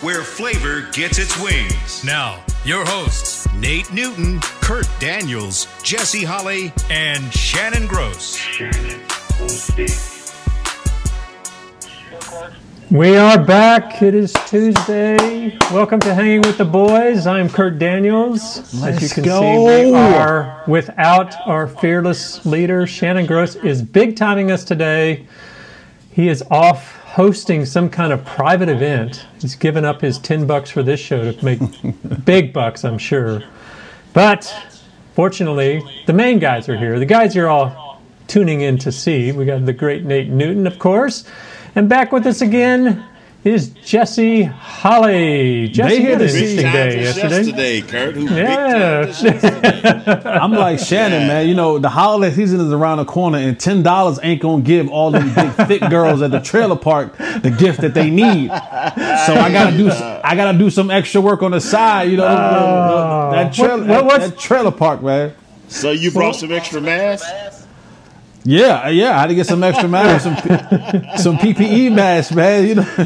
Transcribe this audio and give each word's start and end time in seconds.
where 0.00 0.22
flavor 0.22 0.82
gets 0.92 1.18
its 1.18 1.40
wings. 1.42 2.04
Now, 2.04 2.44
your 2.64 2.84
hosts, 2.84 3.52
Nate 3.54 3.92
Newton, 3.92 4.38
Kurt 4.60 4.88
Daniels, 5.00 5.66
Jesse 5.82 6.22
Holley, 6.22 6.72
and 6.88 7.32
Shannon 7.32 7.88
Gross. 7.88 8.38
We 12.92 13.16
are 13.16 13.44
back. 13.44 14.00
It 14.00 14.14
is 14.14 14.32
Tuesday. 14.46 15.58
Welcome 15.72 15.98
to 16.00 16.14
Hanging 16.14 16.42
with 16.42 16.58
the 16.58 16.64
Boys. 16.64 17.26
I'm 17.26 17.48
Kurt 17.48 17.80
Daniels. 17.80 18.72
As 18.84 19.02
you 19.02 19.08
can 19.08 19.24
go. 19.24 19.40
see, 19.40 19.86
we 19.90 19.94
are 19.94 20.62
without 20.68 21.34
our 21.44 21.66
fearless 21.66 22.46
leader. 22.46 22.86
Shannon 22.86 23.26
Gross 23.26 23.56
is 23.56 23.82
big 23.82 24.16
timing 24.16 24.52
us 24.52 24.62
today. 24.62 25.26
He 26.12 26.28
is 26.28 26.42
off 26.50 26.97
hosting 27.18 27.66
some 27.66 27.90
kind 27.90 28.12
of 28.12 28.24
private 28.24 28.68
event. 28.68 29.26
He's 29.40 29.56
given 29.56 29.84
up 29.84 30.00
his 30.00 30.20
10 30.20 30.46
bucks 30.46 30.70
for 30.70 30.84
this 30.84 31.00
show 31.00 31.32
to 31.32 31.44
make 31.44 31.58
big 32.24 32.52
bucks, 32.52 32.84
I'm 32.84 32.96
sure. 32.96 33.42
But 34.12 34.54
fortunately, 35.14 35.82
the 36.06 36.12
main 36.12 36.38
guys 36.38 36.68
are 36.68 36.78
here. 36.78 36.96
The 37.00 37.06
guys 37.06 37.34
you're 37.34 37.48
all 37.48 38.00
tuning 38.28 38.60
in 38.60 38.78
to 38.78 38.92
see. 38.92 39.32
We 39.32 39.46
got 39.46 39.66
the 39.66 39.72
great 39.72 40.04
Nate 40.04 40.28
Newton, 40.28 40.64
of 40.64 40.78
course. 40.78 41.24
And 41.74 41.88
back 41.88 42.12
with 42.12 42.24
us 42.24 42.40
again 42.40 43.04
is 43.48 43.68
Jesse 43.84 44.42
Holley. 44.44 45.68
Jesse 45.68 45.88
They 45.88 46.00
here 46.00 46.10
had 46.12 46.22
an 46.22 46.28
to 46.28 46.34
interesting 46.34 46.72
day 46.72 47.02
yesterday. 47.02 47.36
yesterday, 47.36 47.80
Kurt. 47.82 48.14
Who 48.14 48.24
Yeah. 48.34 49.06
big 49.06 49.14
time 49.14 49.40
for 49.40 49.46
yesterday. 49.66 50.28
I'm 50.30 50.52
like 50.52 50.78
Shannon, 50.78 51.26
man. 51.26 51.48
You 51.48 51.54
know 51.54 51.78
the 51.78 51.88
holiday 51.88 52.34
season 52.34 52.60
is 52.60 52.72
around 52.72 52.98
the 52.98 53.04
corner, 53.04 53.38
and 53.38 53.58
ten 53.58 53.82
dollars 53.82 54.18
ain't 54.22 54.40
gonna 54.42 54.62
give 54.62 54.88
all 54.88 55.10
them 55.10 55.32
big 55.34 55.50
thick 55.66 55.80
girls 55.90 56.22
at 56.22 56.30
the 56.30 56.40
trailer 56.40 56.76
park 56.76 57.16
the 57.16 57.54
gift 57.56 57.80
that 57.80 57.94
they 57.94 58.10
need. 58.10 58.48
So 58.48 58.54
I 59.34 59.50
gotta 59.52 59.76
do, 59.76 59.90
I 59.90 60.34
gotta 60.36 60.56
do 60.58 60.70
some 60.70 60.90
extra 60.90 61.20
work 61.20 61.42
on 61.42 61.50
the 61.52 61.60
side. 61.60 62.10
You 62.10 62.16
know, 62.18 62.24
oh. 62.26 63.30
that 63.32 63.52
trailer, 63.54 63.84
what- 63.86 64.04
what's- 64.04 64.30
that 64.30 64.38
trailer 64.38 64.70
park, 64.72 65.02
man. 65.02 65.32
So 65.70 65.90
you 65.90 66.10
brought 66.10 66.34
some 66.34 66.50
extra 66.50 66.80
masks? 66.80 67.26
Yeah, 68.50 68.88
yeah. 68.88 69.14
I 69.14 69.20
had 69.20 69.26
to 69.26 69.34
get 69.34 69.46
some 69.46 69.62
extra 69.62 69.86
masks, 69.90 70.24
some 70.24 70.36
some 71.18 71.36
PPE 71.36 71.94
masks, 71.94 72.32
man. 72.34 72.66
You 72.66 72.74
know, 72.76 72.82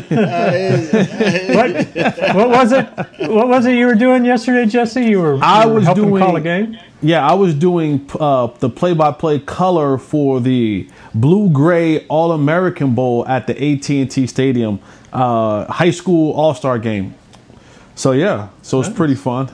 What, 1.57 2.37
what 2.37 2.49
was 2.49 2.71
it? 2.73 2.87
What 3.29 3.49
was 3.49 3.67
it 3.67 3.75
you 3.75 3.87
were 3.87 3.97
doing 3.97 4.25
yesterday, 4.25 4.67
Jesse? 4.67 5.05
You 5.05 5.21
were, 5.21 5.43
I 5.43 5.65
you 5.65 5.69
were 5.71 5.75
was 5.75 5.85
helping 5.85 6.05
doing- 6.05 6.23
call 6.23 6.37
a 6.37 6.41
game. 6.41 6.79
Yeah, 7.01 7.27
I 7.27 7.35
was 7.35 7.55
doing 7.57 8.09
uh, 8.21 8.47
the 8.61 8.71
play-by-play 8.71 9.41
color 9.41 9.99
for 9.99 10.39
the 10.41 10.89
blue-gray 11.13 12.07
All-American 12.07 12.95
Bowl 12.95 13.27
at 13.27 13.49
the 13.49 13.55
AT&T 13.55 14.29
Stadium 14.29 14.79
uh, 15.13 15.65
high 15.73 15.91
school 15.91 16.33
All-Star 16.35 16.79
game. 16.79 17.15
So 17.97 18.13
yeah, 18.13 18.51
so 18.63 18.79
it's 18.81 18.89
pretty 18.89 19.17
fun. 19.17 19.51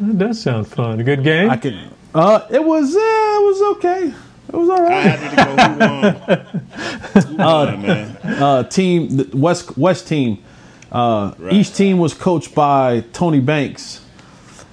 That 0.00 0.16
does 0.16 0.40
sound 0.40 0.68
fun. 0.68 1.00
A 1.00 1.04
good 1.04 1.22
game. 1.22 1.50
I 1.50 1.58
can. 1.58 1.90
Uh, 2.14 2.46
it 2.50 2.64
was. 2.64 2.96
Uh, 2.96 2.98
it 2.98 3.42
was 3.44 3.76
okay. 3.76 4.14
It 4.48 4.54
was 4.56 4.68
all 4.70 4.82
right. 4.82 4.92
I 4.94 5.00
had 5.00 5.30
to 5.30 5.36
go. 5.36 7.20
Who 7.20 7.36
won? 7.36 7.36
Who 7.36 7.36
won, 7.36 7.82
man? 7.82 8.16
Uh, 8.42 8.62
team 8.64 9.30
West 9.34 9.76
West 9.76 10.08
team. 10.08 10.42
Uh, 10.90 11.32
Each 11.50 11.74
team 11.74 11.98
was 11.98 12.14
coached 12.14 12.54
by 12.54 13.04
Tony 13.12 13.40
Banks, 13.40 14.00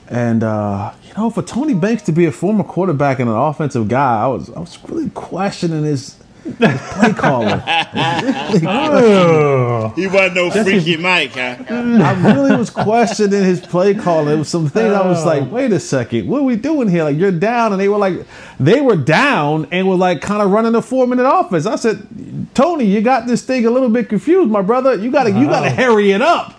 and 0.08 0.44
uh, 0.44 0.94
you 1.03 1.14
know, 1.18 1.30
for 1.30 1.41
Tony 1.41 1.74
Banks 1.74 2.03
to 2.03 2.14
be 2.14 2.25
a 2.25 2.31
former 2.31 2.64
quarterback 2.64 3.19
and 3.19 3.30
an 3.30 3.35
offensive 3.35 3.88
guy, 3.90 4.24
I 4.24 4.28
was 4.28 4.50
I 4.52 4.59
was 4.59 4.78
really 4.88 5.09
questioning 5.09 5.84
his, 5.84 6.16
his 6.16 6.25
play 6.53 7.13
calling. 7.13 7.61
oh, 8.67 9.94
He 9.95 10.07
wasn't 10.07 10.35
no 10.35 10.51
freaky 10.51 10.97
Mike, 10.97 11.31
huh? 11.33 11.57
I 11.69 12.33
really 12.33 12.56
was 12.56 12.69
questioning 12.69 13.44
his 13.44 13.59
play 13.61 13.94
calling. 13.94 14.28
There 14.28 14.38
was 14.38 14.50
some 14.50 14.69
things 14.69 14.94
I 14.94 15.05
was 15.07 15.25
like, 15.25 15.50
wait 15.51 15.72
a 15.72 15.79
second, 15.79 16.28
what 16.28 16.39
are 16.41 16.44
we 16.44 16.55
doing 16.55 16.88
here? 16.88 17.03
Like 17.03 17.17
you're 17.17 17.31
down, 17.31 17.72
and 17.72 17.81
they 17.81 17.89
were 17.89 17.97
like, 17.97 18.25
they 18.59 18.81
were 18.81 18.95
down 18.95 19.67
and 19.72 19.88
were 19.88 19.95
like 19.95 20.22
kind 20.22 20.41
of 20.41 20.51
running 20.51 20.75
a 20.75 20.81
four 20.81 21.07
minute 21.07 21.28
offense. 21.28 21.66
I 21.66 21.75
said, 21.75 22.07
Tony, 22.53 22.85
you 22.85 23.01
got 23.01 23.28
this 23.28 23.44
thing 23.44 23.66
a 23.66 23.72
little 23.72 23.89
bit 23.89 24.09
confused, 24.09 24.50
my 24.51 24.61
brother. 24.61 24.95
You 24.95 25.11
gotta 25.11 25.31
you 25.31 25.45
gotta 25.47 25.69
hurry 25.69 26.11
it 26.11 26.22
up. 26.22 26.53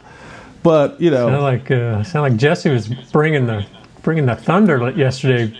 But 0.62 1.00
you 1.00 1.10
know, 1.10 1.28
sound 1.28 1.42
like 1.42 1.70
uh, 1.70 2.02
sound 2.02 2.32
like 2.32 2.36
Jesse 2.40 2.70
was 2.70 2.88
bringing 2.88 3.46
the 3.46 3.64
bringing 4.02 4.26
the 4.26 4.34
thunder 4.36 4.90
yesterday, 4.90 5.56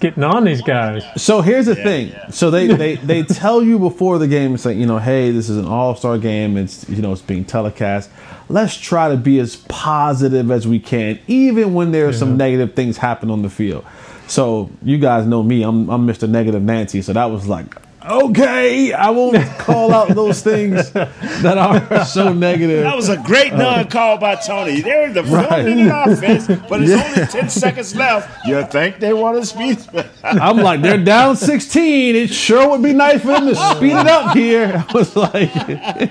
getting 0.00 0.22
on 0.22 0.44
these 0.44 0.62
guys. 0.62 1.04
So 1.16 1.40
here's 1.40 1.66
the 1.66 1.74
thing. 1.74 2.12
So 2.30 2.50
they, 2.50 2.66
they, 2.66 2.96
they 2.96 3.22
tell 3.22 3.62
you 3.62 3.78
before 3.78 4.18
the 4.18 4.28
game, 4.28 4.54
it's 4.54 4.64
like, 4.64 4.76
you 4.76 4.86
know, 4.86 4.98
hey, 4.98 5.30
this 5.30 5.48
is 5.48 5.56
an 5.56 5.66
all 5.66 5.94
star 5.94 6.18
game. 6.18 6.56
It's 6.56 6.88
you 6.88 7.02
know, 7.02 7.12
it's 7.12 7.22
being 7.22 7.44
telecast. 7.44 8.10
Let's 8.48 8.76
try 8.76 9.08
to 9.10 9.16
be 9.16 9.38
as 9.40 9.56
positive 9.56 10.50
as 10.50 10.66
we 10.66 10.78
can, 10.78 11.18
even 11.26 11.74
when 11.74 11.92
there's 11.92 12.18
some 12.18 12.36
negative 12.36 12.74
things 12.74 12.96
happen 12.96 13.30
on 13.30 13.42
the 13.42 13.50
field. 13.50 13.84
So 14.26 14.70
you 14.82 14.98
guys 14.98 15.26
know 15.26 15.42
me, 15.42 15.62
I'm 15.62 15.88
I'm 15.90 16.06
Mr. 16.06 16.28
Negative 16.28 16.62
Nancy. 16.62 17.02
So 17.02 17.12
that 17.12 17.26
was 17.26 17.46
like, 17.46 17.74
okay, 18.08 18.92
I 18.92 19.10
won't 19.10 19.36
call 19.58 19.92
out 19.92 20.08
those 20.08 20.40
things 20.42 20.90
that 20.92 21.58
are 21.58 22.04
so 22.04 22.32
negative. 22.32 22.82
That 22.82 22.96
was 22.96 23.08
a 23.08 23.16
great 23.18 23.52
non-call 23.54 24.18
by 24.18 24.36
Tony. 24.36 24.80
They 24.80 24.94
were 25.06 25.12
the 25.12 25.22
Right. 25.24 25.46
front 25.48 25.68
in 25.68 25.88
offense, 25.90 26.46
but 26.68 26.82
it's 26.82 26.92
only 26.92 27.26
ten 27.30 27.48
seconds 27.48 27.94
left. 27.94 28.46
You 28.46 28.64
think 28.64 28.98
they 28.98 29.12
want 29.12 29.38
to 29.40 29.46
speed? 29.46 29.78
I'm 30.24 30.56
like, 30.58 30.80
they're 30.82 30.96
down 31.02 31.36
16. 31.36 32.16
It 32.16 32.28
sure 32.30 32.68
would 32.70 32.82
be 32.82 32.92
nice 32.92 33.20
for 33.20 33.28
them 33.28 33.46
to 33.46 33.54
speed 33.54 33.92
it 33.92 34.06
up 34.06 34.36
here. 34.36 34.84
I 34.88 34.92
was 34.92 35.14
like, 35.16 35.50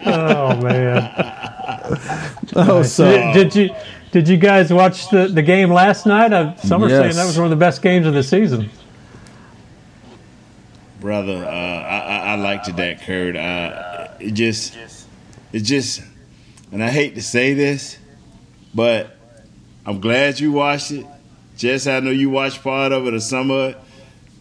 Oh 0.06 0.62
man! 0.62 1.12
oh, 2.56 2.84
so. 2.84 3.10
Did, 3.10 3.34
did 3.34 3.56
you 3.56 3.76
did 4.12 4.28
you 4.30 4.38
guys 4.38 4.72
watch 4.72 5.10
the, 5.10 5.28
the 5.28 5.42
game 5.42 5.70
last 5.72 6.06
night? 6.06 6.32
Uh, 6.32 6.56
some 6.58 6.84
are 6.84 6.90
saying 6.90 7.14
that 7.16 7.26
was 7.26 7.38
one 7.38 7.46
of 7.46 7.50
the 7.50 7.56
best 7.58 7.82
games 7.82 8.06
of 8.08 8.14
the 8.14 8.24
season. 8.24 8.70
Brother, 11.00 11.46
uh, 11.46 11.50
I, 11.50 12.00
I, 12.00 12.18
I 12.18 12.36
liked 12.36 12.76
that, 12.76 13.02
Kurt. 13.02 13.36
Uh, 13.36 14.08
it 14.20 14.32
just, 14.32 14.76
it 15.54 15.60
just, 15.60 16.02
and 16.72 16.84
I 16.84 16.90
hate 16.90 17.16
to 17.16 17.22
say 17.22 17.54
this, 17.54 17.98
but 18.74 19.16
I'm 19.86 20.02
glad 20.02 20.40
you 20.40 20.52
watched 20.52 20.92
it. 20.92 21.06
Jess, 21.56 21.88
I 21.88 22.00
know 22.00 22.12
you 22.12 22.30
watched 22.30 22.64
part 22.64 22.92
of 22.92 23.08
it 23.08 23.14
or 23.14 23.20
some 23.20 23.52
of 23.52 23.72
it. 23.72 23.78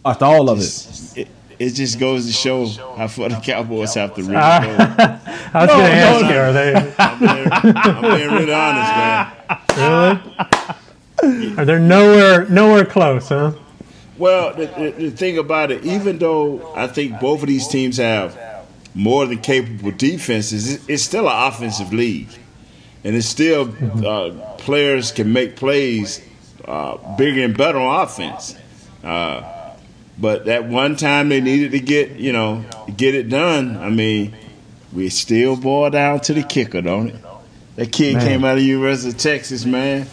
Watched 0.05 0.22
all 0.22 0.49
of 0.49 0.59
it. 0.61 1.17
It, 1.17 1.28
it 1.59 1.71
just 1.71 1.99
goes 1.99 2.27
to 2.27 2.33
show 2.33 2.67
how 2.67 3.09
far 3.09 3.28
the 3.28 3.37
Cowboys 3.37 3.94
have 3.94 4.15
to 4.15 4.23
really 4.23 4.34
go. 4.34 4.38
I 4.41 5.21
was 5.55 5.67
going 5.69 5.84
to 5.84 5.93
ask 5.93 6.25
you, 6.27 6.38
are 6.38 6.53
they 6.53 6.94
I'm 6.99 7.19
being, 7.19 7.49
I'm 7.77 8.17
being 8.17 8.31
really 8.31 8.53
honest, 8.53 9.77
man. 9.77 10.23
really? 11.23 11.59
Are 11.59 11.65
they 11.65 11.78
nowhere 11.78 12.49
nowhere 12.49 12.84
close, 12.84 13.28
huh? 13.28 13.53
Well, 14.19 14.54
the, 14.54 14.66
the, 14.66 14.91
the 14.91 15.10
thing 15.10 15.38
about 15.38 15.71
it, 15.71 15.84
even 15.84 16.19
though 16.19 16.75
I 16.75 16.87
think 16.87 17.21
both 17.21 17.43
of 17.43 17.49
these 17.49 17.69
teams 17.69 17.99
have 17.99 18.38
more 18.94 19.27
than 19.27 19.38
capable 19.41 19.91
defenses, 19.91 20.88
it's 20.88 21.03
still 21.03 21.28
an 21.28 21.49
offensive 21.49 21.93
league, 21.93 22.28
and 23.05 23.15
it's 23.15 23.26
still 23.26 23.75
uh, 24.06 24.31
players 24.59 25.12
can 25.12 25.32
make 25.32 25.56
plays 25.56 26.26
uh, 26.65 27.16
bigger 27.16 27.44
and 27.44 27.56
better 27.56 27.79
on 27.79 28.05
offense. 28.05 28.56
Uh, 29.05 29.75
but 30.19 30.46
that 30.46 30.67
one 30.67 30.96
time 30.96 31.29
they 31.29 31.41
needed 31.41 31.73
to 31.73 31.81
get 31.81 32.12
you 32.12 32.32
know 32.32 32.64
get 32.96 33.14
it 33.14 33.29
done. 33.29 33.76
I 33.76 33.91
mean, 33.91 34.35
we 34.93 35.11
still 35.11 35.56
boil 35.56 35.91
down 35.91 36.20
to 36.20 36.35
the 36.35 36.43
kicker, 36.43 36.81
don't 36.81 37.08
it? 37.08 37.17
That 37.76 37.93
kid 37.93 38.14
Man. 38.14 38.26
came 38.26 38.44
out 38.44 38.52
of 38.52 38.58
the 38.58 38.64
University 38.64 39.11
of 39.11 39.19
Texas, 39.19 39.67
man. 39.67 40.06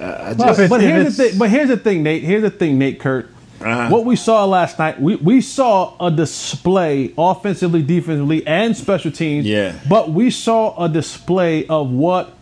Uh, 0.00 0.16
I 0.30 0.34
just, 0.34 0.58
it's- 0.60 0.68
But 0.70 0.80
here's 0.80 1.16
the 1.16 1.24
thing. 1.28 1.38
But 1.38 1.50
here's 1.50 1.68
the 1.68 1.76
thing, 1.76 2.02
Nate. 2.02 2.22
Here's 2.22 2.42
the 2.42 2.50
thing, 2.50 2.78
Nate. 2.78 2.98
Kurt. 3.00 3.30
Uh-huh. 3.60 3.88
What 3.90 4.06
we 4.06 4.16
saw 4.16 4.46
last 4.46 4.78
night, 4.78 4.98
we, 4.98 5.16
we 5.16 5.42
saw 5.42 5.94
a 6.00 6.10
display 6.10 7.12
offensively, 7.18 7.82
defensively, 7.82 8.46
and 8.46 8.74
special 8.74 9.10
teams. 9.10 9.44
Yeah. 9.46 9.78
But 9.86 10.10
we 10.12 10.30
saw 10.30 10.82
a 10.82 10.88
display 10.88 11.66
of 11.66 11.90
what 11.90 12.32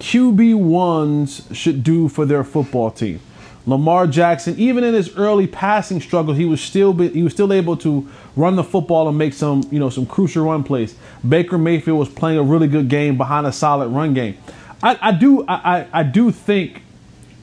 QB 0.00 0.56
ones 0.58 1.46
should 1.52 1.84
do 1.84 2.08
for 2.08 2.24
their 2.24 2.42
football 2.42 2.90
team. 2.90 3.20
Lamar 3.66 4.06
Jackson, 4.06 4.54
even 4.58 4.84
in 4.84 4.94
his 4.94 5.14
early 5.16 5.46
passing 5.46 6.00
struggle, 6.00 6.32
he 6.32 6.44
was 6.44 6.60
still 6.60 6.92
be, 6.94 7.08
he 7.08 7.22
was 7.22 7.32
still 7.32 7.52
able 7.52 7.76
to 7.78 8.08
run 8.36 8.54
the 8.56 8.62
football 8.64 9.08
and 9.08 9.18
make 9.18 9.32
some 9.34 9.62
you 9.72 9.78
know 9.80 9.90
some 9.90 10.06
crucial 10.06 10.44
run 10.46 10.62
plays. 10.62 10.94
Baker 11.28 11.58
Mayfield 11.58 11.98
was 11.98 12.08
playing 12.08 12.38
a 12.38 12.42
really 12.44 12.68
good 12.68 12.88
game 12.88 13.16
behind 13.18 13.46
a 13.46 13.52
solid 13.52 13.88
run 13.88 14.14
game. 14.14 14.38
I, 14.82 14.96
I 15.02 15.12
do 15.12 15.44
I, 15.48 15.54
I, 15.80 15.86
I 15.92 16.02
do 16.04 16.30
think 16.30 16.82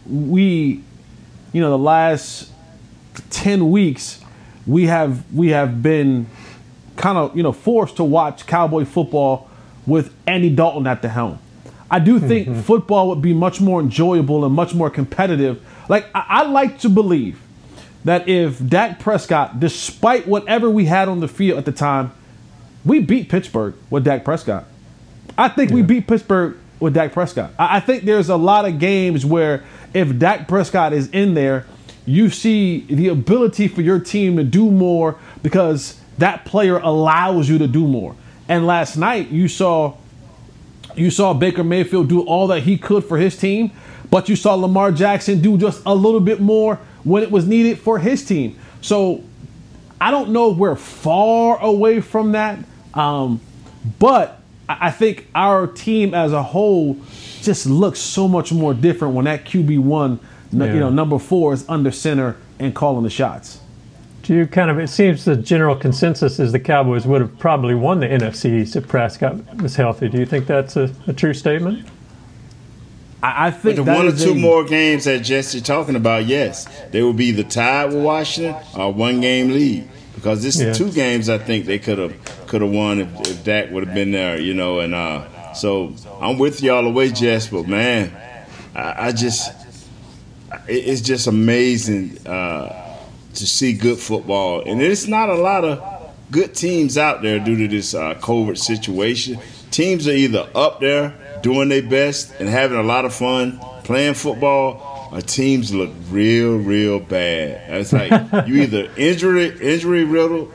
we, 0.05 0.83
you 1.51 1.61
know, 1.61 1.69
the 1.69 1.77
last 1.77 2.51
ten 3.29 3.71
weeks 3.71 4.23
we 4.65 4.85
have 4.87 5.23
we 5.33 5.49
have 5.49 5.81
been 5.81 6.27
kind 6.95 7.17
of 7.17 7.35
you 7.35 7.43
know 7.43 7.51
forced 7.51 7.97
to 7.97 8.03
watch 8.03 8.45
Cowboy 8.45 8.85
football 8.85 9.49
with 9.85 10.13
Andy 10.25 10.49
Dalton 10.49 10.87
at 10.87 11.01
the 11.01 11.09
helm. 11.09 11.39
I 11.91 11.99
do 11.99 12.19
think 12.27 12.63
football 12.63 13.09
would 13.09 13.21
be 13.21 13.33
much 13.33 13.59
more 13.59 13.79
enjoyable 13.79 14.45
and 14.45 14.53
much 14.53 14.73
more 14.73 14.89
competitive. 14.89 15.61
Like 15.89 16.05
I, 16.15 16.25
I 16.27 16.43
like 16.43 16.79
to 16.79 16.89
believe 16.89 17.39
that 18.05 18.27
if 18.27 18.65
Dak 18.65 18.99
Prescott, 18.99 19.59
despite 19.59 20.27
whatever 20.27 20.69
we 20.69 20.85
had 20.85 21.07
on 21.07 21.19
the 21.19 21.27
field 21.27 21.57
at 21.57 21.65
the 21.65 21.71
time, 21.71 22.11
we 22.83 22.99
beat 22.99 23.29
Pittsburgh 23.29 23.75
with 23.89 24.03
Dak 24.03 24.25
Prescott. 24.25 24.65
I 25.37 25.47
think 25.47 25.69
yeah. 25.69 25.75
we 25.75 25.81
beat 25.83 26.07
Pittsburgh 26.07 26.57
with 26.79 26.93
Dak 26.93 27.13
Prescott. 27.13 27.51
I, 27.57 27.77
I 27.77 27.79
think 27.79 28.03
there's 28.03 28.29
a 28.29 28.35
lot 28.35 28.65
of 28.65 28.77
games 28.77 29.25
where 29.25 29.63
if 29.93 30.17
Dak 30.17 30.47
Prescott 30.47 30.93
is 30.93 31.09
in 31.09 31.33
there, 31.33 31.65
you 32.05 32.29
see 32.29 32.81
the 32.81 33.07
ability 33.07 33.67
for 33.67 33.81
your 33.81 33.99
team 33.99 34.37
to 34.37 34.43
do 34.43 34.69
more 34.69 35.17
because 35.41 35.99
that 36.17 36.45
player 36.45 36.77
allows 36.77 37.49
you 37.49 37.57
to 37.57 37.67
do 37.67 37.87
more. 37.87 38.15
And 38.47 38.67
last 38.67 38.97
night 38.97 39.29
you 39.29 39.47
saw 39.47 39.97
you 40.95 41.09
saw 41.09 41.33
Baker 41.33 41.63
Mayfield 41.63 42.07
do 42.07 42.21
all 42.21 42.47
that 42.47 42.63
he 42.63 42.77
could 42.77 43.03
for 43.03 43.17
his 43.17 43.35
team, 43.35 43.71
but 44.11 44.29
you 44.29 44.35
saw 44.35 44.53
Lamar 44.53 44.91
Jackson 44.91 45.41
do 45.41 45.57
just 45.57 45.81
a 45.85 45.95
little 45.95 46.19
bit 46.19 46.39
more 46.39 46.75
when 47.03 47.23
it 47.23 47.31
was 47.31 47.47
needed 47.47 47.79
for 47.79 47.97
his 47.97 48.23
team. 48.23 48.59
So 48.81 49.23
I 49.99 50.11
don't 50.11 50.29
know 50.29 50.51
if 50.51 50.57
we're 50.57 50.75
far 50.75 51.59
away 51.59 51.99
from 51.99 52.33
that, 52.33 52.59
um, 52.93 53.41
but 53.97 54.42
I 54.79 54.91
think 54.91 55.27
our 55.35 55.67
team 55.67 56.13
as 56.13 56.31
a 56.31 56.43
whole 56.43 56.97
just 57.41 57.65
looks 57.65 57.99
so 57.99 58.27
much 58.27 58.51
more 58.51 58.73
different 58.73 59.13
when 59.13 59.25
that 59.25 59.45
QB 59.45 59.79
one, 59.79 60.19
yeah. 60.51 60.65
you 60.65 60.79
know, 60.79 60.89
number 60.89 61.19
four 61.19 61.53
is 61.53 61.67
under 61.67 61.91
center 61.91 62.37
and 62.59 62.73
calling 62.73 63.03
the 63.03 63.09
shots. 63.09 63.59
Do 64.23 64.33
you 64.33 64.47
kind 64.47 64.71
of? 64.71 64.79
It 64.79 64.87
seems 64.87 65.25
the 65.25 65.35
general 65.35 65.75
consensus 65.75 66.39
is 66.39 66.53
the 66.53 66.59
Cowboys 66.59 67.05
would 67.05 67.19
have 67.19 67.37
probably 67.39 67.75
won 67.75 67.99
the 67.99 68.07
NFC 68.07 68.61
East 68.61 68.77
if 68.77 68.87
Prescott 68.87 69.61
was 69.61 69.75
healthy. 69.75 70.07
Do 70.07 70.17
you 70.17 70.25
think 70.25 70.47
that's 70.47 70.77
a, 70.77 70.93
a 71.07 71.13
true 71.13 71.33
statement? 71.33 71.85
I, 73.21 73.47
I 73.47 73.51
think 73.51 73.75
the 73.75 73.83
one 73.83 74.07
or 74.07 74.13
two 74.13 74.31
a, 74.31 74.35
more 74.35 74.63
games 74.63 75.03
that 75.05 75.19
Jesse 75.19 75.59
talking 75.59 75.97
about, 75.97 76.25
yes, 76.25 76.65
they 76.91 77.01
will 77.01 77.13
be 77.13 77.31
the 77.31 77.43
tie 77.43 77.85
with 77.85 78.01
Washington 78.01 78.55
or 78.77 78.93
one 78.93 79.19
game 79.19 79.49
lead 79.49 79.89
because 80.15 80.43
this 80.43 80.61
yeah. 80.61 80.73
two 80.73 80.91
games 80.91 81.29
I 81.29 81.37
think 81.37 81.65
they 81.65 81.79
could 81.79 81.97
have 81.97 82.47
could 82.47 82.61
have 82.61 82.71
won 82.71 82.99
if, 82.99 83.29
if 83.29 83.43
Dak 83.43 83.71
would 83.71 83.85
have 83.85 83.95
been 83.95 84.11
there, 84.11 84.39
you 84.39 84.53
know. 84.53 84.79
And 84.79 84.93
uh, 84.93 85.53
so 85.53 85.93
I'm 86.21 86.37
with 86.37 86.61
you 86.61 86.73
all 86.73 86.83
the 86.83 86.89
way, 86.89 87.09
Jess. 87.09 87.47
But 87.47 87.67
man, 87.67 88.11
I, 88.75 89.07
I 89.07 89.11
just 89.11 89.51
it, 90.67 90.87
it's 90.87 91.01
just 91.01 91.27
amazing. 91.27 92.25
Uh, 92.25 92.83
to 93.35 93.47
see 93.47 93.73
good 93.73 93.99
football. 93.99 94.63
And 94.65 94.81
it's 94.81 95.07
not 95.07 95.29
a 95.29 95.35
lot 95.35 95.63
of 95.65 96.13
good 96.31 96.55
teams 96.55 96.97
out 96.97 97.21
there 97.21 97.39
due 97.39 97.57
to 97.57 97.67
this 97.67 97.93
uh, 97.93 98.15
COVID 98.15 98.57
situation. 98.57 99.39
Teams 99.71 100.07
are 100.07 100.13
either 100.13 100.47
up 100.55 100.79
there 100.79 101.13
doing 101.41 101.69
their 101.69 101.83
best 101.83 102.33
and 102.39 102.47
having 102.47 102.77
a 102.77 102.83
lot 102.83 103.05
of 103.05 103.13
fun 103.13 103.59
playing 103.83 104.13
football, 104.13 104.92
or 105.13 105.21
teams 105.21 105.71
look 105.73 105.91
real, 106.09 106.57
real 106.57 106.99
bad. 106.99 107.69
It's 107.79 107.93
like 107.93 108.11
you 108.47 108.63
either 108.63 108.89
injury 108.97 109.55
injury 109.61 110.03
riddled 110.03 110.51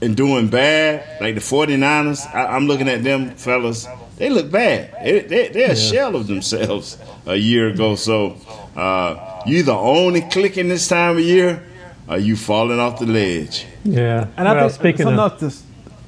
and 0.00 0.16
doing 0.16 0.48
bad, 0.48 1.20
like 1.20 1.34
the 1.34 1.42
49ers. 1.42 2.34
I, 2.34 2.56
am 2.56 2.66
looking 2.66 2.88
at 2.88 3.04
them 3.04 3.34
fellas. 3.34 3.86
They 4.16 4.30
look 4.30 4.50
bad. 4.50 4.94
They, 5.04 5.20
they, 5.20 5.48
they're 5.48 5.66
yeah. 5.66 5.72
a 5.72 5.76
shell 5.76 6.16
of 6.16 6.26
themselves 6.26 6.96
a 7.26 7.36
year 7.36 7.68
ago. 7.68 7.96
So 7.96 8.36
uh, 8.74 9.42
you 9.44 9.58
either 9.58 9.72
own 9.72 10.16
it 10.16 10.30
clicking 10.30 10.68
this 10.68 10.88
time 10.88 11.18
of 11.18 11.22
year 11.22 11.62
or 12.08 12.16
you 12.16 12.36
falling 12.36 12.80
off 12.80 12.98
the 12.98 13.06
ledge? 13.06 13.66
Yeah. 13.84 14.28
And 14.38 14.48
I 14.48 14.58
think 14.58 14.72
speaking 14.72 15.04
something 15.04 15.18
of, 15.18 15.42
else 15.42 15.64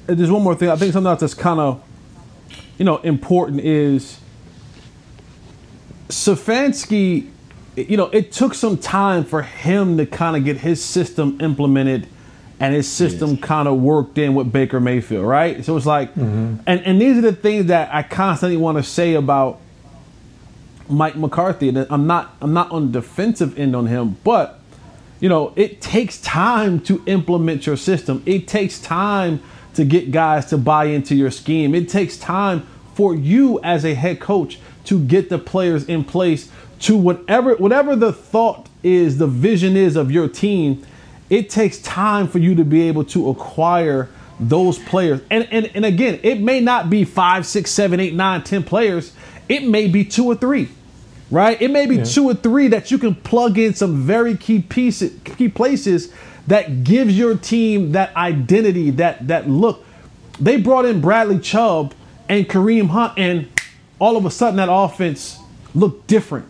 there's 0.07 0.31
one 0.31 0.41
more 0.41 0.55
thing. 0.55 0.69
I 0.69 0.75
think 0.75 0.91
something 0.91 1.09
else 1.09 1.19
that's 1.19 1.33
kind 1.35 1.59
of, 1.59 1.83
you 2.79 2.85
know, 2.85 2.97
important 2.97 3.61
is 3.61 4.19
Stefanski. 6.09 7.29
You 7.75 7.97
know, 7.97 8.05
it 8.07 8.31
took 8.31 8.53
some 8.53 8.77
time 8.77 9.23
for 9.23 9.41
him 9.41 9.97
to 9.97 10.05
kind 10.05 10.37
of 10.37 10.43
get 10.43 10.57
his 10.57 10.83
system 10.83 11.39
implemented 11.41 12.07
and 12.59 12.73
his 12.73 12.87
system 12.87 13.31
yes. 13.31 13.41
kind 13.41 13.67
of 13.67 13.79
worked 13.79 14.17
in 14.17 14.35
with 14.35 14.51
Baker 14.51 14.79
Mayfield, 14.79 15.25
right? 15.25 15.65
So 15.65 15.75
it's 15.75 15.85
like, 15.85 16.11
mm-hmm. 16.11 16.57
and, 16.67 16.81
and 16.81 17.01
these 17.01 17.17
are 17.17 17.21
the 17.21 17.33
things 17.33 17.65
that 17.65 17.93
I 17.93 18.03
constantly 18.03 18.57
want 18.57 18.77
to 18.77 18.83
say 18.83 19.15
about 19.15 19.59
Mike 20.87 21.15
McCarthy. 21.15 21.69
And 21.69 21.87
I'm 21.89 22.07
not 22.07 22.35
I'm 22.41 22.53
not 22.53 22.71
on 22.71 22.91
the 22.91 23.01
defensive 23.01 23.57
end 23.57 23.75
on 23.75 23.87
him, 23.87 24.17
but 24.23 24.59
you 25.19 25.29
know, 25.29 25.53
it 25.55 25.81
takes 25.81 26.19
time 26.21 26.79
to 26.81 27.01
implement 27.05 27.65
your 27.65 27.77
system. 27.77 28.21
It 28.25 28.47
takes 28.47 28.79
time 28.79 29.41
to 29.73 29.85
get 29.85 30.11
guys 30.11 30.45
to 30.47 30.57
buy 30.57 30.85
into 30.85 31.15
your 31.15 31.31
scheme. 31.31 31.73
It 31.73 31.89
takes 31.89 32.17
time 32.17 32.67
for 32.93 33.15
you 33.15 33.59
as 33.61 33.85
a 33.85 33.93
head 33.93 34.19
coach 34.19 34.59
to 34.85 34.99
get 34.99 35.29
the 35.29 35.39
players 35.39 35.85
in 35.85 36.03
place 36.03 36.51
to 36.79 36.97
whatever 36.97 37.55
whatever 37.55 37.95
the 37.95 38.11
thought 38.11 38.67
is, 38.83 39.17
the 39.17 39.27
vision 39.27 39.77
is 39.77 39.95
of 39.95 40.11
your 40.11 40.27
team. 40.27 40.85
It 41.29 41.49
takes 41.49 41.79
time 41.79 42.27
for 42.27 42.39
you 42.39 42.55
to 42.55 42.65
be 42.65 42.81
able 42.83 43.05
to 43.05 43.29
acquire 43.29 44.09
those 44.39 44.77
players. 44.79 45.21
And 45.29 45.47
and, 45.51 45.71
and 45.73 45.85
again, 45.85 46.19
it 46.23 46.41
may 46.41 46.59
not 46.59 46.89
be 46.89 47.05
five, 47.05 47.45
six, 47.45 47.71
seven, 47.71 47.99
eight, 47.99 48.13
nine, 48.13 48.43
ten 48.43 48.63
players. 48.63 49.13
It 49.47 49.63
may 49.67 49.87
be 49.87 50.05
two 50.05 50.25
or 50.25 50.35
three 50.35 50.69
right? 51.33 51.59
It 51.59 51.71
may 51.71 51.87
be 51.87 51.97
yeah. 51.97 52.03
two 52.03 52.29
or 52.29 52.35
three 52.35 52.67
that 52.69 52.91
you 52.91 52.99
can 52.99 53.15
plug 53.15 53.57
in 53.57 53.73
some 53.73 54.03
very 54.03 54.37
key 54.37 54.61
pieces, 54.61 55.19
key 55.23 55.49
places 55.49 56.13
that 56.45 56.83
gives 56.83 57.17
your 57.17 57.35
team 57.35 57.93
that 57.93 58.15
identity, 58.15 58.91
that 58.91 59.27
that 59.27 59.49
look. 59.49 59.83
They 60.39 60.57
brought 60.57 60.85
in 60.85 61.01
Bradley 61.01 61.39
Chubb 61.39 61.93
and 62.33 62.49
Kareem 62.49 62.87
Hunt, 62.87 63.13
and 63.17 63.47
all 63.99 64.17
of 64.17 64.25
a 64.25 64.31
sudden 64.31 64.55
that 64.55 64.69
offense 64.71 65.39
looked 65.75 66.07
different, 66.07 66.47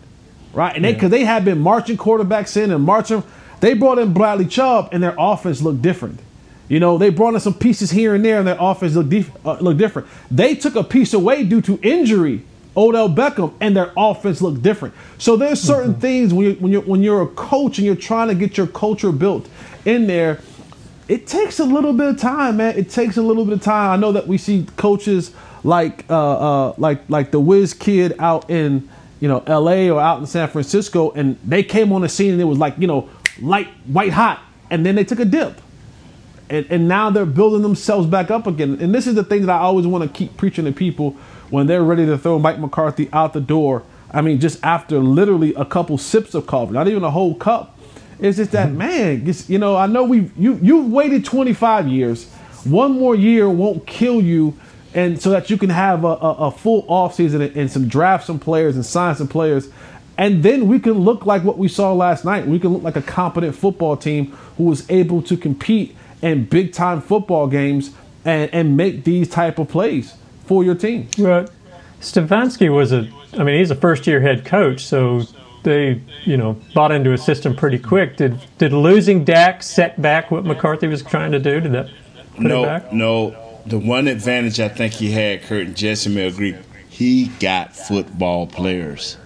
right? 0.54 0.74
And 0.74 0.84
they 0.84 0.94
because 0.94 1.12
yeah. 1.12 1.18
they 1.18 1.24
had 1.24 1.44
been 1.44 1.60
marching 1.60 1.98
quarterbacks 1.98 2.56
in 2.56 2.70
and 2.70 2.82
marching, 2.82 3.22
they 3.60 3.74
brought 3.74 3.98
in 3.98 4.14
Bradley 4.14 4.46
Chubb, 4.46 4.88
and 4.92 5.02
their 5.02 5.14
offense 5.18 5.60
looked 5.60 5.82
different. 5.82 6.20
You 6.68 6.80
know, 6.80 6.96
they 6.96 7.10
brought 7.10 7.34
in 7.34 7.40
some 7.40 7.52
pieces 7.52 7.90
here 7.90 8.14
and 8.14 8.24
there, 8.24 8.38
and 8.38 8.48
their 8.48 8.56
offense 8.58 8.94
looked, 8.94 9.10
dif- 9.10 9.46
uh, 9.46 9.58
looked 9.60 9.78
different. 9.78 10.08
They 10.30 10.54
took 10.54 10.74
a 10.74 10.82
piece 10.82 11.12
away 11.12 11.44
due 11.44 11.60
to 11.60 11.78
injury 11.82 12.42
Odell 12.74 13.10
Beckham, 13.10 13.52
and 13.60 13.76
their 13.76 13.92
offense 13.94 14.40
looked 14.40 14.62
different. 14.62 14.94
So 15.18 15.36
there's 15.36 15.60
certain 15.60 15.92
mm-hmm. 15.92 16.00
things 16.00 16.32
when 16.32 16.46
you 16.46 16.54
when 16.54 16.72
you're 16.72 16.82
when 16.82 17.02
you're 17.02 17.22
a 17.22 17.26
coach 17.26 17.76
and 17.76 17.84
you're 17.86 17.94
trying 17.94 18.28
to 18.28 18.34
get 18.34 18.56
your 18.56 18.68
culture 18.68 19.12
built 19.12 19.46
in 19.84 20.06
there. 20.06 20.40
It 21.06 21.26
takes 21.26 21.60
a 21.60 21.64
little 21.66 21.92
bit 21.92 22.08
of 22.08 22.18
time, 22.18 22.56
man. 22.56 22.78
It 22.78 22.88
takes 22.88 23.18
a 23.18 23.22
little 23.22 23.44
bit 23.44 23.52
of 23.52 23.62
time. 23.62 23.90
I 23.90 23.96
know 23.96 24.12
that 24.12 24.26
we 24.26 24.38
see 24.38 24.66
coaches 24.78 25.34
like 25.64 26.04
uh, 26.10 26.68
uh, 26.68 26.74
like 26.78 27.00
like 27.08 27.30
the 27.30 27.40
Whiz 27.40 27.74
kid 27.74 28.14
out 28.18 28.48
in 28.50 28.88
you 29.18 29.28
know 29.28 29.42
L.A. 29.46 29.90
or 29.90 30.00
out 30.00 30.20
in 30.20 30.26
San 30.26 30.48
Francisco, 30.48 31.10
and 31.12 31.38
they 31.44 31.62
came 31.62 31.92
on 31.92 32.02
the 32.02 32.08
scene 32.08 32.32
and 32.32 32.40
it 32.40 32.44
was 32.44 32.58
like 32.58 32.74
you 32.78 32.86
know 32.86 33.08
light 33.40 33.68
white 33.86 34.12
hot, 34.12 34.40
and 34.70 34.86
then 34.86 34.94
they 34.94 35.04
took 35.04 35.18
a 35.18 35.24
dip. 35.24 35.60
And, 36.50 36.66
and 36.68 36.86
now 36.86 37.08
they're 37.08 37.24
building 37.24 37.62
themselves 37.62 38.06
back 38.06 38.30
up 38.30 38.46
again. 38.46 38.78
And 38.78 38.94
this 38.94 39.06
is 39.06 39.14
the 39.14 39.24
thing 39.24 39.46
that 39.46 39.50
I 39.50 39.60
always 39.60 39.86
want 39.86 40.04
to 40.04 40.10
keep 40.10 40.36
preaching 40.36 40.66
to 40.66 40.72
people 40.72 41.12
when 41.48 41.66
they're 41.66 41.82
ready 41.82 42.04
to 42.04 42.18
throw 42.18 42.38
Mike 42.38 42.58
McCarthy 42.58 43.08
out 43.14 43.32
the 43.32 43.40
door. 43.40 43.82
I 44.10 44.20
mean, 44.20 44.40
just 44.40 44.62
after 44.62 44.98
literally 44.98 45.54
a 45.54 45.64
couple 45.64 45.96
sips 45.96 46.34
of 46.34 46.46
coffee, 46.46 46.72
not 46.72 46.86
even 46.86 47.02
a 47.02 47.10
whole 47.10 47.34
cup. 47.34 47.78
It's 48.20 48.36
just 48.36 48.52
that 48.52 48.72
man. 48.84 49.24
You 49.48 49.58
know, 49.58 49.74
I 49.76 49.86
know 49.86 50.04
we 50.04 50.30
you 50.36 50.58
you've 50.62 50.92
waited 50.92 51.24
25 51.24 51.88
years. 51.88 52.30
One 52.64 52.92
more 52.92 53.14
year 53.14 53.48
won't 53.48 53.86
kill 53.86 54.22
you, 54.22 54.54
and 54.94 55.20
so 55.20 55.30
that 55.30 55.50
you 55.50 55.58
can 55.58 55.70
have 55.70 56.04
a, 56.04 56.08
a, 56.08 56.32
a 56.46 56.50
full 56.50 56.84
offseason 56.84 57.46
and, 57.46 57.56
and 57.56 57.70
some 57.70 57.88
draft 57.88 58.26
some 58.26 58.38
players 58.38 58.76
and 58.76 58.86
sign 58.86 59.14
some 59.16 59.28
players. 59.28 59.68
And 60.16 60.44
then 60.44 60.68
we 60.68 60.78
can 60.78 60.92
look 60.92 61.26
like 61.26 61.42
what 61.42 61.58
we 61.58 61.66
saw 61.66 61.92
last 61.92 62.24
night. 62.24 62.46
We 62.46 62.60
can 62.60 62.72
look 62.72 62.82
like 62.82 62.96
a 62.96 63.02
competent 63.02 63.56
football 63.56 63.96
team 63.96 64.26
who 64.56 64.64
was 64.64 64.88
able 64.88 65.22
to 65.22 65.36
compete 65.36 65.96
in 66.22 66.44
big 66.44 66.72
time 66.72 67.00
football 67.00 67.48
games 67.48 67.90
and, 68.24 68.52
and 68.54 68.76
make 68.76 69.04
these 69.04 69.28
type 69.28 69.58
of 69.58 69.68
plays 69.68 70.14
for 70.46 70.62
your 70.62 70.76
team. 70.76 71.08
Right. 71.18 71.48
Stefanski 72.00 72.72
was 72.72 72.92
a, 72.92 73.10
I 73.32 73.42
mean, 73.42 73.58
he's 73.58 73.70
a 73.70 73.74
first 73.74 74.06
year 74.06 74.20
head 74.20 74.44
coach, 74.44 74.84
so 74.84 75.22
they, 75.64 76.00
you 76.24 76.36
know, 76.36 76.56
bought 76.74 76.92
into 76.92 77.12
a 77.12 77.18
system 77.18 77.56
pretty 77.56 77.78
quick. 77.78 78.16
Did 78.16 78.38
did 78.58 78.72
losing 78.72 79.24
Dak 79.24 79.62
set 79.62 80.00
back 80.00 80.30
what 80.30 80.44
McCarthy 80.44 80.86
was 80.86 81.02
trying 81.02 81.32
to 81.32 81.38
do? 81.38 81.60
Did 81.60 81.72
that 81.72 81.88
put 82.36 82.42
no, 82.42 82.62
it 82.62 82.66
back? 82.66 82.92
No, 82.92 83.43
the 83.66 83.78
one 83.78 84.08
advantage 84.08 84.60
I 84.60 84.68
think 84.68 84.94
he 84.94 85.10
had, 85.10 85.42
Kurt 85.42 85.66
and 85.66 85.76
Jesse 85.76 86.10
may 86.10 86.26
agree, 86.26 86.56
he 86.88 87.26
got 87.40 87.74
football 87.74 88.46
players 88.46 89.16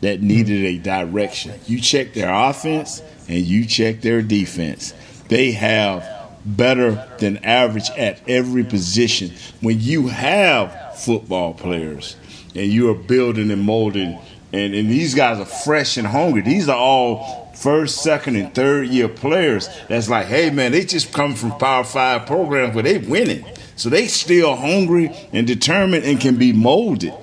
that 0.00 0.22
needed 0.22 0.64
a 0.64 0.78
direction. 0.78 1.58
You 1.66 1.80
check 1.80 2.14
their 2.14 2.32
offense 2.32 3.02
and 3.28 3.38
you 3.38 3.66
check 3.66 4.00
their 4.00 4.22
defense. 4.22 4.94
They 5.28 5.52
have 5.52 6.08
better 6.44 7.06
than 7.18 7.38
average 7.44 7.90
at 7.90 8.20
every 8.28 8.64
position. 8.64 9.32
When 9.60 9.80
you 9.80 10.08
have 10.08 10.98
football 10.98 11.54
players 11.54 12.16
and 12.54 12.72
you 12.72 12.90
are 12.90 12.94
building 12.94 13.50
and 13.50 13.62
molding 13.62 14.18
and 14.52 14.74
and 14.74 14.90
these 14.90 15.14
guys 15.14 15.38
are 15.38 15.44
fresh 15.44 15.96
and 15.96 16.06
hungry. 16.06 16.42
These 16.42 16.68
are 16.68 16.76
all 16.76 17.52
first, 17.54 18.02
second, 18.02 18.36
and 18.36 18.54
third 18.54 18.88
year 18.88 19.08
players. 19.08 19.68
That's 19.88 20.08
like, 20.08 20.26
hey 20.26 20.50
man, 20.50 20.72
they 20.72 20.84
just 20.84 21.12
come 21.12 21.34
from 21.34 21.52
Power 21.58 21.84
Five 21.84 22.26
programs 22.26 22.74
where 22.74 22.82
they 22.82 22.98
winning, 22.98 23.44
so 23.80 23.88
they 23.88 24.08
still 24.08 24.56
hungry 24.56 25.10
and 25.32 25.46
determined 25.46 26.04
and 26.04 26.20
can 26.20 26.36
be 26.36 26.52
molded. 26.52 27.14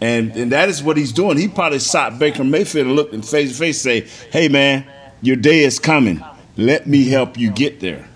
And 0.00 0.32
and 0.32 0.50
that 0.50 0.68
is 0.68 0.82
what 0.82 0.96
he's 0.96 1.12
doing. 1.12 1.36
He 1.36 1.46
probably 1.46 1.78
sought 1.78 2.18
Baker 2.18 2.42
Mayfield 2.42 2.88
and 2.88 2.96
looked 2.96 3.14
in 3.14 3.22
face 3.22 3.52
to 3.52 3.56
face, 3.56 3.80
say, 3.80 4.08
"Hey 4.32 4.48
man, 4.48 4.84
your 5.22 5.36
day 5.36 5.60
is 5.60 5.78
coming. 5.78 6.20
Let 6.56 6.88
me 6.88 7.08
help 7.08 7.38
you 7.38 7.52
get 7.52 7.78
there." 7.78 8.08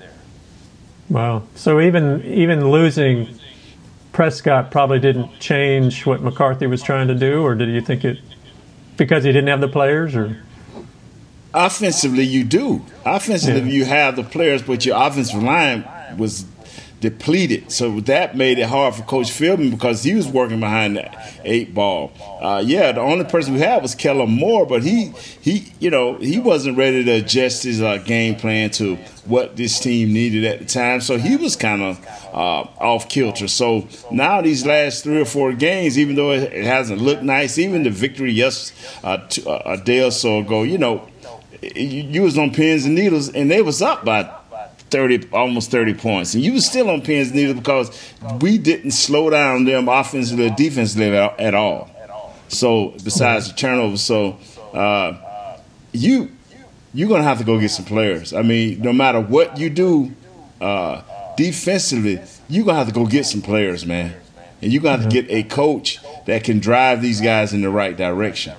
Wow. 1.09 1.45
So 1.55 1.81
even 1.81 2.25
even 2.25 2.69
losing 2.69 3.39
Prescott 4.13 4.73
probably 4.73 4.99
didn't 4.99 5.39
change 5.39 6.05
what 6.05 6.21
McCarthy 6.21 6.67
was 6.67 6.83
trying 6.83 7.07
to 7.09 7.15
do, 7.15 7.43
or 7.43 7.55
did 7.55 7.69
you 7.69 7.81
think 7.81 8.05
it 8.05 8.19
because 8.97 9.23
he 9.23 9.31
didn't 9.31 9.49
have 9.49 9.61
the 9.61 9.69
players, 9.69 10.17
or? 10.17 10.43
Offensively, 11.53 12.25
you 12.25 12.43
do. 12.43 12.85
Offensively, 13.05 13.71
yeah. 13.71 13.77
you 13.77 13.85
have 13.85 14.17
the 14.17 14.25
players, 14.25 14.63
but 14.63 14.85
your 14.85 15.01
offensive 15.01 15.41
line 15.41 15.85
was 16.19 16.47
depleted. 17.05 17.71
So 17.71 18.01
that 18.01 18.35
made 18.35 18.59
it 18.59 18.67
hard 18.67 18.95
for 18.95 19.03
Coach 19.03 19.27
Philbin 19.27 19.71
because 19.71 20.03
he 20.03 20.15
was 20.15 20.27
working 20.27 20.59
behind 20.59 20.97
the 20.97 21.11
eight 21.45 21.75
ball. 21.75 22.13
Uh, 22.41 22.63
yeah, 22.65 22.93
the 22.93 23.03
only 23.03 23.27
person 23.27 23.53
we 23.53 23.61
had 23.61 23.83
was 23.83 23.95
Kellen 23.95 24.31
Moore, 24.31 24.65
but 24.65 24.83
he 24.83 25.13
he 25.43 25.71
you 25.81 25.91
know 25.91 26.15
he 26.15 26.39
wasn't 26.39 26.79
ready 26.79 27.05
to 27.05 27.11
adjust 27.13 27.63
his 27.63 27.83
uh, 27.83 27.99
game 27.99 28.37
plan 28.37 28.71
to 28.71 28.97
what 29.27 29.57
this 29.57 29.79
team 29.79 30.15
needed 30.15 30.45
at 30.45 30.61
the 30.61 30.65
time. 30.65 31.03
So 31.03 31.19
he 31.19 31.37
was 31.37 31.57
kind 31.57 31.83
of 31.83 32.07
uh, 32.33 32.65
off 32.81 33.11
kilter. 33.11 33.49
So 33.49 33.87
now 34.11 34.41
these 34.41 34.65
last 34.65 35.05
three 35.05 35.21
or 35.21 35.27
four 35.27 35.53
games, 35.53 35.99
even 35.99 36.17
though 36.17 36.33
it, 36.33 36.65
hasn't 36.65 37.03
looked 37.03 37.23
nice, 37.23 37.59
even 37.59 37.83
the 37.83 37.91
victory 37.91 38.33
yes 38.33 38.73
uh, 39.05 39.19
uh, 39.47 39.63
a 39.67 39.77
day 39.77 40.03
or 40.03 40.11
so 40.11 40.39
ago, 40.39 40.63
you 40.63 40.79
know. 40.79 41.07
You 41.75 42.21
was 42.21 42.37
on 42.37 42.53
pins 42.53 42.85
and 42.85 42.95
needles, 42.95 43.31
and 43.31 43.51
they 43.51 43.63
was 43.63 43.81
up 43.81 44.05
by 44.05 44.31
30, 44.95 45.31
almost 45.33 45.73
30 45.73 45.95
points. 45.95 46.35
And 46.35 46.45
you 46.45 46.53
were 46.53 46.61
still 46.61 46.89
on 46.89 47.03
pins 47.03 47.33
neither 47.33 47.53
because 47.53 47.91
we 48.41 48.59
didn't 48.59 48.93
slow 48.93 49.29
down 49.29 49.65
them 49.65 49.89
offensively 49.89 50.47
or 50.47 50.51
defensively 50.51 51.09
at 51.17 51.53
all. 51.53 51.91
So 52.47 52.95
besides 53.03 53.49
the 53.49 53.57
turnovers, 53.57 54.03
so 54.03 54.39
uh, 54.73 55.59
you 55.91 56.31
you're 56.93 57.09
gonna 57.09 57.25
have 57.25 57.39
to 57.39 57.45
go 57.45 57.59
get 57.59 57.73
some 57.73 57.85
players. 57.85 58.33
I 58.33 58.43
mean, 58.43 58.83
no 58.83 58.93
matter 58.93 59.19
what 59.19 59.59
you 59.59 59.69
do 59.69 60.13
uh, 60.61 61.03
defensively, 61.37 62.21
you're 62.49 62.65
gonna 62.65 62.79
have 62.79 62.87
to 62.87 62.95
go 62.95 63.05
get 63.05 63.27
some 63.27 63.43
players, 63.43 63.85
man. 63.85 64.15
And 64.63 64.73
you're 64.73 64.81
gonna 64.81 65.03
have 65.03 65.11
to 65.11 65.23
get 65.23 65.29
a 65.29 65.43
coach 65.43 65.99
that 66.27 66.45
can 66.45 66.61
drive 66.61 67.03
these 67.03 67.21
guys 67.21 67.53
in 67.53 67.63
the 67.63 67.71
right 67.71 67.97
direction. 67.97 68.55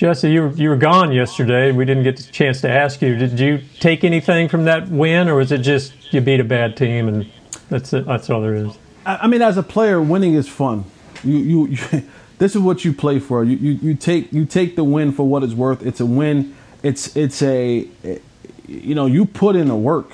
Jesse, 0.00 0.30
you 0.30 0.44
were, 0.44 0.52
you 0.52 0.70
were 0.70 0.76
gone 0.76 1.12
yesterday. 1.12 1.72
We 1.72 1.84
didn't 1.84 2.04
get 2.04 2.16
the 2.16 2.22
chance 2.22 2.62
to 2.62 2.70
ask 2.70 3.02
you. 3.02 3.16
Did 3.16 3.38
you 3.38 3.60
take 3.80 4.02
anything 4.02 4.48
from 4.48 4.64
that 4.64 4.88
win, 4.88 5.28
or 5.28 5.34
was 5.34 5.52
it 5.52 5.58
just 5.58 5.92
you 6.10 6.22
beat 6.22 6.40
a 6.40 6.44
bad 6.44 6.74
team 6.74 7.06
and 7.06 7.30
that's 7.68 7.92
it? 7.92 8.06
That's 8.06 8.30
all 8.30 8.40
there 8.40 8.54
is. 8.54 8.78
I 9.04 9.26
mean, 9.26 9.42
as 9.42 9.58
a 9.58 9.62
player, 9.62 10.00
winning 10.00 10.32
is 10.32 10.48
fun. 10.48 10.86
You, 11.22 11.36
you, 11.36 11.66
you 11.66 12.02
this 12.38 12.56
is 12.56 12.62
what 12.62 12.82
you 12.82 12.94
play 12.94 13.18
for. 13.18 13.44
You, 13.44 13.58
you, 13.58 13.72
you 13.72 13.94
take 13.94 14.32
you 14.32 14.46
take 14.46 14.74
the 14.74 14.84
win 14.84 15.12
for 15.12 15.28
what 15.28 15.42
it's 15.42 15.52
worth. 15.52 15.84
It's 15.84 16.00
a 16.00 16.06
win. 16.06 16.56
It's 16.82 17.14
it's 17.14 17.42
a 17.42 17.86
you 18.66 18.94
know 18.94 19.04
you 19.04 19.26
put 19.26 19.54
in 19.54 19.68
the 19.68 19.76
work, 19.76 20.12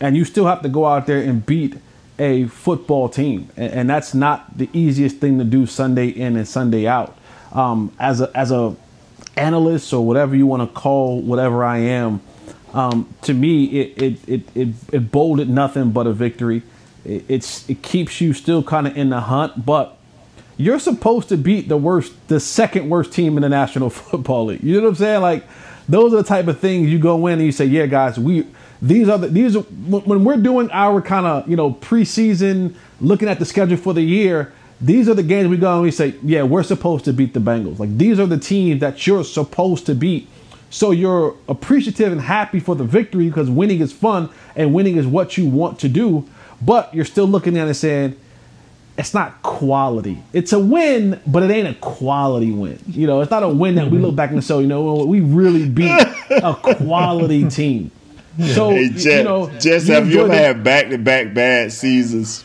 and 0.00 0.16
you 0.16 0.24
still 0.24 0.46
have 0.46 0.62
to 0.62 0.68
go 0.68 0.86
out 0.86 1.06
there 1.06 1.22
and 1.22 1.46
beat 1.46 1.76
a 2.18 2.48
football 2.48 3.08
team, 3.08 3.48
and, 3.56 3.72
and 3.72 3.90
that's 3.90 4.12
not 4.12 4.58
the 4.58 4.68
easiest 4.72 5.18
thing 5.18 5.38
to 5.38 5.44
do 5.44 5.66
Sunday 5.66 6.08
in 6.08 6.34
and 6.34 6.48
Sunday 6.48 6.88
out. 6.88 7.16
Um, 7.52 7.92
as 8.00 8.20
a 8.20 8.36
as 8.36 8.50
a 8.50 8.74
analyst 9.36 9.92
or 9.92 10.06
whatever 10.06 10.34
you 10.36 10.46
want 10.46 10.62
to 10.62 10.80
call 10.80 11.20
whatever 11.20 11.64
I 11.64 11.78
am, 11.78 12.20
um, 12.72 13.12
to 13.22 13.34
me, 13.34 13.64
it, 13.64 14.02
it, 14.02 14.28
it, 14.28 14.42
it, 14.54 14.68
it 14.92 15.10
bolded 15.10 15.48
nothing 15.48 15.90
but 15.90 16.06
a 16.06 16.12
victory. 16.12 16.62
It, 17.04 17.24
it's, 17.28 17.68
it 17.68 17.82
keeps 17.82 18.20
you 18.20 18.32
still 18.32 18.62
kind 18.62 18.86
of 18.86 18.96
in 18.96 19.10
the 19.10 19.20
hunt, 19.20 19.64
but 19.66 19.96
you're 20.56 20.78
supposed 20.78 21.28
to 21.30 21.36
beat 21.36 21.68
the 21.68 21.76
worst, 21.76 22.12
the 22.28 22.38
second 22.38 22.88
worst 22.88 23.12
team 23.12 23.36
in 23.36 23.42
the 23.42 23.48
National 23.48 23.90
Football 23.90 24.46
League. 24.46 24.62
You 24.62 24.76
know 24.76 24.82
what 24.82 24.88
I'm 24.90 24.94
saying? 24.96 25.22
Like, 25.22 25.44
those 25.88 26.12
are 26.12 26.18
the 26.18 26.22
type 26.22 26.46
of 26.46 26.60
things 26.60 26.88
you 26.88 26.98
go 26.98 27.26
in 27.26 27.34
and 27.34 27.42
you 27.42 27.52
say, 27.52 27.64
yeah, 27.64 27.86
guys, 27.86 28.18
we, 28.18 28.46
these 28.80 29.08
are 29.08 29.18
the, 29.18 29.28
these 29.28 29.56
are, 29.56 29.62
when 29.62 30.24
we're 30.24 30.36
doing 30.36 30.70
our 30.70 31.02
kind 31.02 31.26
of, 31.26 31.48
you 31.48 31.56
know, 31.56 31.72
preseason, 31.72 32.74
looking 33.00 33.28
at 33.28 33.38
the 33.38 33.44
schedule 33.44 33.76
for 33.76 33.92
the 33.92 34.02
year, 34.02 34.52
these 34.80 35.08
are 35.08 35.14
the 35.14 35.22
games 35.22 35.48
we 35.48 35.56
go 35.56 35.74
and 35.74 35.82
we 35.82 35.90
say, 35.90 36.14
yeah, 36.22 36.42
we're 36.42 36.62
supposed 36.62 37.04
to 37.04 37.12
beat 37.12 37.34
the 37.34 37.40
Bengals. 37.40 37.78
Like 37.78 37.96
these 37.96 38.18
are 38.18 38.26
the 38.26 38.38
teams 38.38 38.80
that 38.80 39.06
you're 39.06 39.24
supposed 39.24 39.86
to 39.86 39.94
beat. 39.94 40.28
So 40.70 40.92
you're 40.92 41.36
appreciative 41.48 42.12
and 42.12 42.20
happy 42.20 42.60
for 42.60 42.74
the 42.76 42.84
victory 42.84 43.28
because 43.28 43.50
winning 43.50 43.80
is 43.80 43.92
fun 43.92 44.30
and 44.54 44.72
winning 44.72 44.96
is 44.96 45.06
what 45.06 45.36
you 45.36 45.48
want 45.48 45.80
to 45.80 45.88
do. 45.88 46.28
But 46.62 46.94
you're 46.94 47.04
still 47.04 47.26
looking 47.26 47.58
at 47.58 47.68
it 47.68 47.74
saying, 47.74 48.16
it's 48.96 49.14
not 49.14 49.42
quality. 49.42 50.22
It's 50.32 50.52
a 50.52 50.58
win, 50.58 51.20
but 51.26 51.42
it 51.42 51.50
ain't 51.50 51.68
a 51.68 51.74
quality 51.74 52.52
win. 52.52 52.78
You 52.86 53.06
know, 53.06 53.20
it's 53.20 53.30
not 53.30 53.42
a 53.42 53.48
win 53.48 53.76
that 53.76 53.90
we 53.90 53.98
look 53.98 54.14
back 54.14 54.30
and 54.30 54.44
say, 54.44 54.60
you 54.60 54.66
know, 54.66 55.04
we 55.04 55.20
really 55.20 55.68
beat 55.68 55.90
a 56.30 56.54
quality 56.54 57.48
team. 57.48 57.90
So, 58.54 58.70
hey, 58.70 58.90
Jess, 58.90 59.04
you 59.04 59.22
know, 59.24 59.50
Jess, 59.58 59.88
have 59.88 60.10
you 60.10 60.22
ever 60.22 60.34
had 60.34 60.62
back 60.62 60.90
to 60.90 60.98
back 60.98 61.34
bad 61.34 61.72
seasons? 61.72 62.44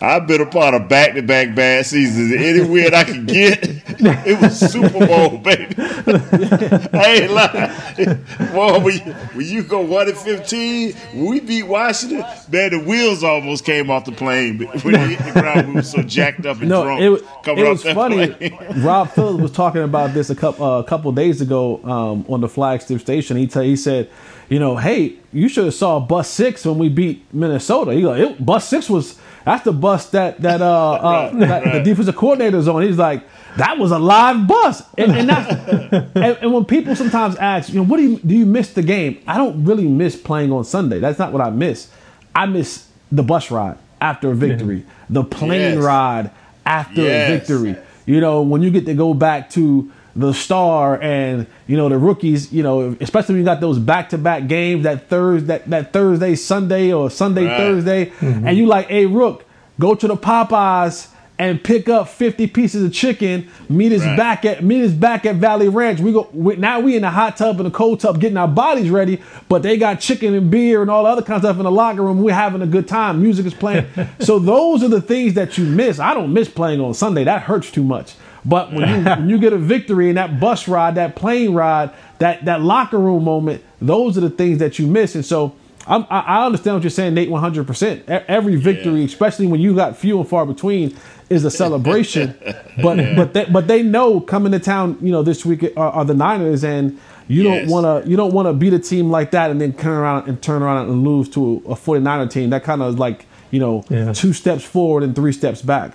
I've 0.00 0.26
been 0.26 0.40
a 0.40 0.46
part 0.46 0.74
of 0.74 0.88
back 0.88 1.14
to 1.14 1.22
back 1.22 1.54
bad 1.54 1.86
seasons. 1.86 2.32
Any 2.32 2.68
win 2.68 2.94
I 2.94 3.04
could 3.04 3.26
get, 3.26 3.58
it 4.00 4.40
was 4.40 4.58
Super 4.58 5.06
Bowl, 5.06 5.38
baby. 5.38 5.74
I 5.76 7.18
ain't 7.20 7.32
lying. 7.32 8.24
Boy, 8.52 8.78
when 8.80 8.94
you, 8.94 9.12
when 9.12 9.46
you 9.46 9.62
go 9.62 9.80
1 9.80 10.08
and 10.08 10.16
15, 10.16 10.92
when 10.92 11.26
we 11.26 11.40
beat 11.40 11.62
Washington, 11.64 12.24
man, 12.50 12.70
the 12.70 12.82
wheels 12.84 13.22
almost 13.22 13.64
came 13.64 13.90
off 13.90 14.04
the 14.04 14.12
plane. 14.12 14.58
When 14.58 14.94
they 14.94 15.14
hit 15.14 15.34
the 15.34 15.40
ground, 15.40 15.68
we 15.68 15.74
were 15.74 15.82
so 15.82 16.02
jacked 16.02 16.46
up 16.46 16.60
and 16.60 16.68
no, 16.68 16.84
drunk. 16.84 17.00
It, 17.00 17.26
coming 17.42 17.66
it 17.66 17.68
was 17.68 17.82
funny. 17.82 18.58
Rob 18.76 19.10
Phillips 19.14 19.42
was 19.42 19.52
talking 19.52 19.82
about 19.82 20.14
this 20.14 20.30
a 20.30 20.34
couple, 20.34 20.64
uh, 20.64 20.80
a 20.80 20.84
couple 20.84 21.10
days 21.12 21.40
ago 21.40 21.82
um, 21.84 22.26
on 22.28 22.40
the 22.40 22.48
flagship 22.48 23.00
station. 23.00 23.36
He, 23.36 23.46
t- 23.46 23.64
he 23.64 23.76
said, 23.76 24.10
you 24.48 24.58
know, 24.58 24.76
hey, 24.76 25.16
you 25.32 25.48
should 25.48 25.64
have 25.64 25.74
saw 25.74 26.00
bus 26.00 26.28
six 26.28 26.64
when 26.66 26.78
we 26.78 26.88
beat 26.88 27.24
Minnesota. 27.32 27.94
He 27.94 28.02
go, 28.02 28.34
bus 28.34 28.68
six 28.68 28.90
was 28.90 29.18
that's 29.44 29.64
the 29.64 29.72
bus 29.72 30.10
that 30.10 30.40
that 30.40 30.62
uh, 30.62 30.92
uh 30.92 31.30
right, 31.32 31.40
that 31.40 31.64
right. 31.64 31.72
the 31.74 31.82
defensive 31.82 32.16
coordinator's 32.16 32.68
on. 32.68 32.82
He's 32.82 32.98
like, 32.98 33.22
that 33.56 33.78
was 33.78 33.90
a 33.90 33.98
live 33.98 34.46
bus, 34.48 34.82
and, 34.96 35.12
and 35.12 35.28
that's 35.28 35.50
and, 36.14 36.38
and, 36.40 36.52
when 36.52 36.64
people 36.64 36.96
sometimes 36.96 37.36
ask, 37.36 37.68
you 37.68 37.76
know, 37.76 37.84
what 37.84 37.98
do 37.98 38.02
you 38.02 38.18
do? 38.18 38.34
You 38.34 38.46
miss 38.46 38.72
the 38.72 38.82
game? 38.82 39.22
I 39.26 39.36
don't 39.36 39.64
really 39.64 39.86
miss 39.86 40.16
playing 40.16 40.50
on 40.52 40.64
Sunday. 40.64 40.98
That's 40.98 41.18
not 41.18 41.32
what 41.32 41.42
I 41.42 41.50
miss. 41.50 41.90
I 42.34 42.46
miss 42.46 42.88
the 43.12 43.22
bus 43.22 43.50
ride 43.50 43.78
after 44.00 44.30
a 44.30 44.34
victory, 44.34 44.84
the 45.08 45.24
plane 45.24 45.74
yes. 45.74 45.84
ride 45.84 46.30
after 46.66 47.02
yes. 47.02 47.30
a 47.30 47.38
victory. 47.38 47.76
You 48.06 48.20
know, 48.20 48.42
when 48.42 48.62
you 48.62 48.70
get 48.70 48.86
to 48.86 48.94
go 48.94 49.14
back 49.14 49.50
to 49.50 49.90
the 50.16 50.32
star 50.32 51.00
and 51.02 51.46
you 51.66 51.76
know 51.76 51.88
the 51.88 51.98
rookies 51.98 52.52
you 52.52 52.62
know 52.62 52.96
especially 53.00 53.34
when 53.34 53.40
you 53.40 53.44
got 53.44 53.60
those 53.60 53.78
back-to-back 53.78 54.46
games 54.46 54.84
that 54.84 55.08
thursday 55.08 55.46
that, 55.46 55.68
that 55.70 55.92
thursday 55.92 56.36
sunday 56.36 56.92
or 56.92 57.10
sunday 57.10 57.46
right. 57.46 57.56
thursday 57.56 58.06
mm-hmm. 58.06 58.46
and 58.46 58.56
you 58.56 58.66
like 58.66 58.86
hey 58.86 59.06
rook 59.06 59.44
go 59.80 59.94
to 59.94 60.06
the 60.06 60.16
popeyes 60.16 61.08
and 61.36 61.62
pick 61.62 61.88
up 61.88 62.08
50 62.08 62.46
pieces 62.46 62.84
of 62.84 62.92
chicken. 62.92 63.50
Meet 63.68 63.92
us 63.92 64.02
right. 64.02 64.16
back 64.16 64.44
at 64.44 64.62
meet 64.62 64.84
us 64.84 64.92
back 64.92 65.26
at 65.26 65.36
valley 65.36 65.68
ranch. 65.68 65.98
We 65.98 66.12
go 66.12 66.28
we, 66.32 66.56
now 66.56 66.80
we 66.80 66.94
in 66.94 67.02
the 67.02 67.10
hot 67.10 67.36
tub 67.36 67.56
and 67.58 67.66
the 67.66 67.72
cold 67.72 68.00
tub 68.00 68.20
getting 68.20 68.36
our 68.36 68.48
bodies 68.48 68.90
ready 68.90 69.20
but 69.48 69.62
they 69.62 69.76
got 69.76 70.00
chicken 70.00 70.34
and 70.34 70.50
beer 70.50 70.80
and 70.80 70.90
all 70.90 71.04
the 71.04 71.08
other 71.10 71.22
kind 71.22 71.36
of 71.36 71.42
stuff 71.42 71.56
in 71.56 71.64
the 71.64 71.72
locker 71.72 72.02
room. 72.02 72.22
We're 72.22 72.34
having 72.34 72.62
a 72.62 72.66
good 72.66 72.86
time. 72.86 73.20
Music 73.20 73.46
is 73.46 73.54
playing. 73.54 73.86
So 74.20 74.38
those 74.38 74.82
are 74.82 74.88
the 74.88 75.00
things 75.00 75.34
that 75.34 75.58
you 75.58 75.64
miss. 75.64 75.98
I 75.98 76.14
don't 76.14 76.32
miss 76.32 76.48
playing 76.48 76.80
on 76.80 76.94
sunday. 76.94 77.24
That 77.24 77.42
hurts 77.42 77.70
too 77.70 77.82
much 77.82 78.14
but 78.44 78.72
when 78.72 78.88
you 78.88 79.04
when 79.04 79.28
you 79.28 79.38
get 79.38 79.52
a 79.52 79.58
victory 79.58 80.08
in 80.08 80.16
that 80.16 80.38
bus 80.38 80.68
ride, 80.68 80.96
that 80.96 81.16
plane 81.16 81.54
ride, 81.54 81.90
that 82.18 82.44
that 82.44 82.60
locker 82.60 82.98
room 82.98 83.24
moment, 83.24 83.62
those 83.80 84.18
are 84.18 84.20
the 84.20 84.30
things 84.30 84.58
that 84.58 84.78
you 84.78 84.86
miss. 84.86 85.14
And 85.14 85.24
so 85.24 85.54
I'm, 85.86 86.06
i 86.10 86.44
understand 86.44 86.76
what 86.76 86.82
you're 86.82 86.90
saying, 86.90 87.14
Nate. 87.14 87.30
100. 87.30 87.66
percent 87.66 88.08
Every 88.08 88.56
victory, 88.56 89.00
yeah. 89.00 89.06
especially 89.06 89.46
when 89.46 89.60
you 89.60 89.74
got 89.74 89.96
few 89.96 90.18
and 90.18 90.28
far 90.28 90.46
between, 90.46 90.96
is 91.30 91.44
a 91.44 91.50
celebration. 91.50 92.36
but 92.82 92.98
yeah. 92.98 93.16
but 93.16 93.32
they, 93.32 93.44
but 93.46 93.66
they 93.66 93.82
know 93.82 94.20
coming 94.20 94.52
to 94.52 94.58
town, 94.58 94.98
you 95.00 95.12
know, 95.12 95.22
this 95.22 95.44
week 95.44 95.62
are, 95.76 95.90
are 95.90 96.04
the 96.04 96.14
Niners, 96.14 96.64
and 96.64 96.98
you 97.28 97.44
yes. 97.44 97.62
don't 97.62 97.70
want 97.70 98.04
to 98.04 98.10
you 98.10 98.16
don't 98.16 98.32
want 98.32 98.46
to 98.46 98.52
beat 98.52 98.72
a 98.72 98.78
team 98.78 99.10
like 99.10 99.30
that 99.30 99.50
and 99.50 99.60
then 99.60 99.72
turn 99.72 99.98
around 99.98 100.28
and 100.28 100.42
turn 100.42 100.62
around 100.62 100.88
and 100.88 101.02
lose 101.02 101.28
to 101.30 101.62
a 101.66 101.74
49er 101.74 102.30
team. 102.30 102.50
That 102.50 102.64
kind 102.64 102.82
of 102.82 102.98
like 102.98 103.26
you 103.50 103.58
know 103.58 103.84
yeah. 103.88 104.12
two 104.12 104.32
steps 104.32 104.64
forward 104.64 105.02
and 105.02 105.14
three 105.14 105.32
steps 105.32 105.62
back. 105.62 105.94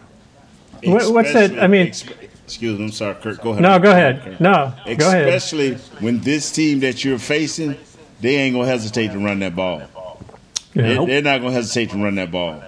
What's 0.84 1.34
that? 1.34 1.62
I 1.62 1.68
mean, 1.68 1.92
Excuse 2.50 2.80
me, 2.80 2.86
I'm 2.86 2.92
sorry, 2.92 3.14
Kurt. 3.14 3.42
Go 3.42 3.52
ahead. 3.52 3.62
No, 3.62 3.78
go 3.78 3.92
ahead. 3.92 4.42
No, 4.42 4.74
go 4.98 5.08
ahead. 5.08 5.28
Especially 5.30 5.76
when 6.00 6.20
this 6.22 6.52
team 6.52 6.80
that 6.80 7.04
you're 7.06 7.20
facing, 7.20 7.76
they 8.22 8.38
ain't 8.38 8.56
gonna 8.56 8.68
hesitate 8.68 9.10
to 9.12 9.20
run 9.20 9.38
that 9.40 9.56
ball. 9.56 9.84
Yeah. 10.74 11.06
They, 11.06 11.18
are 11.18 11.22
not 11.22 11.42
gonna 11.42 11.54
hesitate 11.54 11.92
to 11.92 12.04
run 12.04 12.16
that 12.16 12.32
ball. 12.32 12.64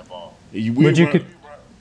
We 0.53 0.69
Would 0.69 0.99
you 0.99 1.05
run, 1.05 1.11
could, 1.13 1.25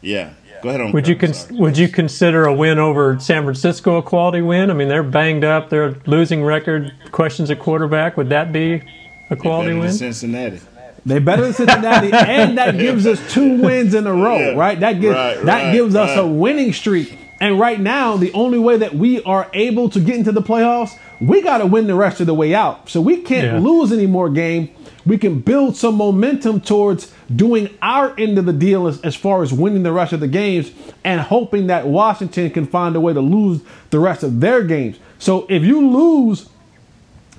yeah. 0.00 0.32
Go 0.62 0.70
ahead 0.70 0.80
on. 0.80 0.92
Would 0.92 1.08
you 1.08 1.16
cons- 1.16 1.50
would 1.52 1.76
you 1.76 1.88
consider 1.88 2.46
a 2.46 2.54
win 2.54 2.78
over 2.78 3.18
San 3.20 3.44
Francisco 3.44 3.98
a 3.98 4.02
quality 4.02 4.40
win? 4.40 4.70
I 4.70 4.74
mean, 4.74 4.88
they're 4.88 5.02
banged 5.02 5.44
up. 5.44 5.68
They're 5.68 5.96
losing 6.06 6.42
record. 6.42 6.94
Questions 7.12 7.50
at 7.50 7.58
quarterback. 7.58 8.16
Would 8.16 8.30
that 8.30 8.50
be 8.50 8.82
a 9.28 9.36
quality 9.36 9.74
win? 9.74 9.92
Cincinnati. 9.92 10.60
They 11.06 11.18
better 11.18 11.42
than 11.42 11.52
Cincinnati, 11.54 12.12
and 12.12 12.58
that 12.58 12.72
gives 12.78 13.06
us 13.06 13.20
two 13.32 13.60
wins 13.62 13.94
in 13.94 14.06
a 14.06 14.12
row, 14.12 14.38
Yeah. 14.38 14.50
right? 14.54 14.78
That 14.80 15.00
gives 15.00 15.14
Right, 15.14 15.42
that 15.44 15.64
right, 15.64 15.72
gives 15.72 15.94
us 15.94 16.16
a 16.18 16.26
winning 16.26 16.72
streak. 16.74 17.16
And 17.40 17.58
right 17.58 17.80
now, 17.80 18.16
the 18.18 18.32
only 18.34 18.58
way 18.58 18.76
that 18.76 18.94
we 18.94 19.22
are 19.22 19.48
able 19.54 19.88
to 19.90 20.00
get 20.00 20.16
into 20.16 20.30
the 20.32 20.42
playoffs, 20.42 20.98
we 21.20 21.40
got 21.40 21.58
to 21.58 21.66
win 21.66 21.86
the 21.86 21.94
rest 21.94 22.20
of 22.20 22.26
the 22.26 22.34
way 22.34 22.54
out. 22.54 22.88
So 22.90 23.00
we 23.00 23.18
can't 23.18 23.46
Yeah. 23.54 23.58
lose 23.58 23.92
any 23.92 24.06
more 24.06 24.28
game. 24.28 24.68
We 25.06 25.16
can 25.16 25.40
build 25.40 25.74
some 25.76 25.94
momentum 25.94 26.60
towards 26.60 27.10
doing 27.34 27.70
our 27.80 28.12
end 28.18 28.36
of 28.38 28.44
the 28.44 28.52
deal 28.52 28.86
as, 28.86 29.00
as 29.00 29.16
far 29.16 29.42
as 29.42 29.52
winning 29.52 29.82
the 29.82 29.92
rest 29.92 30.12
of 30.12 30.20
the 30.20 30.28
games 30.28 30.70
and 31.02 31.20
hoping 31.22 31.68
that 31.68 31.86
Washington 31.88 32.50
can 32.50 32.66
find 32.66 32.94
a 32.94 33.00
way 33.00 33.14
to 33.14 33.20
lose 33.22 33.60
the 33.88 33.98
rest 33.98 34.22
of 34.22 34.40
their 34.40 34.62
games. 34.62 34.98
So 35.18 35.46
if 35.48 35.62
you 35.62 35.88
lose 35.90 36.48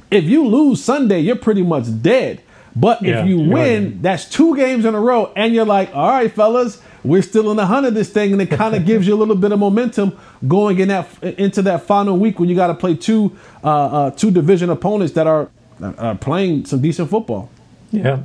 if 0.09 0.25
you 0.25 0.45
lose 0.47 0.83
Sunday, 0.83 1.19
you're 1.21 1.37
pretty 1.37 1.61
much 1.63 1.85
dead. 2.01 2.41
But 2.75 3.01
Yeah, 3.01 3.21
if 3.23 3.29
you 3.29 3.37
win, 3.39 3.83
right. 3.85 4.01
that's 4.01 4.25
two 4.29 4.55
games 4.57 4.83
in 4.83 4.93
a 4.95 4.99
row, 4.99 5.31
and 5.37 5.53
you're 5.53 5.65
like, 5.65 5.95
all 5.95 6.09
right, 6.09 6.29
fellas, 6.31 6.81
we're 7.03 7.21
still 7.21 7.51
in 7.51 7.57
the 7.57 7.65
hunt 7.65 7.85
of 7.85 7.93
this 7.93 8.09
thing, 8.09 8.31
and 8.33 8.41
it 8.41 8.49
kind 8.49 8.75
of 8.75 8.85
gives 8.91 9.07
you 9.07 9.13
a 9.13 9.19
little 9.19 9.35
bit 9.35 9.51
of 9.51 9.59
momentum 9.59 10.17
going 10.47 10.79
in 10.79 10.87
that 10.89 11.07
into 11.23 11.61
that 11.63 11.83
final 11.83 12.17
week 12.17 12.39
when 12.39 12.49
you 12.49 12.55
got 12.55 12.67
to 12.67 12.75
play 12.75 12.95
two 12.95 13.35
uh, 13.63 13.67
uh, 13.67 14.11
two 14.11 14.31
division 14.31 14.69
opponents 14.69 15.13
that 15.13 15.27
are 15.27 15.49
are 15.81 16.15
playing 16.15 16.65
some 16.65 16.81
decent 16.81 17.09
football. 17.09 17.49
Yeah. 17.91 18.23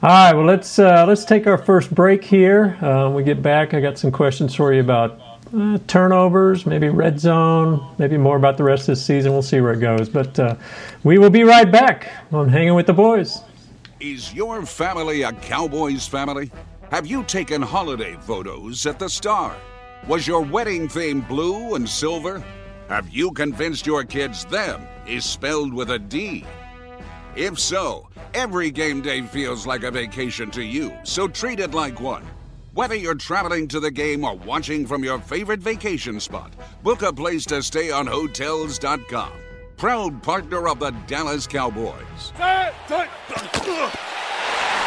All 0.00 0.08
right. 0.10 0.32
Well, 0.32 0.44
let's 0.44 0.78
uh, 0.78 1.04
let's 1.06 1.24
take 1.24 1.46
our 1.46 1.58
first 1.58 1.94
break 1.94 2.24
here. 2.24 2.78
Uh, 2.80 3.04
when 3.04 3.14
we 3.14 3.22
get 3.24 3.42
back, 3.42 3.74
I 3.74 3.80
got 3.80 3.98
some 3.98 4.12
questions 4.12 4.54
for 4.54 4.72
you 4.72 4.80
about 4.80 5.20
uh, 5.56 5.78
turnovers, 5.86 6.66
maybe 6.66 6.88
red 6.88 7.18
zone, 7.18 7.84
maybe 7.98 8.16
more 8.16 8.36
about 8.36 8.56
the 8.56 8.64
rest 8.64 8.82
of 8.82 8.94
the 8.94 8.96
season. 8.96 9.32
We'll 9.32 9.42
see 9.42 9.60
where 9.60 9.72
it 9.72 9.80
goes. 9.80 10.08
But 10.08 10.38
uh, 10.38 10.56
we 11.04 11.18
will 11.18 11.30
be 11.30 11.42
right 11.42 11.70
back 11.70 12.08
on 12.32 12.48
Hanging 12.48 12.74
with 12.74 12.86
the 12.86 12.92
Boys. 12.92 13.40
Is 14.00 14.32
your 14.32 14.64
family 14.64 15.22
a 15.22 15.32
Cowboys 15.32 16.06
family? 16.06 16.52
Have 16.90 17.06
you 17.06 17.22
taken 17.24 17.60
holiday 17.60 18.16
photos 18.18 18.86
at 18.86 18.98
the 18.98 19.10
Star? 19.10 19.54
Was 20.06 20.26
your 20.26 20.40
wedding 20.40 20.88
theme 20.88 21.20
blue 21.20 21.74
and 21.74 21.86
silver? 21.86 22.42
Have 22.88 23.10
you 23.10 23.30
convinced 23.32 23.86
your 23.86 24.04
kids 24.04 24.46
them 24.46 24.88
is 25.06 25.26
spelled 25.26 25.74
with 25.74 25.90
a 25.90 25.98
D? 25.98 26.46
If 27.36 27.58
so, 27.58 28.08
every 28.32 28.70
game 28.70 29.02
day 29.02 29.20
feels 29.20 29.66
like 29.66 29.82
a 29.82 29.90
vacation 29.90 30.50
to 30.52 30.62
you, 30.62 30.96
so 31.04 31.28
treat 31.28 31.60
it 31.60 31.74
like 31.74 32.00
one. 32.00 32.24
Whether 32.72 32.94
you're 32.94 33.14
traveling 33.14 33.68
to 33.68 33.80
the 33.80 33.90
game 33.90 34.24
or 34.24 34.34
watching 34.36 34.86
from 34.86 35.04
your 35.04 35.18
favorite 35.18 35.60
vacation 35.60 36.18
spot, 36.20 36.54
book 36.82 37.02
a 37.02 37.12
place 37.12 37.44
to 37.46 37.62
stay 37.62 37.90
on 37.90 38.06
Hotels.com. 38.06 39.32
Proud 39.76 40.22
partner 40.22 40.68
of 40.68 40.78
the 40.78 40.92
Dallas 41.06 41.46
Cowboys. 41.46 42.32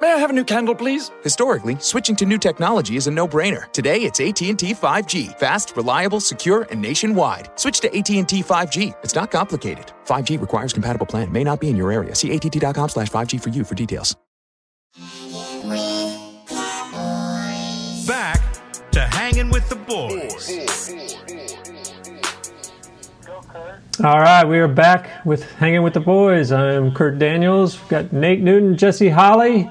May 0.00 0.12
I 0.12 0.16
have 0.18 0.30
a 0.30 0.32
new 0.32 0.44
candle, 0.44 0.76
please? 0.76 1.10
Historically, 1.24 1.76
switching 1.80 2.14
to 2.16 2.24
new 2.24 2.38
technology 2.38 2.94
is 2.94 3.08
a 3.08 3.10
no-brainer. 3.10 3.72
Today, 3.72 4.02
it's 4.02 4.20
AT&T 4.20 4.54
5G. 4.54 5.36
Fast, 5.40 5.76
reliable, 5.76 6.20
secure, 6.20 6.68
and 6.70 6.80
nationwide. 6.80 7.50
Switch 7.58 7.80
to 7.80 7.88
AT&T 7.88 8.42
5G. 8.44 8.94
It's 9.02 9.16
not 9.16 9.32
complicated. 9.32 9.92
5G 10.04 10.40
requires 10.40 10.72
compatible 10.72 11.06
plan. 11.06 11.32
May 11.32 11.42
not 11.42 11.58
be 11.58 11.68
in 11.68 11.76
your 11.76 11.90
area. 11.90 12.14
See 12.14 12.30
att.com 12.32 12.90
slash 12.90 13.08
5G 13.10 13.42
for 13.42 13.48
you 13.48 13.64
for 13.64 13.74
details. 13.74 14.16
Back 18.06 18.40
to 18.92 19.00
hanging 19.00 19.50
with 19.50 19.68
the 19.68 19.76
boys. 19.76 20.94
All 24.04 24.20
right, 24.20 24.44
we 24.44 24.60
are 24.60 24.68
back 24.68 25.26
with 25.26 25.50
Hanging 25.54 25.82
with 25.82 25.92
the 25.92 26.00
Boys. 26.00 26.52
I'm 26.52 26.94
Kurt 26.94 27.18
Daniels. 27.18 27.80
We've 27.80 27.88
got 27.88 28.12
Nate 28.12 28.40
Newton, 28.40 28.76
Jesse 28.76 29.08
Holley. 29.08 29.68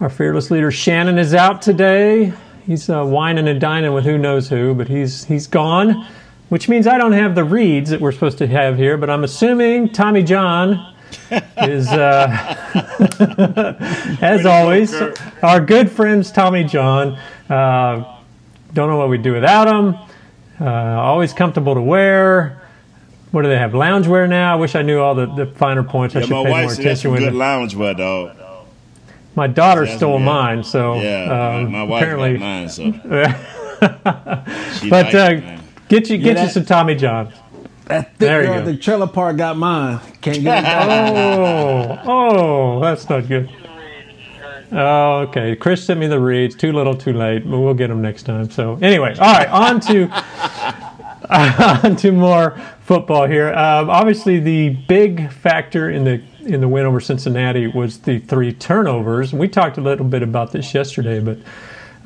Our 0.00 0.08
fearless 0.08 0.50
leader 0.50 0.70
Shannon 0.70 1.18
is 1.18 1.34
out 1.34 1.60
today. 1.60 2.32
He's 2.66 2.88
uh, 2.88 3.04
whining 3.04 3.48
and 3.48 3.60
dining 3.60 3.92
with 3.92 4.04
who 4.04 4.16
knows 4.16 4.48
who, 4.48 4.74
but 4.74 4.88
he's 4.88 5.24
he's 5.24 5.46
gone, 5.46 6.06
which 6.48 6.70
means 6.70 6.86
I 6.86 6.96
don't 6.96 7.12
have 7.12 7.34
the 7.34 7.44
reads 7.44 7.90
that 7.90 8.00
we're 8.00 8.12
supposed 8.12 8.38
to 8.38 8.46
have 8.46 8.78
here. 8.78 8.96
But 8.96 9.10
I'm 9.10 9.24
assuming 9.24 9.90
Tommy 9.90 10.22
John 10.22 10.94
is, 11.58 11.86
uh, 11.88 12.28
as 14.22 14.46
always, 14.46 14.94
our 15.42 15.60
good 15.60 15.90
friends 15.90 16.32
Tommy 16.32 16.64
John. 16.64 17.18
Uh, 17.50 18.16
don't 18.72 18.88
know 18.88 18.96
what 18.96 19.10
we'd 19.10 19.22
do 19.22 19.34
without 19.34 19.68
him. 19.68 19.96
Uh, 20.58 20.64
always 20.98 21.34
comfortable 21.34 21.74
to 21.74 21.82
wear. 21.82 22.62
What 23.32 23.42
do 23.42 23.48
they 23.48 23.58
have? 23.58 23.72
Loungewear 23.72 24.28
now. 24.28 24.54
I 24.54 24.56
wish 24.56 24.74
I 24.74 24.82
knew 24.82 24.98
all 24.98 25.14
the, 25.14 25.26
the 25.26 25.46
finer 25.46 25.82
points. 25.82 26.16
I 26.16 26.20
Yeah, 26.20 26.26
should 26.26 26.34
my 26.34 26.44
pay 26.44 26.50
wife 26.50 26.62
more 26.62 26.70
said 26.70 26.84
that's 26.86 27.00
attention 27.00 27.02
some 27.02 27.12
with 27.12 27.20
good 27.20 27.34
loungewear, 27.34 27.96
dog. 27.98 28.39
My 29.36 29.46
daughter 29.46 29.82
That's- 29.82 29.98
stole 29.98 30.18
yeah. 30.18 30.24
mine, 30.24 30.64
so 30.64 31.00
Yeah, 31.00 31.54
um, 31.56 31.64
my, 31.64 31.78
my 31.78 31.82
wife 31.84 32.02
apparently. 32.02 32.32
got 32.34 32.40
mine, 32.40 32.68
so. 32.68 32.92
But 34.90 35.14
uh, 35.14 35.40
get 35.88 36.08
you 36.10 36.18
get 36.18 36.28
you 36.28 36.34
that- 36.34 36.52
some 36.52 36.64
Tommy 36.64 36.94
John. 36.94 37.32
That 37.86 38.10
thick 38.10 38.18
There 38.18 38.40
you 38.42 38.46
girl 38.46 38.54
go. 38.54 38.60
at 38.60 38.64
the 38.66 38.76
trailer 38.76 39.06
park 39.08 39.36
got 39.36 39.56
mine. 39.56 39.98
Can't 40.20 40.42
get 40.42 40.64
it. 40.64 42.00
Oh, 42.04 42.76
oh, 42.76 42.80
that's 42.80 43.08
not 43.08 43.26
good. 43.26 43.50
Oh, 44.72 45.26
okay. 45.28 45.56
Chris 45.56 45.84
sent 45.84 45.98
me 45.98 46.06
the 46.06 46.20
reads. 46.20 46.54
Too 46.54 46.72
little, 46.72 46.94
too 46.94 47.12
late. 47.12 47.40
But 47.50 47.58
we'll 47.58 47.74
get 47.74 47.88
them 47.88 48.00
next 48.00 48.22
time. 48.24 48.48
So 48.50 48.78
anyway, 48.80 49.16
all 49.18 49.32
right. 49.32 49.48
On 49.48 49.80
to 49.80 50.08
on 51.84 51.96
to 51.96 52.12
more 52.12 52.60
football 52.82 53.26
here. 53.26 53.48
Um, 53.52 53.90
obviously, 53.90 54.38
the 54.38 54.68
big 54.86 55.32
factor 55.32 55.90
in 55.90 56.04
the 56.04 56.22
in 56.42 56.60
the 56.60 56.68
win 56.68 56.86
over 56.86 57.00
Cincinnati 57.00 57.66
was 57.66 57.98
the 58.00 58.18
three 58.18 58.52
turnovers. 58.52 59.32
And 59.32 59.40
We 59.40 59.48
talked 59.48 59.78
a 59.78 59.80
little 59.80 60.06
bit 60.06 60.22
about 60.22 60.52
this 60.52 60.74
yesterday, 60.74 61.20
but 61.20 61.38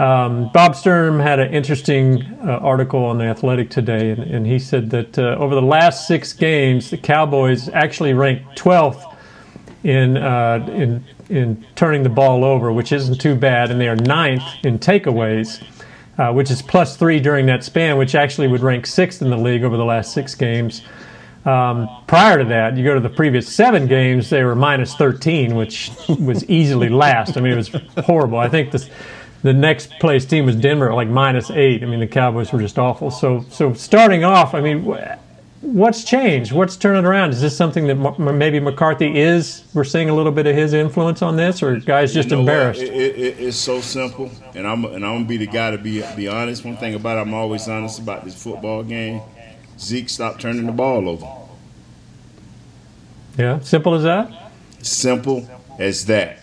um, 0.03 0.51
Bob 0.53 0.75
Sturm 0.75 1.21
had 1.21 1.39
an 1.39 1.55
interesting 1.55 2.23
uh, 2.43 2.59
article 2.61 3.05
on 3.05 3.19
the 3.19 3.25
Athletic 3.25 3.71
today, 3.71 4.11
and, 4.11 4.23
and 4.23 4.47
he 4.47 4.59
said 4.59 4.91
that 4.91 5.19
uh, 5.19 5.37
over 5.39 5.55
the 5.55 5.63
last 5.63 6.09
six 6.09 6.33
games, 6.33 6.91
the 6.91 6.97
Cowboys 6.97 7.69
actually 7.69 8.13
ranked 8.13 8.59
12th 8.59 9.15
in 9.85 10.17
uh, 10.17 10.67
in 10.73 11.05
in 11.29 11.65
turning 11.77 12.03
the 12.03 12.09
ball 12.09 12.45
over, 12.45 12.73
which 12.73 12.91
isn't 12.91 13.21
too 13.21 13.37
bad, 13.37 13.71
and 13.71 13.81
they 13.81 13.89
are 13.89 13.97
ninth 13.97 14.43
in 14.65 14.79
takeaways, 14.79 15.63
uh, 16.19 16.33
which 16.33 16.51
is 16.51 16.61
plus 16.61 16.97
three 16.97 17.21
during 17.21 17.47
that 17.47 17.63
span, 17.63 17.97
which 17.97 18.15
actually 18.15 18.49
would 18.49 18.63
rank 18.63 18.87
sixth 18.87 19.23
in 19.23 19.31
the 19.31 19.37
league 19.37 19.63
over 19.63 19.77
the 19.77 19.85
last 19.85 20.13
six 20.13 20.35
games. 20.35 20.83
Um, 21.45 21.89
prior 22.07 22.39
to 22.39 22.45
that, 22.47 22.77
you 22.77 22.85
go 22.85 22.95
to 22.95 23.01
the 23.01 23.11
previous 23.11 23.53
seven 23.53 23.87
games, 23.87 24.31
they 24.31 24.43
were 24.45 24.55
minus 24.55 24.95
13, 24.95 25.55
which 25.55 25.91
was 26.09 26.45
easily 26.49 26.89
last. 26.89 27.37
I 27.37 27.41
mean, 27.41 27.53
it 27.53 27.57
was 27.57 27.69
horrible. 28.07 28.39
I 28.39 28.49
think 28.49 28.71
this, 28.71 28.89
the 29.43 29.53
next 29.53 29.91
place 30.01 30.25
team 30.25 30.47
was 30.47 30.57
Denver 30.57 30.93
like 30.95 31.09
minus 31.09 31.51
eight. 31.51 31.83
I 31.83 31.87
mean, 31.87 32.01
the 32.01 32.07
Cowboys 32.07 32.53
were 32.53 32.61
just 32.61 32.79
awful. 32.79 33.11
So, 33.11 33.45
so 33.51 33.75
starting 33.75 34.25
off, 34.25 34.55
I 34.55 34.63
mean, 34.63 34.87
what's 35.65 36.05
changed? 36.05 36.53
What's 36.53 36.77
turning 36.77 37.05
around? 37.05 37.31
Is 37.31 37.41
this 37.41 37.57
something 37.57 37.87
that 37.89 38.19
maybe 38.19 38.61
McCarthy 38.61 39.19
is? 39.19 39.65
We're 39.75 39.85
seeing 39.85 40.09
a 40.09 40.15
little 40.15 40.33
bit 40.33 40.47
of 40.47 40.55
his 40.55 40.73
influence 40.73 41.23
on 41.23 41.37
this, 41.37 41.63
or 41.63 41.77
guys 41.77 42.15
just 42.15 42.31
you 42.31 42.37
know 42.37 42.41
embarrassed? 42.41 42.83
It, 42.83 42.93
it, 42.93 43.41
it's 43.41 43.57
so 43.57 43.81
simple, 43.81 44.31
and 44.55 44.67
I'm 44.67 44.85
and 44.85 45.05
I'm 45.05 45.17
gonna 45.17 45.25
be 45.25 45.39
the 45.39 45.47
guy 45.47 45.71
to 45.71 45.79
be 45.79 46.03
be 46.17 46.29
honest. 46.29 46.65
One 46.65 46.77
thing 46.77 46.95
about 46.95 47.19
it, 47.19 47.23
I'm 47.23 47.35
always 47.35 47.67
honest 47.67 47.99
about 47.99 48.25
this 48.25 48.41
football 48.41 48.83
game. 48.83 49.21
Zeke 49.79 50.09
stopped 50.09 50.41
turning 50.41 50.67
the 50.67 50.73
ball 50.73 51.09
over. 51.09 51.27
Yeah, 53.37 53.61
simple 53.61 53.95
as 53.95 54.03
that. 54.05 54.53
Simple 54.83 55.49
as 55.79 56.07
that. 56.07 56.39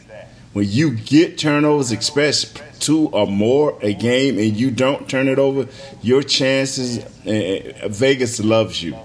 When 0.54 0.68
you 0.68 0.92
get 0.92 1.38
turnovers, 1.38 1.92
especially 1.92 2.62
two 2.80 3.08
or 3.10 3.28
more 3.28 3.78
a 3.82 3.94
game, 3.94 4.38
and 4.38 4.58
you 4.58 4.72
don't 4.72 5.10
turn 5.10 5.30
it 5.30 5.40
over, 5.40 5.68
your 6.02 6.24
chances. 6.24 7.00
Uh, 7.26 7.88
Vegas 7.88 8.40
loves 8.42 8.84
you. 8.84 8.98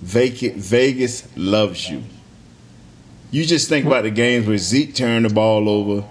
Vegas 0.00 1.28
loves 1.36 1.90
you. 1.90 2.02
You 3.30 3.44
just 3.44 3.68
think 3.68 3.84
about 3.84 4.04
the 4.04 4.10
games 4.10 4.46
where 4.46 4.56
Zeke 4.56 4.94
turned 4.94 5.24
the 5.24 5.34
ball 5.34 5.68
over. 5.68 6.06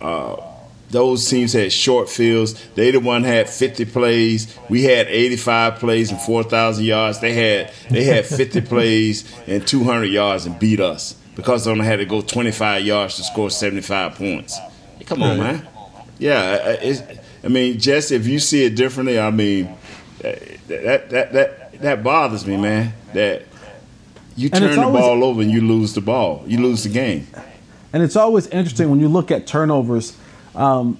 Uh, 0.00 0.51
those 0.92 1.28
teams 1.28 1.54
had 1.54 1.72
short 1.72 2.08
fields. 2.08 2.54
They 2.74 2.90
the 2.90 3.00
one 3.00 3.24
had 3.24 3.48
50 3.48 3.86
plays. 3.86 4.56
We 4.68 4.84
had 4.84 5.08
85 5.08 5.76
plays 5.76 6.10
and 6.10 6.20
4,000 6.20 6.84
yards. 6.84 7.18
They 7.20 7.32
had 7.32 7.72
they 7.90 8.04
had 8.04 8.26
50 8.26 8.60
plays 8.72 9.24
and 9.46 9.66
200 9.66 10.04
yards 10.04 10.46
and 10.46 10.58
beat 10.58 10.80
us 10.80 11.14
because 11.34 11.64
they 11.64 11.70
only 11.70 11.86
had 11.86 11.96
to 11.96 12.04
go 12.04 12.20
25 12.20 12.84
yards 12.84 13.16
to 13.16 13.24
score 13.24 13.50
75 13.50 14.14
points. 14.14 14.58
Hey, 14.98 15.04
come 15.04 15.22
on, 15.22 15.38
man. 15.38 15.68
Yeah, 16.18 16.76
I 17.42 17.48
mean, 17.48 17.80
Jesse, 17.80 18.14
if 18.14 18.28
you 18.28 18.38
see 18.38 18.64
it 18.64 18.76
differently, 18.76 19.18
I 19.18 19.30
mean, 19.30 19.74
eh, 20.22 20.36
that 20.68 21.10
that 21.10 21.32
that 21.32 21.80
that 21.80 22.02
bothers 22.04 22.46
me, 22.46 22.58
man. 22.58 22.92
That 23.14 23.44
you 24.36 24.50
turn 24.50 24.76
the 24.76 24.82
always, 24.82 25.02
ball 25.02 25.24
over 25.24 25.40
and 25.40 25.50
you 25.50 25.62
lose 25.62 25.94
the 25.94 26.00
ball, 26.02 26.44
you 26.46 26.58
lose 26.58 26.84
the 26.84 26.90
game. 26.90 27.26
And 27.92 28.02
it's 28.02 28.16
always 28.16 28.46
interesting 28.48 28.90
when 28.90 29.00
you 29.00 29.08
look 29.08 29.30
at 29.30 29.46
turnovers 29.46 30.16
um, 30.54 30.98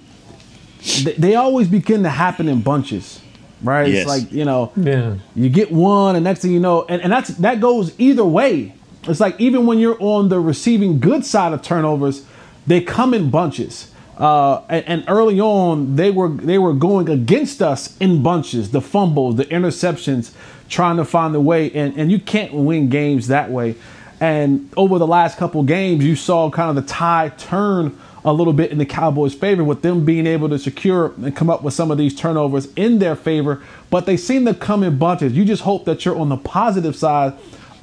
they, 1.03 1.13
they, 1.13 1.35
always 1.35 1.67
begin 1.67 2.03
to 2.03 2.09
happen 2.09 2.49
in 2.49 2.61
bunches, 2.61 3.21
right? 3.61 3.87
Yes. 3.87 4.01
It's 4.01 4.07
like 4.07 4.31
you 4.31 4.45
know, 4.45 4.71
yeah. 4.75 5.15
you 5.35 5.49
get 5.49 5.71
one, 5.71 6.15
and 6.15 6.23
next 6.23 6.41
thing 6.41 6.51
you 6.51 6.59
know, 6.59 6.85
and, 6.89 7.01
and 7.01 7.11
that's 7.11 7.29
that 7.37 7.59
goes 7.61 7.97
either 7.99 8.25
way. 8.25 8.73
It's 9.03 9.19
like 9.19 9.39
even 9.39 9.65
when 9.65 9.79
you're 9.79 10.01
on 10.01 10.29
the 10.29 10.39
receiving 10.39 10.99
good 10.99 11.25
side 11.25 11.53
of 11.53 11.61
turnovers, 11.61 12.25
they 12.67 12.81
come 12.81 13.13
in 13.13 13.29
bunches. 13.29 13.89
Uh, 14.17 14.61
and, 14.69 14.85
and, 14.87 15.03
early 15.07 15.39
on, 15.39 15.95
they 15.95 16.11
were 16.11 16.29
they 16.29 16.59
were 16.59 16.73
going 16.73 17.09
against 17.09 17.61
us 17.61 17.97
in 17.97 18.21
bunches. 18.21 18.71
The 18.71 18.81
fumbles, 18.81 19.37
the 19.37 19.45
interceptions, 19.45 20.33
trying 20.69 20.97
to 20.97 21.05
find 21.05 21.33
the 21.33 21.41
way, 21.41 21.71
and 21.71 21.97
and 21.97 22.11
you 22.11 22.19
can't 22.19 22.53
win 22.53 22.89
games 22.89 23.27
that 23.27 23.49
way. 23.49 23.75
And 24.19 24.71
over 24.77 24.99
the 24.99 25.07
last 25.07 25.37
couple 25.37 25.63
games, 25.63 26.05
you 26.05 26.15
saw 26.15 26.49
kind 26.51 26.69
of 26.69 26.75
the 26.75 26.89
tide 26.89 27.37
turn 27.37 27.97
a 28.25 28.31
little 28.31 28.53
bit 28.53 28.71
in 28.71 28.77
the 28.77 28.85
Cowboys' 28.85 29.33
favor 29.33 29.63
with 29.63 29.81
them 29.81 30.05
being 30.05 30.25
able 30.25 30.49
to 30.49 30.57
secure 30.57 31.13
and 31.15 31.35
come 31.35 31.49
up 31.49 31.63
with 31.63 31.73
some 31.73 31.91
of 31.91 31.97
these 31.97 32.15
turnovers 32.15 32.67
in 32.75 32.99
their 32.99 33.15
favor. 33.15 33.61
But 33.89 34.05
they 34.05 34.17
seem 34.17 34.45
to 34.45 34.53
come 34.53 34.83
in 34.83 34.97
bunches. 34.97 35.33
You 35.33 35.45
just 35.45 35.63
hope 35.63 35.85
that 35.85 36.05
you're 36.05 36.17
on 36.17 36.29
the 36.29 36.37
positive 36.37 36.95
side 36.95 37.33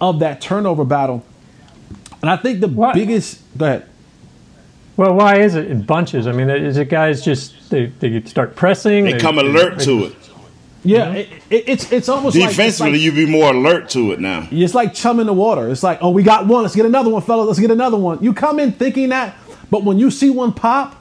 of 0.00 0.18
that 0.20 0.40
turnover 0.40 0.84
battle. 0.84 1.24
And 2.22 2.30
I 2.30 2.36
think 2.36 2.60
the 2.60 2.68
what? 2.68 2.94
biggest. 2.94 3.40
Go 3.56 3.66
ahead. 3.66 3.86
Well, 4.96 5.14
why 5.14 5.38
is 5.38 5.54
it 5.54 5.70
in 5.70 5.82
bunches? 5.82 6.26
I 6.26 6.32
mean, 6.32 6.50
is 6.50 6.76
it 6.76 6.88
guys 6.88 7.24
just 7.24 7.70
they, 7.70 7.86
they 7.86 8.22
start 8.24 8.54
pressing? 8.54 9.04
They, 9.04 9.14
they 9.14 9.18
come 9.18 9.38
alert 9.38 9.78
they, 9.78 9.84
to 9.86 10.04
it. 10.04 10.16
Yeah, 10.82 11.12
it, 11.12 11.28
it, 11.50 11.64
it's 11.68 11.92
it's 11.92 12.08
almost 12.08 12.36
defensively 12.36 12.92
like, 12.92 13.00
you 13.00 13.12
be 13.12 13.26
more 13.26 13.52
alert 13.52 13.90
to 13.90 14.12
it 14.12 14.20
now. 14.20 14.48
It's 14.50 14.74
like 14.74 14.94
chum 14.94 15.20
in 15.20 15.26
the 15.26 15.32
water. 15.32 15.68
It's 15.68 15.82
like, 15.82 15.98
oh, 16.00 16.10
we 16.10 16.22
got 16.22 16.46
one. 16.46 16.62
Let's 16.62 16.74
get 16.74 16.86
another 16.86 17.10
one, 17.10 17.20
fellas. 17.20 17.46
Let's 17.46 17.60
get 17.60 17.70
another 17.70 17.98
one. 17.98 18.22
You 18.22 18.32
come 18.32 18.58
in 18.58 18.72
thinking 18.72 19.10
that 19.10 19.36
but 19.70 19.84
when 19.84 19.98
you 19.98 20.10
see 20.10 20.30
one 20.30 20.52
pop, 20.52 20.96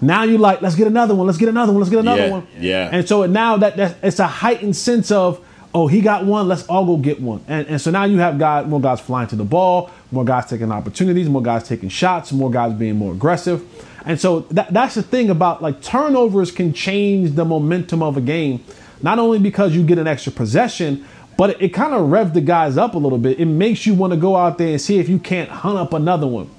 now 0.00 0.24
you're 0.24 0.38
like, 0.38 0.62
let's 0.62 0.74
get 0.74 0.86
another 0.86 1.14
one, 1.14 1.26
let's 1.26 1.38
get 1.38 1.48
another 1.48 1.72
one, 1.72 1.80
let's 1.80 1.90
get 1.90 2.00
another 2.00 2.26
yeah, 2.26 2.30
one. 2.30 2.46
Yeah. 2.58 2.90
And 2.92 3.08
so 3.08 3.24
now 3.26 3.56
that, 3.58 3.76
that 3.76 3.96
it's 4.02 4.18
a 4.18 4.26
heightened 4.26 4.74
sense 4.74 5.12
of, 5.12 5.44
oh, 5.74 5.86
he 5.86 6.00
got 6.00 6.24
one, 6.24 6.48
let's 6.48 6.66
all 6.66 6.84
go 6.84 6.96
get 6.96 7.20
one. 7.20 7.44
And, 7.46 7.66
and 7.68 7.80
so 7.80 7.90
now 7.90 8.04
you 8.04 8.18
have 8.18 8.38
guys, 8.38 8.66
more 8.66 8.80
guys 8.80 9.00
flying 9.00 9.28
to 9.28 9.36
the 9.36 9.44
ball, 9.44 9.90
more 10.10 10.24
guys 10.24 10.46
taking 10.46 10.72
opportunities, 10.72 11.28
more 11.28 11.42
guys 11.42 11.66
taking 11.66 11.88
shots, 11.88 12.32
more 12.32 12.50
guys 12.50 12.72
being 12.74 12.96
more 12.96 13.12
aggressive. 13.12 13.64
And 14.04 14.20
so 14.20 14.40
that, 14.50 14.72
that's 14.72 14.96
the 14.96 15.02
thing 15.02 15.30
about 15.30 15.62
like 15.62 15.80
turnovers 15.80 16.50
can 16.50 16.72
change 16.72 17.32
the 17.32 17.44
momentum 17.44 18.02
of 18.02 18.16
a 18.16 18.20
game, 18.20 18.64
not 19.02 19.20
only 19.20 19.38
because 19.38 19.74
you 19.74 19.84
get 19.84 19.98
an 19.98 20.08
extra 20.08 20.32
possession, 20.32 21.06
but 21.36 21.50
it, 21.50 21.62
it 21.62 21.68
kind 21.68 21.94
of 21.94 22.10
revs 22.10 22.32
the 22.32 22.40
guys 22.40 22.76
up 22.76 22.94
a 22.94 22.98
little 22.98 23.18
bit. 23.18 23.38
It 23.38 23.46
makes 23.46 23.86
you 23.86 23.94
want 23.94 24.12
to 24.12 24.18
go 24.18 24.36
out 24.36 24.58
there 24.58 24.68
and 24.68 24.80
see 24.80 24.98
if 24.98 25.08
you 25.08 25.18
can't 25.18 25.48
hunt 25.48 25.78
up 25.78 25.92
another 25.92 26.26
one. 26.26 26.50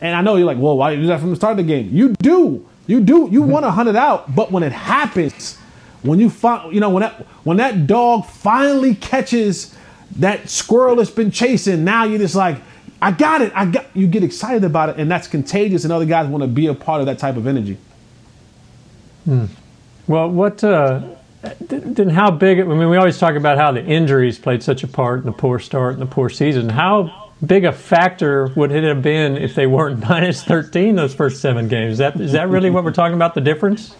And 0.00 0.14
I 0.14 0.20
know 0.20 0.36
you're 0.36 0.46
like, 0.46 0.58
well, 0.58 0.76
why 0.76 0.90
did 0.90 0.96
you 0.96 1.02
do 1.04 1.08
that 1.08 1.20
from 1.20 1.30
the 1.30 1.36
start 1.36 1.52
of 1.52 1.56
the 1.58 1.62
game? 1.62 1.90
You 1.92 2.14
do. 2.20 2.66
You 2.86 3.00
do. 3.00 3.28
You 3.30 3.42
want 3.42 3.64
to 3.64 3.70
hunt 3.70 3.88
it 3.88 3.96
out. 3.96 4.34
But 4.34 4.52
when 4.52 4.62
it 4.62 4.72
happens, 4.72 5.56
when 6.02 6.20
you 6.20 6.30
find, 6.30 6.72
you 6.74 6.80
know, 6.80 6.90
when 6.90 7.00
that 7.00 7.26
when 7.44 7.56
that 7.56 7.86
dog 7.86 8.26
finally 8.26 8.94
catches 8.94 9.76
that 10.16 10.48
squirrel 10.48 10.96
that's 10.96 11.10
been 11.10 11.30
chasing, 11.30 11.84
now 11.84 12.04
you're 12.04 12.18
just 12.18 12.34
like, 12.34 12.58
I 13.00 13.10
got 13.10 13.42
it. 13.42 13.52
I 13.54 13.66
got. 13.66 13.86
You 13.94 14.06
get 14.06 14.22
excited 14.22 14.64
about 14.64 14.90
it, 14.90 14.96
and 14.98 15.10
that's 15.10 15.26
contagious. 15.26 15.84
And 15.84 15.92
other 15.92 16.04
guys 16.04 16.28
want 16.28 16.42
to 16.42 16.48
be 16.48 16.66
a 16.66 16.74
part 16.74 17.00
of 17.00 17.06
that 17.06 17.18
type 17.18 17.36
of 17.36 17.46
energy. 17.46 17.78
Hmm. 19.24 19.46
Well, 20.06 20.30
what? 20.30 20.62
Uh, 20.62 21.00
then 21.60 22.08
how 22.08 22.30
big? 22.30 22.60
I 22.60 22.64
mean, 22.64 22.88
we 22.88 22.96
always 22.96 23.18
talk 23.18 23.34
about 23.34 23.58
how 23.58 23.72
the 23.72 23.84
injuries 23.84 24.38
played 24.38 24.62
such 24.62 24.82
a 24.84 24.88
part 24.88 25.20
in 25.20 25.26
the 25.26 25.32
poor 25.32 25.58
start 25.58 25.94
and 25.94 26.02
the 26.02 26.06
poor 26.06 26.28
season. 26.28 26.68
How 26.68 27.25
big 27.44 27.64
a 27.64 27.72
factor 27.72 28.48
would 28.56 28.72
it 28.72 28.84
have 28.84 29.02
been 29.02 29.36
if 29.36 29.54
they 29.54 29.66
weren't 29.66 30.00
minus 30.08 30.42
13 30.42 30.96
those 30.96 31.14
first 31.14 31.40
seven 31.40 31.68
games? 31.68 31.92
Is 31.92 31.98
that, 31.98 32.20
is 32.20 32.32
that 32.32 32.48
really 32.48 32.70
what 32.70 32.84
we're 32.84 32.92
talking 32.92 33.14
about, 33.14 33.34
the 33.34 33.40
difference? 33.40 33.94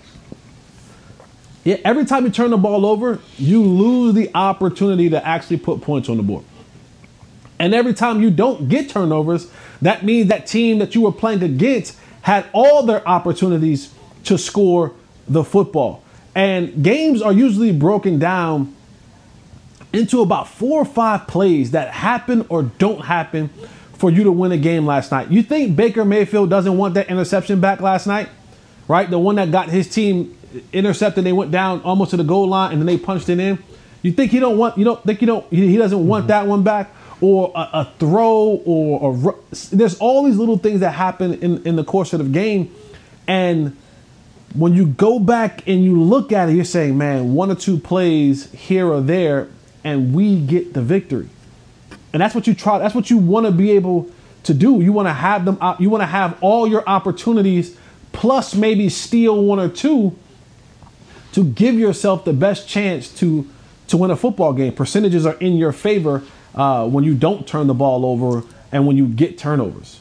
Yeah, 1.65 1.79
every 1.85 2.05
time 2.05 2.25
you 2.25 2.31
turn 2.31 2.51
the 2.51 2.57
ball 2.57 2.87
over, 2.87 3.19
you 3.39 3.63
lose 3.63 4.15
the 4.15 4.31
opportunity 4.35 5.11
to 5.11 5.27
actually 5.27 5.57
put 5.57 5.81
points 5.81 6.09
on 6.09 6.17
the 6.17 6.23
board. 6.23 6.45
And 7.59 7.75
every 7.75 7.93
time 7.93 8.21
you 8.23 8.31
don't 8.31 8.69
get 8.69 8.89
turnovers, 8.89 9.51
that 9.83 10.05
means 10.05 10.29
that 10.29 10.47
team 10.47 10.79
that 10.79 10.95
you 10.95 11.01
were 11.01 11.13
playing 11.13 11.43
against 11.43 11.99
had 12.23 12.47
all 12.53 12.85
their 12.85 13.07
opportunities 13.09 13.93
to 14.25 14.39
score 14.39 14.93
the 15.27 15.43
football. 15.43 16.05
And 16.35 16.85
games 16.85 17.21
are 17.21 17.33
usually 17.33 17.73
broken 17.73 18.19
down 18.21 18.76
into 19.93 20.21
about 20.21 20.49
four 20.49 20.83
or 20.83 20.85
five 20.85 21.27
plays 21.27 21.73
that 21.73 21.91
happen 21.91 22.45
or 22.49 22.63
don't 22.63 23.05
happen 23.05 23.49
for 23.95 24.11
you 24.11 24.25
to 24.25 24.33
win 24.33 24.53
a 24.53 24.59
game 24.59 24.87
last 24.87 25.11
night. 25.11 25.31
You 25.31 25.43
think 25.43 25.75
Baker 25.75 26.05
Mayfield 26.05 26.51
doesn't 26.51 26.77
want 26.77 26.95
that 26.95 27.09
interception 27.09 27.61
back 27.61 27.81
last 27.81 28.07
night? 28.07 28.29
Right? 28.89 29.09
The 29.09 29.19
one 29.19 29.37
that 29.37 29.51
got 29.51 29.69
his 29.69 29.89
team 29.89 30.37
intercepted, 30.73 31.25
they 31.25 31.33
went 31.33 31.51
down 31.51 31.81
almost 31.83 32.11
to 32.11 32.17
the 32.17 32.25
goal 32.25 32.49
line 32.49 32.73
and 32.73 32.81
then 32.81 32.87
they 32.87 32.99
punched 32.99 33.29
it 33.29 33.41
in. 33.41 33.59
You 34.03 34.13
think 34.13 34.31
he 34.31 34.39
don't 34.39 34.57
want 34.57 34.79
you 34.79 34.85
don't 34.85 35.03
think 35.03 35.21
you 35.21 35.27
don't 35.27 35.47
he, 35.51 35.77
doesn't 35.77 36.07
want 36.07 36.23
mm-hmm. 36.23 36.29
that 36.29 36.47
one 36.47 36.63
back 36.63 36.95
or 37.21 37.51
a, 37.55 37.69
a 37.73 37.93
throw 37.99 38.61
or 38.65 39.31
a, 39.31 39.57
there's 39.73 39.99
all 39.99 40.25
these 40.25 40.37
little 40.37 40.59
things 40.59 40.81
that 40.81 40.93
happen 40.93 41.35
in, 41.35 41.67
in 41.67 41.77
the 41.77 41.83
course 41.83 42.13
of 42.13 42.21
the 42.21 42.29
game 42.29 42.73
and 43.27 43.77
when 44.55 44.75
you 44.75 44.87
go 44.87 45.19
back 45.19 45.67
and 45.67 45.85
you 45.85 46.01
look 46.01 46.33
at 46.33 46.49
it, 46.49 46.55
you're 46.55 46.65
saying, 46.65 46.97
man, 46.97 47.35
one 47.35 47.51
or 47.51 47.55
two 47.55 47.79
plays 47.79 48.51
here 48.53 48.87
or 48.87 49.01
there 49.01 49.49
and 49.87 50.13
we 50.13 50.41
get 50.41 50.75
the 50.75 50.83
victory. 50.83 51.29
And 52.13 52.21
that's 52.21 52.35
what 52.35 52.49
you 52.49 52.55
try, 52.55 52.79
that's 52.79 52.95
what 52.95 53.09
you 53.09 53.19
want 53.19 53.47
to 53.47 53.53
be 53.53 53.71
able 53.71 54.11
to 54.43 54.53
do. 54.53 54.81
You 54.81 54.93
want 54.93 55.07
to 55.07 55.13
have 55.13 55.45
them 55.45 55.59
you 55.79 55.89
want 55.89 56.03
to 56.03 56.07
have 56.07 56.37
all 56.41 56.67
your 56.67 56.87
opportunities 56.89 57.79
plus 58.13 58.55
maybe 58.55 58.89
steal 58.89 59.43
one 59.45 59.61
or 59.61 59.69
two 59.69 60.19
to 61.33 61.45
give 61.45 61.77
yourself 61.77 62.25
the 62.25 62.33
best 62.33 62.69
chance 62.69 63.09
to 63.21 63.49
to 63.87 63.97
win 63.97 64.11
a 64.11 64.17
football 64.17 64.53
game. 64.53 64.73
Percentages 64.73 65.25
are 65.25 65.35
in 65.35 65.57
your 65.57 65.73
favor 65.73 66.25
uh, 66.57 66.89
when 66.89 67.05
you 67.05 67.15
don't 67.15 67.47
turn 67.47 67.69
the 67.69 67.75
ball 67.75 68.05
over 68.05 68.43
and 68.73 68.89
when 68.89 68.97
you 68.97 69.07
get 69.07 69.39
turnovers. 69.39 70.01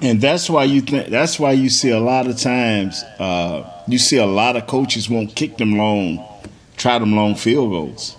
And 0.00 0.20
that's 0.20 0.50
why 0.50 0.64
you 0.64 0.80
think 0.80 1.10
that's 1.10 1.38
why 1.38 1.52
you 1.52 1.68
see 1.68 1.90
a 1.90 2.00
lot 2.00 2.26
of 2.26 2.38
times 2.38 3.04
uh, 3.20 3.70
you 3.86 3.98
see 3.98 4.16
a 4.16 4.26
lot 4.26 4.56
of 4.56 4.66
coaches 4.66 5.08
won't 5.08 5.36
kick 5.36 5.58
them 5.58 5.76
long, 5.76 6.26
try 6.76 6.98
them 6.98 7.14
long 7.14 7.36
field 7.36 7.70
goals 7.70 8.16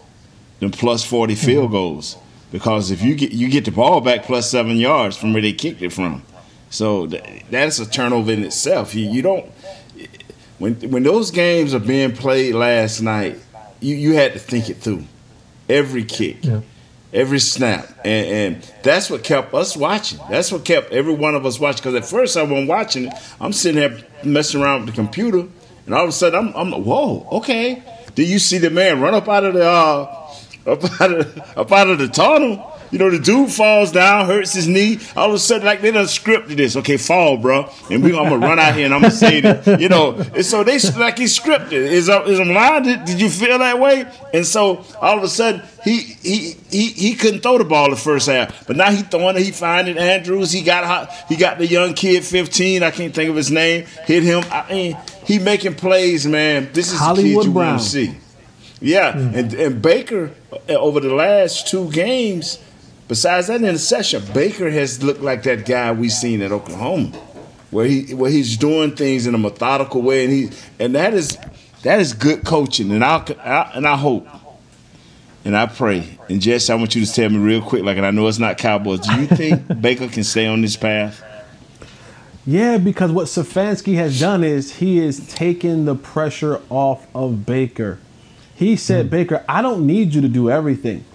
than 0.63 0.71
plus 0.71 1.05
40 1.05 1.35
field 1.35 1.65
mm-hmm. 1.65 1.73
goals 1.73 2.17
because 2.53 2.91
if 2.91 3.01
you 3.01 3.15
get 3.15 3.31
you 3.31 3.49
get 3.49 3.65
the 3.65 3.71
ball 3.71 3.99
back 3.99 4.23
plus 4.23 4.49
seven 4.49 4.77
yards 4.77 5.17
from 5.17 5.33
where 5.33 5.41
they 5.41 5.53
kicked 5.53 5.81
it 5.81 5.91
from, 5.91 6.21
so 6.69 7.07
th- 7.07 7.43
that's 7.49 7.79
a 7.79 7.89
turnover 7.89 8.31
in 8.31 8.43
itself. 8.43 8.93
You, 8.93 9.09
you 9.09 9.23
don't 9.23 9.51
when 10.59 10.75
when 10.91 11.01
those 11.01 11.31
games 11.31 11.73
are 11.73 11.79
being 11.79 12.13
played 12.13 12.53
last 12.53 13.01
night, 13.01 13.39
you, 13.79 13.95
you 13.95 14.13
had 14.13 14.33
to 14.33 14.39
think 14.39 14.69
it 14.69 14.75
through, 14.77 15.03
every 15.67 16.03
kick, 16.03 16.45
yeah. 16.45 16.61
every 17.11 17.39
snap, 17.39 17.89
and, 18.05 18.55
and, 18.55 18.71
that's 18.83 19.09
what 19.09 19.23
kept 19.23 19.51
us 19.55 19.75
watching. 19.75 20.19
That's 20.29 20.51
what 20.51 20.63
kept 20.63 20.91
every 20.91 21.15
one 21.15 21.33
of 21.33 21.47
us 21.47 21.59
watching. 21.59 21.81
Because 21.81 21.95
at 21.95 22.05
first 22.05 22.37
I 22.37 22.43
wasn't 22.43 22.69
watching 22.69 23.05
it, 23.05 23.13
I'm 23.41 23.51
sitting 23.51 23.81
there 23.81 23.97
messing 24.23 24.61
around 24.61 24.85
with 24.85 24.95
the 24.95 25.01
computer, 25.01 25.47
and 25.87 25.95
all 25.95 26.03
of 26.03 26.09
a 26.09 26.11
sudden 26.11 26.53
I'm, 26.53 26.73
I'm 26.73 26.83
whoa, 26.83 27.27
okay. 27.31 27.81
Do 28.13 28.23
you 28.23 28.37
see 28.37 28.59
the 28.59 28.69
man 28.69 29.01
run 29.01 29.15
up 29.15 29.27
out 29.27 29.43
of 29.43 29.55
the 29.55 29.67
uh, 29.67 30.22
up 30.65 31.01
out 31.01 31.11
of 31.13 31.57
up 31.57 31.71
out 31.71 31.89
of 31.89 31.97
the 31.99 32.07
tunnel. 32.07 32.69
You 32.91 32.99
know, 32.99 33.09
the 33.09 33.17
dude 33.17 33.51
falls 33.51 33.91
down, 33.91 34.27
hurts 34.27 34.53
his 34.53 34.67
knee. 34.67 34.99
All 35.15 35.29
of 35.29 35.33
a 35.33 35.39
sudden, 35.39 35.65
like 35.65 35.81
they 35.81 35.89
done 35.89 36.05
scripted 36.05 36.57
this. 36.57 36.75
Okay, 36.75 36.97
fall, 36.97 37.37
bro, 37.37 37.67
and 37.89 38.03
we 38.03 38.15
I'm 38.15 38.29
gonna 38.29 38.37
run 38.37 38.59
out 38.59 38.75
here 38.75 38.85
and 38.85 38.93
I'm 38.93 39.01
gonna 39.01 39.11
say 39.11 39.39
it. 39.43 39.79
You 39.81 39.89
know, 39.89 40.13
and 40.13 40.45
so 40.45 40.63
they 40.63 40.77
like 40.99 41.17
he 41.17 41.23
scripted. 41.25 41.71
Is 41.73 42.07
I, 42.07 42.21
is 42.25 42.39
I'm 42.39 42.49
lying? 42.49 42.83
Did, 42.83 43.05
did 43.05 43.19
you 43.19 43.29
feel 43.29 43.57
that 43.57 43.79
way? 43.79 44.05
And 44.31 44.45
so 44.45 44.85
all 45.01 45.17
of 45.17 45.23
a 45.23 45.27
sudden, 45.27 45.63
he 45.83 45.97
he 46.01 46.55
he 46.69 46.87
he 46.89 47.15
couldn't 47.15 47.41
throw 47.41 47.57
the 47.57 47.63
ball 47.63 47.89
the 47.89 47.95
first 47.95 48.27
half, 48.27 48.67
but 48.67 48.75
now 48.77 48.91
he 48.91 49.01
throwing 49.01 49.37
it. 49.37 49.41
He 49.43 49.51
finding 49.51 49.97
Andrews. 49.97 50.51
He 50.51 50.61
got 50.61 50.83
hot. 50.85 51.11
He 51.27 51.35
got 51.35 51.57
the 51.57 51.65
young 51.65 51.95
kid, 51.95 52.23
15. 52.23 52.83
I 52.83 52.91
can't 52.91 53.13
think 53.13 53.27
of 53.27 53.35
his 53.35 53.49
name. 53.49 53.85
Hit 54.05 54.21
him. 54.21 54.43
I 54.51 54.71
mean, 54.71 54.97
he 55.25 55.39
making 55.39 55.75
plays, 55.75 56.27
man. 56.27 56.69
This 56.73 56.93
is 56.93 56.99
Hollywood 56.99 57.25
the 57.25 57.39
kid 57.39 57.47
you 57.47 57.53
Brown. 57.53 57.67
want 57.69 57.81
to 57.81 57.87
see. 57.87 58.15
Yeah, 58.83 59.17
and 59.17 59.53
and 59.53 59.81
Baker 59.81 60.31
uh, 60.51 60.73
over 60.73 60.99
the 60.99 61.13
last 61.15 61.67
two 61.69 61.89
games, 61.89 62.59
besides 63.07 63.47
that 63.47 63.61
interception, 63.61 64.21
Baker 64.33 64.69
has 64.69 65.01
looked 65.01 65.21
like 65.21 65.43
that 65.43 65.65
guy 65.65 65.93
we 65.93 66.09
seen 66.09 66.41
at 66.41 66.51
Oklahoma, 66.51 67.07
where 67.71 67.85
he 67.85 68.13
where 68.13 68.29
he's 68.29 68.57
doing 68.57 68.93
things 68.93 69.25
in 69.25 69.33
a 69.35 69.37
methodical 69.37 70.01
way, 70.01 70.25
and 70.25 70.33
he 70.33 70.49
and 70.79 70.95
that 70.95 71.13
is 71.13 71.37
that 71.83 72.01
is 72.01 72.11
good 72.11 72.43
coaching, 72.43 72.91
and 72.91 73.05
I, 73.05 73.23
I 73.39 73.71
and 73.75 73.87
I 73.87 73.95
hope. 73.95 74.27
And 75.45 75.57
I 75.57 75.65
pray. 75.65 76.17
And 76.29 76.41
Jess, 76.41 76.69
I 76.69 76.75
want 76.75 76.95
you 76.95 77.05
to 77.05 77.11
tell 77.11 77.29
me 77.29 77.37
real 77.37 77.61
quick, 77.61 77.83
like, 77.83 77.97
and 77.97 78.05
I 78.05 78.11
know 78.11 78.29
it's 78.29 78.39
not 78.39 78.57
Cowboys. 78.57 79.01
Do 79.01 79.13
you 79.19 79.27
think 79.27 79.61
Baker 79.81 80.07
can 80.07 80.23
stay 80.23 80.47
on 80.47 80.61
this 80.61 80.77
path? 80.77 81.21
Yeah, 82.45 82.77
because 82.77 83.11
what 83.11 83.27
Stefanski 83.27 83.95
has 83.95 84.21
done 84.21 84.45
is 84.45 84.75
he 84.75 84.99
is 84.99 85.27
taking 85.27 85.83
the 85.83 85.95
pressure 85.95 86.61
off 86.69 87.07
of 87.13 87.45
Baker. 87.45 87.99
He 88.55 88.75
said, 88.75 89.05
hmm. 89.05 89.11
Baker, 89.11 89.45
I 89.47 89.61
don't 89.61 89.85
need 89.85 90.13
you 90.13 90.21
to 90.21 90.27
do 90.27 90.49
everything. 90.49 91.05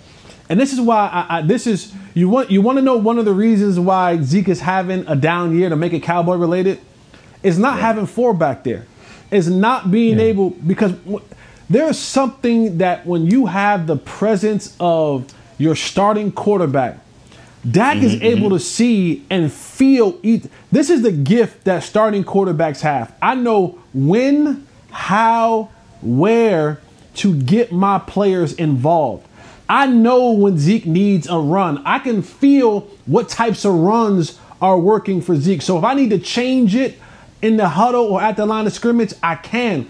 And 0.48 0.58
this 0.58 0.72
is 0.72 0.80
why 0.80 1.08
I, 1.12 1.38
I, 1.38 1.42
this 1.42 1.66
is 1.66 1.92
you 2.14 2.28
want 2.28 2.50
you 2.50 2.62
want 2.62 2.78
to 2.78 2.82
know 2.82 2.96
one 2.96 3.18
of 3.18 3.24
the 3.24 3.34
reasons 3.34 3.78
why 3.78 4.20
Zeke 4.22 4.48
is 4.48 4.60
having 4.60 5.06
a 5.06 5.14
down 5.14 5.56
year 5.56 5.68
to 5.68 5.76
make 5.76 5.92
it 5.92 6.02
cowboy 6.02 6.36
related 6.36 6.80
is 7.42 7.58
not 7.58 7.78
having 7.78 8.06
four 8.06 8.32
back 8.32 8.64
there. 8.64 8.86
Is 9.30 9.50
not 9.50 9.90
being 9.90 10.18
able 10.18 10.50
because 10.50 10.92
w- 10.92 11.22
there's 11.68 11.98
something 11.98 12.78
that 12.78 13.04
when 13.04 13.26
you 13.26 13.44
have 13.44 13.86
the 13.86 13.96
presence 13.96 14.74
of 14.80 15.26
your 15.58 15.76
starting 15.76 16.32
quarterback, 16.32 16.98
Dak 17.70 17.98
is 17.98 18.14
mm-hmm, 18.14 18.24
able 18.24 18.40
mm-hmm. 18.48 18.56
to 18.56 18.60
see 18.60 19.26
and 19.28 19.52
feel. 19.52 20.18
Each, 20.22 20.44
this 20.72 20.88
is 20.88 21.02
the 21.02 21.12
gift 21.12 21.64
that 21.64 21.82
starting 21.82 22.24
quarterbacks 22.24 22.80
have. 22.80 23.14
I 23.20 23.34
know 23.34 23.78
when, 23.92 24.66
how, 24.90 25.70
where 26.00 26.80
to 27.18 27.34
get 27.34 27.72
my 27.72 27.98
players 27.98 28.52
involved. 28.54 29.26
I 29.68 29.86
know 29.86 30.32
when 30.32 30.58
Zeke 30.58 30.86
needs 30.86 31.28
a 31.28 31.38
run. 31.38 31.82
I 31.84 31.98
can 31.98 32.22
feel 32.22 32.80
what 33.06 33.28
types 33.28 33.64
of 33.64 33.74
runs 33.74 34.38
are 34.62 34.78
working 34.78 35.20
for 35.20 35.36
Zeke. 35.36 35.62
So 35.62 35.76
if 35.78 35.84
I 35.84 35.94
need 35.94 36.10
to 36.10 36.18
change 36.18 36.74
it 36.74 36.98
in 37.42 37.56
the 37.56 37.68
huddle 37.68 38.04
or 38.04 38.22
at 38.22 38.36
the 38.36 38.46
line 38.46 38.66
of 38.66 38.72
scrimmage, 38.72 39.12
I 39.22 39.34
can. 39.34 39.86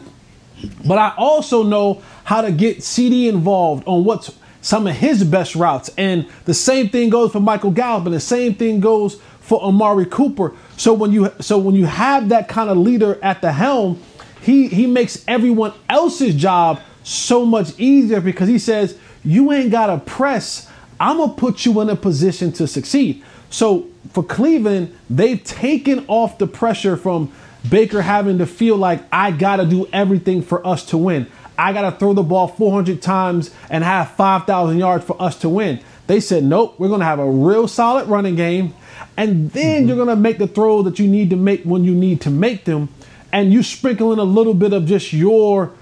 But 0.87 0.99
I 0.99 1.15
also 1.17 1.63
know 1.63 2.03
how 2.25 2.41
to 2.41 2.51
get 2.51 2.83
CD 2.83 3.29
involved 3.29 3.85
on 3.87 4.05
what's 4.05 4.37
some 4.61 4.87
of 4.87 4.97
his 4.97 5.23
best 5.25 5.55
routes. 5.55 5.91
And 5.97 6.27
the 6.45 6.55
same 6.55 6.89
thing 6.89 7.11
goes 7.11 7.33
for 7.33 7.41
Michael 7.41 7.71
Gallup, 7.71 8.07
and 8.07 8.15
the 8.15 8.21
same 8.21 8.55
thing 8.55 8.81
goes 8.81 9.21
for 9.41 9.63
Amari 9.63 10.07
Cooper. 10.07 10.55
So 10.77 10.93
when 10.93 11.13
you 11.13 11.33
so 11.41 11.57
when 11.59 11.75
you 11.75 11.87
have 11.87 12.29
that 12.31 12.49
kind 12.49 12.69
of 12.69 12.77
leader 12.77 13.19
at 13.23 13.41
the 13.41 13.53
helm, 13.53 14.03
he 14.43 14.69
he 14.69 14.87
makes 14.87 15.25
everyone 15.29 15.73
else's 15.89 16.35
job 16.35 16.81
so 17.09 17.47
much 17.47 17.79
easier 17.79 18.21
because 18.21 18.49
he 18.49 18.59
says, 18.59 18.97
you 19.25 19.51
ain't 19.53 19.71
gotta 19.71 19.99
press. 19.99 20.71
I'm 21.01 21.17
gonna 21.17 21.33
put 21.33 21.65
you 21.65 21.81
in 21.81 21.89
a 21.89 21.97
position 21.97 22.53
to 22.53 22.67
succeed. 22.67 23.23
So 23.51 23.87
for 24.13 24.23
Cleveland, 24.23 24.95
they've 25.09 25.43
taken 25.43 26.05
off 26.07 26.39
the 26.39 26.47
pressure 26.47 26.97
from 26.97 27.33
Baker 27.69 28.03
having 28.03 28.39
to 28.39 28.47
feel 28.47 28.77
like 28.77 29.01
I 29.11 29.31
gotta 29.31 29.65
do 29.65 29.89
everything 29.93 30.43
for 30.43 30.67
us 30.67 30.85
to 30.87 30.99
win. 30.99 31.27
I 31.57 31.73
gotta 31.73 31.97
throw 31.97 32.13
the 32.13 32.23
ball 32.23 32.49
400 32.49 33.01
times 33.01 33.51
and 33.71 33.83
have 33.83 34.11
5,000 34.13 34.79
yards 34.79 35.05
for 35.05 35.21
us 35.21 35.39
to 35.41 35.49
win. 35.49 35.81
They 36.07 36.21
said, 36.21 36.45
nope, 36.45 36.75
we're 36.79 36.89
gonna 36.89 37.05
have 37.05 37.19
a 37.19 37.31
real 37.31 37.69
solid 37.69 38.09
running 38.09 38.37
game, 38.37 38.75
and 39.17 39.51
then 39.53 39.81
mm-hmm. 39.81 39.89
you're 39.89 39.97
gonna 39.97 40.17
make 40.17 40.39
the 40.39 40.47
throw 40.47 40.83
that 40.83 40.99
you 40.99 41.07
need 41.07 41.31
to 41.31 41.37
make 41.37 41.65
when 41.65 41.85
you 41.85 41.95
need 41.95 42.21
to 42.23 42.31
make 42.31 42.65
them, 42.65 42.91
and 43.33 43.53
you 43.53 43.63
sprinkle 43.63 44.13
in 44.13 44.19
a 44.19 44.25
little 44.25 44.55
bit 44.55 44.73
of 44.73 44.87
just 44.87 45.13
your 45.13 45.73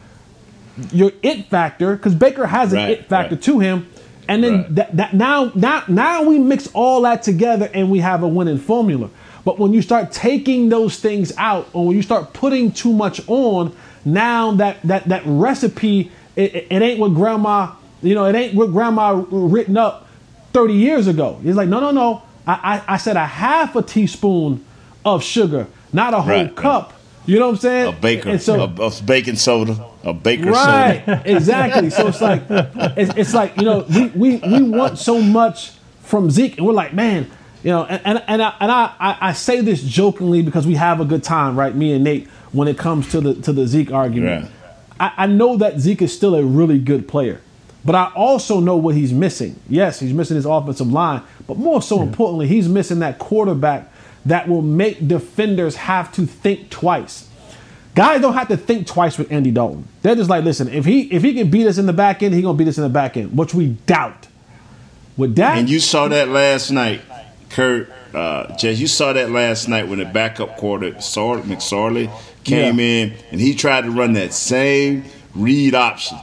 your 0.92 1.12
it 1.22 1.46
factor 1.46 1.96
because 1.96 2.14
Baker 2.14 2.46
has 2.46 2.72
an 2.72 2.78
Right, 2.78 2.90
it 2.90 3.08
factor 3.08 3.34
right. 3.36 3.44
to 3.44 3.58
him, 3.60 3.86
and 4.28 4.42
then 4.44 4.52
Right. 4.62 4.74
that, 4.74 4.96
that 4.96 5.14
now 5.14 5.50
now 5.54 5.82
now 5.88 6.22
we 6.22 6.38
mix 6.38 6.68
all 6.74 7.02
that 7.02 7.22
together 7.22 7.70
and 7.72 7.90
we 7.90 8.00
have 8.00 8.22
a 8.22 8.28
winning 8.28 8.58
formula. 8.58 9.08
But 9.44 9.58
when 9.58 9.72
you 9.72 9.80
start 9.82 10.10
taking 10.12 10.68
those 10.70 10.98
things 10.98 11.32
out, 11.38 11.68
or 11.72 11.86
when 11.86 11.96
you 11.96 12.02
start 12.02 12.32
putting 12.32 12.72
too 12.72 12.92
much 12.92 13.20
on, 13.28 13.72
now 14.04 14.52
that 14.52 14.76
that 14.84 15.08
that 15.08 15.22
recipe 15.24 16.10
it, 16.34 16.54
it- 16.70 16.82
ain't 16.82 16.98
what 16.98 17.14
grandma 17.14 17.70
you 18.02 18.14
know 18.14 18.24
it 18.26 18.34
ain't 18.34 18.54
what 18.54 18.70
grandma 18.72 19.24
written 19.30 19.76
up 19.76 20.06
30 20.52 20.74
years 20.74 21.06
ago. 21.06 21.38
He's 21.42 21.54
like, 21.56 21.68
no 21.68 21.80
no 21.80 21.90
no, 21.92 22.22
I 22.46 22.82
I, 22.88 22.94
I 22.94 22.96
said 22.98 23.16
a 23.16 23.24
half 23.26 23.76
a 23.76 23.82
teaspoon 23.82 24.64
of 25.04 25.22
sugar, 25.22 25.66
not 25.92 26.12
a 26.14 26.20
whole 26.20 26.48
cup. 26.48 26.92
You 27.26 27.38
know 27.40 27.46
what 27.48 27.54
I'm 27.54 27.60
saying? 27.60 27.86
A 27.88 27.92
baker, 27.92 28.38
so, 28.38 28.60
a, 28.60 28.86
a 28.86 28.90
baking 29.04 29.34
soda, 29.36 29.72
a 30.06 30.14
baker 30.14 30.50
right 30.50 31.02
soda. 31.04 31.22
exactly 31.24 31.90
so 31.90 32.06
it's 32.06 32.20
like 32.20 32.42
it's, 32.96 33.14
it's 33.16 33.34
like 33.34 33.56
you 33.56 33.64
know 33.64 33.84
we, 33.90 34.06
we 34.08 34.36
we 34.36 34.62
want 34.62 34.98
so 34.98 35.20
much 35.20 35.72
from 36.02 36.30
zeke 36.30 36.56
and 36.58 36.66
we're 36.66 36.72
like 36.72 36.94
man 36.94 37.28
you 37.62 37.70
know 37.70 37.84
and 37.84 38.00
and, 38.04 38.22
and, 38.28 38.42
I, 38.42 38.54
and 38.60 38.70
I, 38.70 38.92
I 38.98 39.18
i 39.20 39.32
say 39.32 39.60
this 39.60 39.82
jokingly 39.82 40.42
because 40.42 40.66
we 40.66 40.74
have 40.76 41.00
a 41.00 41.04
good 41.04 41.24
time 41.24 41.58
right 41.58 41.74
me 41.74 41.92
and 41.92 42.04
nate 42.04 42.28
when 42.52 42.68
it 42.68 42.78
comes 42.78 43.10
to 43.10 43.20
the 43.20 43.34
to 43.42 43.52
the 43.52 43.66
zeke 43.66 43.92
argument 43.92 44.44
Right. 44.44 44.52
I, 44.98 45.24
I 45.24 45.26
know 45.26 45.56
that 45.58 45.78
zeke 45.78 46.02
is 46.02 46.14
still 46.14 46.34
a 46.34 46.42
really 46.42 46.78
good 46.78 47.06
player 47.08 47.40
but 47.86 47.94
I 47.94 48.10
also 48.16 48.58
know 48.58 48.76
what 48.76 48.96
he's 48.96 49.12
missing. 49.12 49.60
Yes, 49.68 50.00
he's 50.00 50.12
missing 50.12 50.34
his 50.34 50.44
offensive 50.44 50.88
line, 50.88 51.22
but 51.46 51.56
more 51.56 51.80
so 51.80 52.02
importantly, 52.02 52.48
he's 52.48 52.68
missing 52.68 52.98
that 52.98 53.20
quarterback 53.20 53.92
that 54.24 54.48
will 54.48 54.60
make 54.60 55.06
defenders 55.06 55.76
have 55.76 56.10
to 56.14 56.26
think 56.26 56.68
twice. 56.68 57.28
Guys 57.96 58.20
don't 58.20 58.34
have 58.34 58.48
to 58.48 58.56
think 58.58 58.86
twice 58.86 59.16
with 59.18 59.32
Andy 59.32 59.50
Dalton. 59.50 59.88
They're 60.02 60.14
just 60.14 60.28
like, 60.30 60.44
listen, 60.44 60.68
if 60.68 60.84
he 60.84 61.02
if 61.12 61.22
he 61.22 61.34
can 61.34 61.50
beat 61.50 61.66
us 61.66 61.78
in 61.78 61.86
the 61.86 61.92
back 61.94 62.22
end, 62.22 62.34
he 62.34 62.42
gonna 62.42 62.56
beat 62.56 62.68
us 62.68 62.76
in 62.76 62.84
the 62.84 62.90
back 62.90 63.16
end, 63.16 63.36
which 63.36 63.54
we 63.54 63.68
doubt. 63.86 64.28
With 65.16 65.34
that, 65.36 65.56
And 65.56 65.68
you 65.70 65.80
saw 65.80 66.06
that 66.08 66.28
last 66.28 66.70
night, 66.70 67.00
Kurt. 67.48 67.90
Uh, 68.14 68.54
Jess, 68.56 68.78
you 68.78 68.86
saw 68.86 69.12
that 69.14 69.30
last 69.30 69.66
night 69.68 69.88
when 69.88 69.98
the 69.98 70.04
backup 70.04 70.56
quarter, 70.58 70.98
Sor- 71.00 71.38
McSorley, 71.40 72.10
came 72.44 72.78
Yeah. 72.78 72.84
in 72.86 73.14
and 73.32 73.40
he 73.40 73.54
tried 73.54 73.84
to 73.84 73.90
run 73.90 74.12
that 74.12 74.32
same 74.34 75.04
read 75.34 75.74
option. 75.74 76.18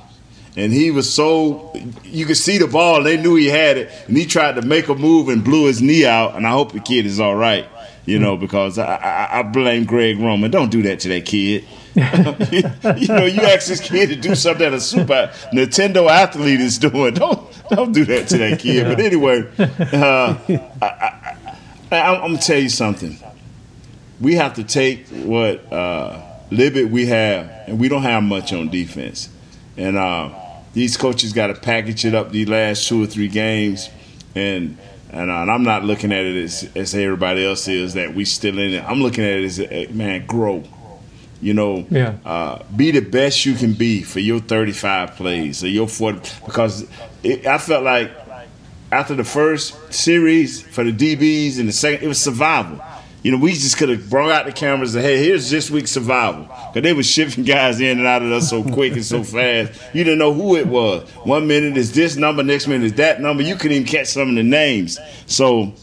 And 0.55 0.71
he 0.71 0.91
was 0.91 1.11
so 1.11 1.73
you 2.03 2.27
could 2.27 2.37
see 2.37 2.59
the 2.59 2.67
ball, 2.67 2.97
and 2.97 3.05
they 3.07 3.17
knew 3.17 3.33
he 3.35 3.47
had 3.47 3.77
it, 3.77 3.89
and 4.07 4.15
he 4.15 4.25
tried 4.25 4.55
to 4.57 4.61
make 4.61 4.87
a 4.89 4.93
move 4.95 5.27
and 5.29 5.43
blew 5.43 5.65
his 5.65 5.81
knee 5.81 6.05
out. 6.05 6.35
And 6.35 6.45
I 6.45 6.51
hope 6.51 6.71
the 6.71 6.79
kid 6.79 7.07
is 7.07 7.19
all 7.19 7.35
right, 7.35 7.65
you 8.05 8.19
know, 8.19 8.35
because 8.35 8.77
I, 8.77 8.95
I, 8.95 9.39
I 9.39 9.43
blame 9.43 9.85
Greg 9.85 10.19
Roman. 10.19 10.51
Don't 10.51 10.69
do 10.69 10.81
that 10.83 10.99
to 11.01 11.09
that 11.09 11.25
kid. 11.25 11.65
you 11.95 13.07
know, 13.07 13.25
you 13.25 13.41
ask 13.41 13.67
this 13.67 13.79
kid 13.79 14.09
to 14.09 14.15
do 14.15 14.35
something 14.35 14.63
that 14.63 14.73
a 14.73 14.81
super 14.81 15.31
Nintendo 15.53 16.09
athlete 16.09 16.59
is 16.59 16.77
doing. 16.79 17.13
Don't 17.13 17.69
don't 17.69 17.91
do 17.91 18.03
that 18.05 18.27
to 18.29 18.37
that 18.39 18.59
kid. 18.59 18.85
But 18.85 18.99
anyway, 18.99 19.47
uh, 19.57 20.37
I, 20.81 21.35
I'm 21.91 22.21
gonna 22.21 22.37
tell 22.39 22.59
you 22.59 22.69
something. 22.69 23.17
We 24.19 24.35
have 24.35 24.55
to 24.55 24.63
take 24.63 25.07
what 25.07 25.71
uh, 25.71 26.21
we 26.49 27.05
have, 27.07 27.49
and 27.67 27.79
we 27.79 27.89
don't 27.89 28.03
have 28.03 28.23
much 28.23 28.53
on 28.53 28.69
defense. 28.69 29.29
And 29.77 29.97
uh, 29.97 30.29
these 30.73 30.97
coaches 30.97 31.33
got 31.33 31.47
to 31.47 31.55
package 31.55 32.05
it 32.05 32.15
up 32.15 32.31
these 32.31 32.47
last 32.47 32.87
two 32.87 33.03
or 33.03 33.07
three 33.07 33.27
games, 33.27 33.89
and 34.35 34.77
and, 35.13 35.29
uh, 35.31 35.35
and 35.35 35.51
I'm 35.51 35.63
not 35.63 35.83
looking 35.85 36.11
at 36.11 36.25
it 36.25 36.43
as, 36.43 36.69
as 36.75 36.93
everybody 36.95 37.45
else 37.45 37.67
is 37.67 37.93
that 37.93 38.13
we 38.13 38.25
still 38.25 38.57
in 38.59 38.73
it. 38.73 38.83
I'm 38.83 39.01
looking 39.01 39.23
at 39.23 39.31
it 39.39 39.45
as 39.45 39.59
uh, 39.59 39.85
man 39.93 40.25
grow. 40.25 40.63
You 41.41 41.53
know, 41.53 41.85
Yeah. 41.89 42.15
uh, 42.25 42.63
be 42.75 42.91
the 42.91 43.01
best 43.01 43.45
you 43.45 43.53
can 43.55 43.73
be 43.73 44.01
for 44.01 44.19
your 44.19 44.39
35 44.39 45.15
plays 45.15 45.63
or 45.63 45.67
your 45.67 45.87
40 45.87 46.31
because 46.45 46.87
it, 47.21 47.45
I 47.45 47.57
felt 47.57 47.83
like 47.83 48.11
after 48.91 49.13
the 49.15 49.23
first 49.25 49.75
series 49.93 50.61
for 50.61 50.83
the 50.83 50.91
DBs 50.93 51.59
and 51.59 51.67
the 51.67 51.73
second, 51.73 52.03
it 52.05 52.07
was 52.07 52.21
survival. 52.21 52.79
You 53.23 53.31
know, 53.31 53.37
we 53.37 53.53
just 53.53 53.77
could 53.77 53.87
have 53.87 54.09
brought 54.09 54.31
out 54.31 54.45
the 54.45 54.51
cameras 54.51 54.95
and 54.95 55.03
hey, 55.03 55.23
here's 55.23 55.49
this 55.49 55.71
week's 55.71 55.91
survival 55.91 56.43
because 56.43 56.83
they 56.83 56.91
were 56.91 57.03
shifting 57.03 57.43
guys 57.45 57.79
in 57.79 57.97
and 57.97 58.05
out 58.05 58.21
of 58.21 58.31
us 58.31 58.49
so 58.49 58.63
quick 58.63 58.93
and 58.93 59.05
so 59.05 59.23
fast. 59.23 59.81
You 59.93 60.03
didn't 60.03 60.19
know 60.19 60.33
who 60.33 60.57
it 60.57 60.67
was. 60.67 61.09
One 61.23 61.47
minute 61.47 61.77
is 61.77 61.93
this 61.93 62.17
number, 62.17 62.43
next 62.43 62.67
minute 62.67 62.85
is 62.85 62.93
that 62.93 63.21
number. 63.21 63.41
You 63.41 63.55
couldn't 63.55 63.77
even 63.77 63.87
catch 63.87 64.07
some 64.07 64.29
of 64.29 64.35
the 64.35 64.43
names. 64.43 64.99
So, 65.25 65.73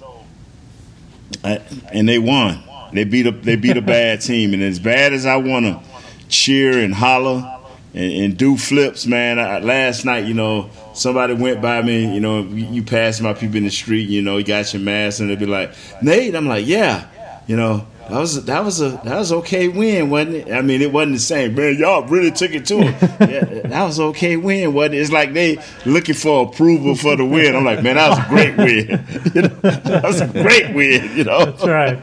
and 1.43 2.09
they 2.09 2.19
won. 2.19 2.63
They 2.93 3.05
beat 3.05 3.27
a 3.27 3.31
they 3.31 3.57
beat 3.57 3.77
a 3.77 3.83
bad 3.83 4.21
team, 4.21 4.53
and 4.53 4.63
as 4.63 4.79
bad 4.79 5.13
as 5.13 5.25
I 5.25 5.37
want 5.37 5.65
to 5.67 5.81
cheer 6.29 6.79
and 6.79 6.95
holler 6.95 7.59
and, 7.95 8.13
and 8.13 8.37
do 8.37 8.57
flips, 8.57 9.07
man. 9.07 9.39
I, 9.39 9.61
last 9.61 10.05
night, 10.05 10.27
you 10.27 10.35
know, 10.35 10.71
somebody 10.93 11.35
went 11.35 11.63
by 11.63 11.83
me, 11.83 12.13
you 12.13 12.21
know, 12.21 12.43
you, 12.43 12.67
you 12.67 12.83
pass 12.83 13.21
my 13.21 13.33
people 13.33 13.57
in 13.57 13.65
the 13.65 13.71
street, 13.71 14.09
you 14.09 14.23
know, 14.23 14.37
you 14.39 14.45
got 14.45 14.73
your 14.73 14.83
mask, 14.83 15.21
and 15.21 15.31
they'd 15.31 15.39
be 15.39 15.47
like, 15.47 15.73
Nate, 16.03 16.35
I'm 16.35 16.47
like, 16.47 16.67
yeah, 16.67 17.07
you 17.47 17.57
know, 17.57 17.87
that 18.11 18.19
was 18.19 18.45
that 18.45 18.65
was 18.65 18.81
a 18.81 18.89
that 19.05 19.19
was 19.19 19.31
okay 19.33 19.69
win, 19.69 20.11
wasn't 20.11 20.37
it? 20.37 20.53
I 20.53 20.63
mean, 20.63 20.83
it 20.83 20.93
wasn't 20.93 21.15
the 21.15 21.21
same, 21.21 21.55
man. 21.55 21.79
Y'all 21.79 22.05
really 22.07 22.33
took 22.33 22.53
it 22.53 22.67
to 22.67 22.79
him. 22.79 22.95
yeah, 23.21 23.45
that 23.69 23.85
was 23.85 24.01
okay 24.01 24.37
win, 24.37 24.73
wasn't 24.73 24.97
it? 24.97 24.99
It's 24.99 25.13
like 25.13 25.33
they 25.33 25.63
looking 25.87 26.17
for 26.17 26.49
approval 26.49 26.97
for 26.97 27.15
the 27.15 27.25
win. 27.25 27.55
I'm 27.55 27.65
like, 27.65 27.85
man, 27.85 27.95
that 27.95 28.09
was 28.11 28.19
a 28.19 28.29
great 28.29 28.57
win. 28.57 28.89
you 29.35 29.43
know, 29.43 29.49
that 29.49 30.03
was 30.03 30.21
a 30.21 30.27
great 30.27 30.75
win. 30.75 31.17
You 31.17 31.25
know, 31.25 31.45
that's 31.45 31.65
right. 31.65 32.03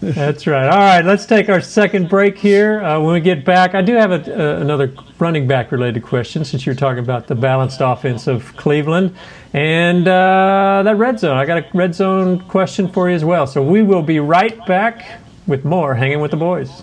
That's 0.00 0.46
right. 0.46 0.68
All 0.68 0.78
right, 0.78 1.04
let's 1.04 1.24
take 1.24 1.48
our 1.48 1.60
second 1.60 2.10
break 2.10 2.36
here. 2.36 2.82
Uh, 2.82 3.00
when 3.00 3.14
we 3.14 3.20
get 3.20 3.46
back, 3.46 3.74
I 3.74 3.80
do 3.80 3.94
have 3.94 4.10
a, 4.10 4.56
uh, 4.56 4.60
another 4.60 4.92
running 5.18 5.46
back 5.46 5.72
related 5.72 6.02
question 6.02 6.44
since 6.44 6.66
you're 6.66 6.74
talking 6.74 7.02
about 7.02 7.28
the 7.28 7.34
balanced 7.34 7.80
offense 7.80 8.26
of 8.26 8.54
Cleveland 8.56 9.16
and 9.54 10.06
uh, 10.06 10.82
that 10.84 10.96
red 10.96 11.18
zone. 11.18 11.38
I 11.38 11.46
got 11.46 11.58
a 11.58 11.66
red 11.72 11.94
zone 11.94 12.40
question 12.40 12.88
for 12.88 13.08
you 13.08 13.16
as 13.16 13.24
well. 13.24 13.46
So 13.46 13.62
we 13.62 13.82
will 13.82 14.02
be 14.02 14.20
right 14.20 14.64
back 14.66 15.20
with 15.46 15.64
more 15.64 15.94
Hanging 15.94 16.20
with 16.20 16.30
the 16.30 16.36
Boys. 16.36 16.82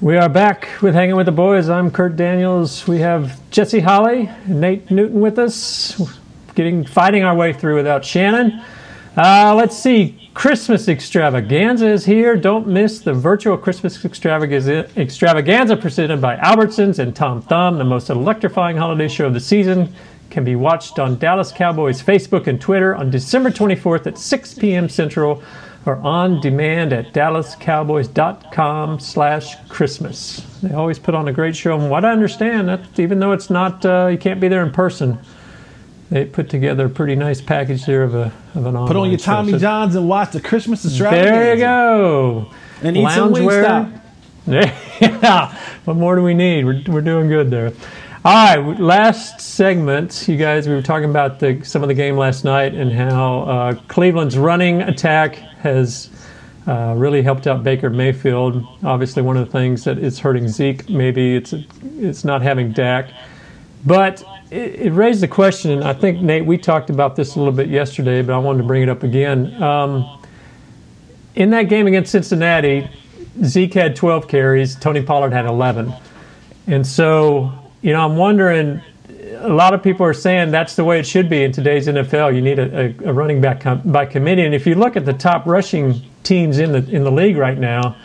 We 0.00 0.16
are 0.16 0.28
back 0.28 0.68
with 0.80 0.94
Hanging 0.94 1.16
with 1.16 1.26
the 1.26 1.32
Boys. 1.32 1.68
I'm 1.68 1.90
Kurt 1.90 2.14
Daniels. 2.14 2.86
We 2.86 3.00
have 3.00 3.40
Jesse 3.50 3.80
Holley, 3.80 4.30
Nate 4.46 4.88
Newton 4.92 5.20
with 5.20 5.40
us, 5.40 6.00
getting 6.54 6.84
fighting 6.84 7.24
our 7.24 7.34
way 7.34 7.52
through 7.52 7.74
without 7.74 8.04
Shannon. 8.04 8.62
Uh, 9.16 9.56
let's 9.56 9.76
see. 9.76 10.30
Christmas 10.34 10.86
extravaganza 10.86 11.88
is 11.88 12.04
here. 12.04 12.36
Don't 12.36 12.68
miss 12.68 13.00
the 13.00 13.12
virtual 13.12 13.58
Christmas 13.58 14.04
extravaganza, 14.04 14.88
extravaganza 14.96 15.76
presented 15.76 16.20
by 16.20 16.36
Albertsons 16.36 17.00
and 17.00 17.16
Tom 17.16 17.42
Thumb, 17.42 17.78
the 17.78 17.84
most 17.84 18.08
electrifying 18.08 18.76
holiday 18.76 19.08
show 19.08 19.26
of 19.26 19.34
the 19.34 19.40
season. 19.40 19.92
Can 20.30 20.44
be 20.44 20.54
watched 20.54 21.00
on 21.00 21.18
Dallas 21.18 21.50
Cowboys 21.50 22.00
Facebook 22.00 22.46
and 22.46 22.60
Twitter 22.60 22.94
on 22.94 23.10
December 23.10 23.50
24th 23.50 24.06
at 24.06 24.16
6 24.16 24.54
p.m. 24.54 24.88
Central 24.88 25.42
or 25.86 25.96
on 25.96 26.40
demand 26.40 26.92
at 26.92 27.12
dallascowboys.com 27.12 29.00
slash 29.00 29.54
christmas 29.68 30.38
they 30.62 30.74
always 30.74 30.98
put 30.98 31.14
on 31.14 31.28
a 31.28 31.32
great 31.32 31.56
show 31.56 31.78
and 31.78 31.90
what 31.90 32.04
i 32.04 32.10
understand 32.10 32.68
that 32.68 32.80
even 32.98 33.18
though 33.20 33.32
it's 33.32 33.48
not 33.50 33.84
uh, 33.84 34.06
you 34.10 34.18
can't 34.18 34.40
be 34.40 34.48
there 34.48 34.62
in 34.64 34.70
person 34.72 35.18
they 36.10 36.24
put 36.24 36.48
together 36.48 36.86
a 36.86 36.90
pretty 36.90 37.14
nice 37.14 37.40
package 37.40 37.84
there 37.84 38.02
of 38.02 38.14
a 38.14 38.32
of 38.54 38.64
an 38.66 38.74
Put 38.86 38.96
on 38.96 39.10
your. 39.10 39.18
Tommy 39.18 39.58
Johns 39.58 39.94
and 39.94 40.08
watch 40.08 40.32
the 40.32 40.40
Christmas 40.40 40.82
extravaganza. 40.84 41.30
there 41.30 41.54
you 41.54 41.60
go 41.60 42.50
And 42.82 42.96
eat 42.96 43.10
some 43.10 43.32
Loungewear. 43.34 44.00
yeah 45.00 45.54
what 45.84 45.96
more 45.96 46.16
do 46.16 46.22
we 46.22 46.32
need 46.34 46.64
we're, 46.64 46.82
we're 46.88 47.02
doing 47.02 47.28
good 47.28 47.50
there 47.50 47.72
all 48.24 48.56
right 48.56 48.80
last 48.80 49.40
segment 49.42 50.26
you 50.26 50.38
guys 50.38 50.66
we 50.66 50.74
were 50.74 50.80
talking 50.82 51.10
about 51.10 51.38
the, 51.38 51.62
some 51.62 51.82
of 51.82 51.88
the 51.88 51.94
game 51.94 52.16
last 52.16 52.44
night 52.44 52.72
and 52.74 52.90
how 52.90 53.40
uh, 53.42 53.74
cleveland's 53.88 54.38
running 54.38 54.80
attack 54.80 55.38
has 55.60 56.10
uh, 56.66 56.94
really 56.96 57.22
helped 57.22 57.46
out 57.46 57.64
Baker 57.64 57.88
Mayfield. 57.88 58.62
Obviously, 58.84 59.22
one 59.22 59.36
of 59.36 59.46
the 59.46 59.50
things 59.50 59.84
that 59.84 59.98
is 59.98 60.18
hurting 60.18 60.48
Zeke. 60.48 60.88
Maybe 60.88 61.36
it's 61.36 61.54
it's 61.96 62.24
not 62.24 62.42
having 62.42 62.72
Dak, 62.72 63.10
but 63.86 64.22
it, 64.50 64.74
it 64.74 64.92
raised 64.92 65.22
the 65.22 65.28
question. 65.28 65.70
And 65.70 65.84
I 65.84 65.94
think 65.94 66.20
Nate, 66.20 66.44
we 66.44 66.58
talked 66.58 66.90
about 66.90 67.16
this 67.16 67.36
a 67.36 67.38
little 67.38 67.54
bit 67.54 67.68
yesterday, 67.68 68.20
but 68.20 68.34
I 68.34 68.38
wanted 68.38 68.58
to 68.58 68.64
bring 68.64 68.82
it 68.82 68.88
up 68.90 69.02
again. 69.02 69.62
Um, 69.62 70.22
in 71.36 71.50
that 71.50 71.64
game 71.64 71.86
against 71.86 72.12
Cincinnati, 72.12 72.88
Zeke 73.44 73.74
had 73.74 73.96
12 73.96 74.28
carries. 74.28 74.76
Tony 74.76 75.02
Pollard 75.02 75.32
had 75.32 75.46
11, 75.46 75.92
and 76.66 76.86
so 76.86 77.50
you 77.80 77.92
know 77.92 78.04
I'm 78.04 78.16
wondering. 78.16 78.82
A 79.40 79.48
lot 79.48 79.74
of 79.74 79.82
people 79.82 80.04
are 80.04 80.14
saying 80.14 80.50
that's 80.50 80.74
the 80.76 80.84
way 80.84 80.98
it 80.98 81.06
should 81.06 81.28
be 81.28 81.44
in 81.44 81.52
today's 81.52 81.86
NFL. 81.86 82.34
You 82.34 82.42
need 82.42 82.58
a, 82.58 82.86
a, 83.04 83.10
a 83.10 83.12
running 83.12 83.40
back 83.40 83.60
com- 83.60 83.82
by 83.84 84.06
committee, 84.06 84.44
and 84.44 84.54
if 84.54 84.66
you 84.66 84.74
look 84.74 84.96
at 84.96 85.04
the 85.04 85.12
top 85.12 85.46
rushing 85.46 86.02
teams 86.22 86.58
in 86.58 86.72
the 86.72 86.84
in 86.90 87.04
the 87.04 87.12
league 87.12 87.36
right 87.36 87.58
now, 87.58 87.96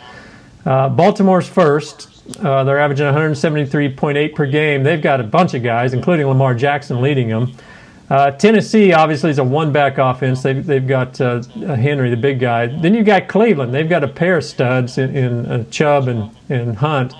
uh, 0.64 0.88
Baltimore's 0.88 1.48
first. 1.48 2.10
Uh, 2.42 2.64
they're 2.64 2.78
averaging 2.78 3.04
173.8 3.06 4.34
per 4.34 4.46
game. 4.46 4.82
They've 4.82 5.02
got 5.02 5.20
a 5.20 5.24
bunch 5.24 5.52
of 5.52 5.62
guys, 5.62 5.92
including 5.92 6.26
Lamar 6.26 6.54
Jackson, 6.54 7.02
leading 7.02 7.28
them. 7.28 7.54
Uh, 8.08 8.30
Tennessee 8.30 8.92
obviously 8.92 9.30
is 9.30 9.38
a 9.38 9.44
one-back 9.44 9.98
offense. 9.98 10.42
They've, 10.42 10.64
they've 10.64 10.86
got 10.86 11.20
uh, 11.20 11.42
Henry, 11.42 12.10
the 12.10 12.16
big 12.16 12.38
guy. 12.38 12.66
Then 12.66 12.94
you've 12.94 13.06
got 13.06 13.28
Cleveland. 13.28 13.74
They've 13.74 13.88
got 13.88 14.04
a 14.04 14.08
pair 14.08 14.36
of 14.38 14.44
studs 14.44 14.98
in, 14.98 15.16
in 15.16 15.46
uh, 15.46 15.64
Chubb 15.70 16.08
and, 16.08 16.30
and 16.48 16.76
Hunt. 16.76 17.14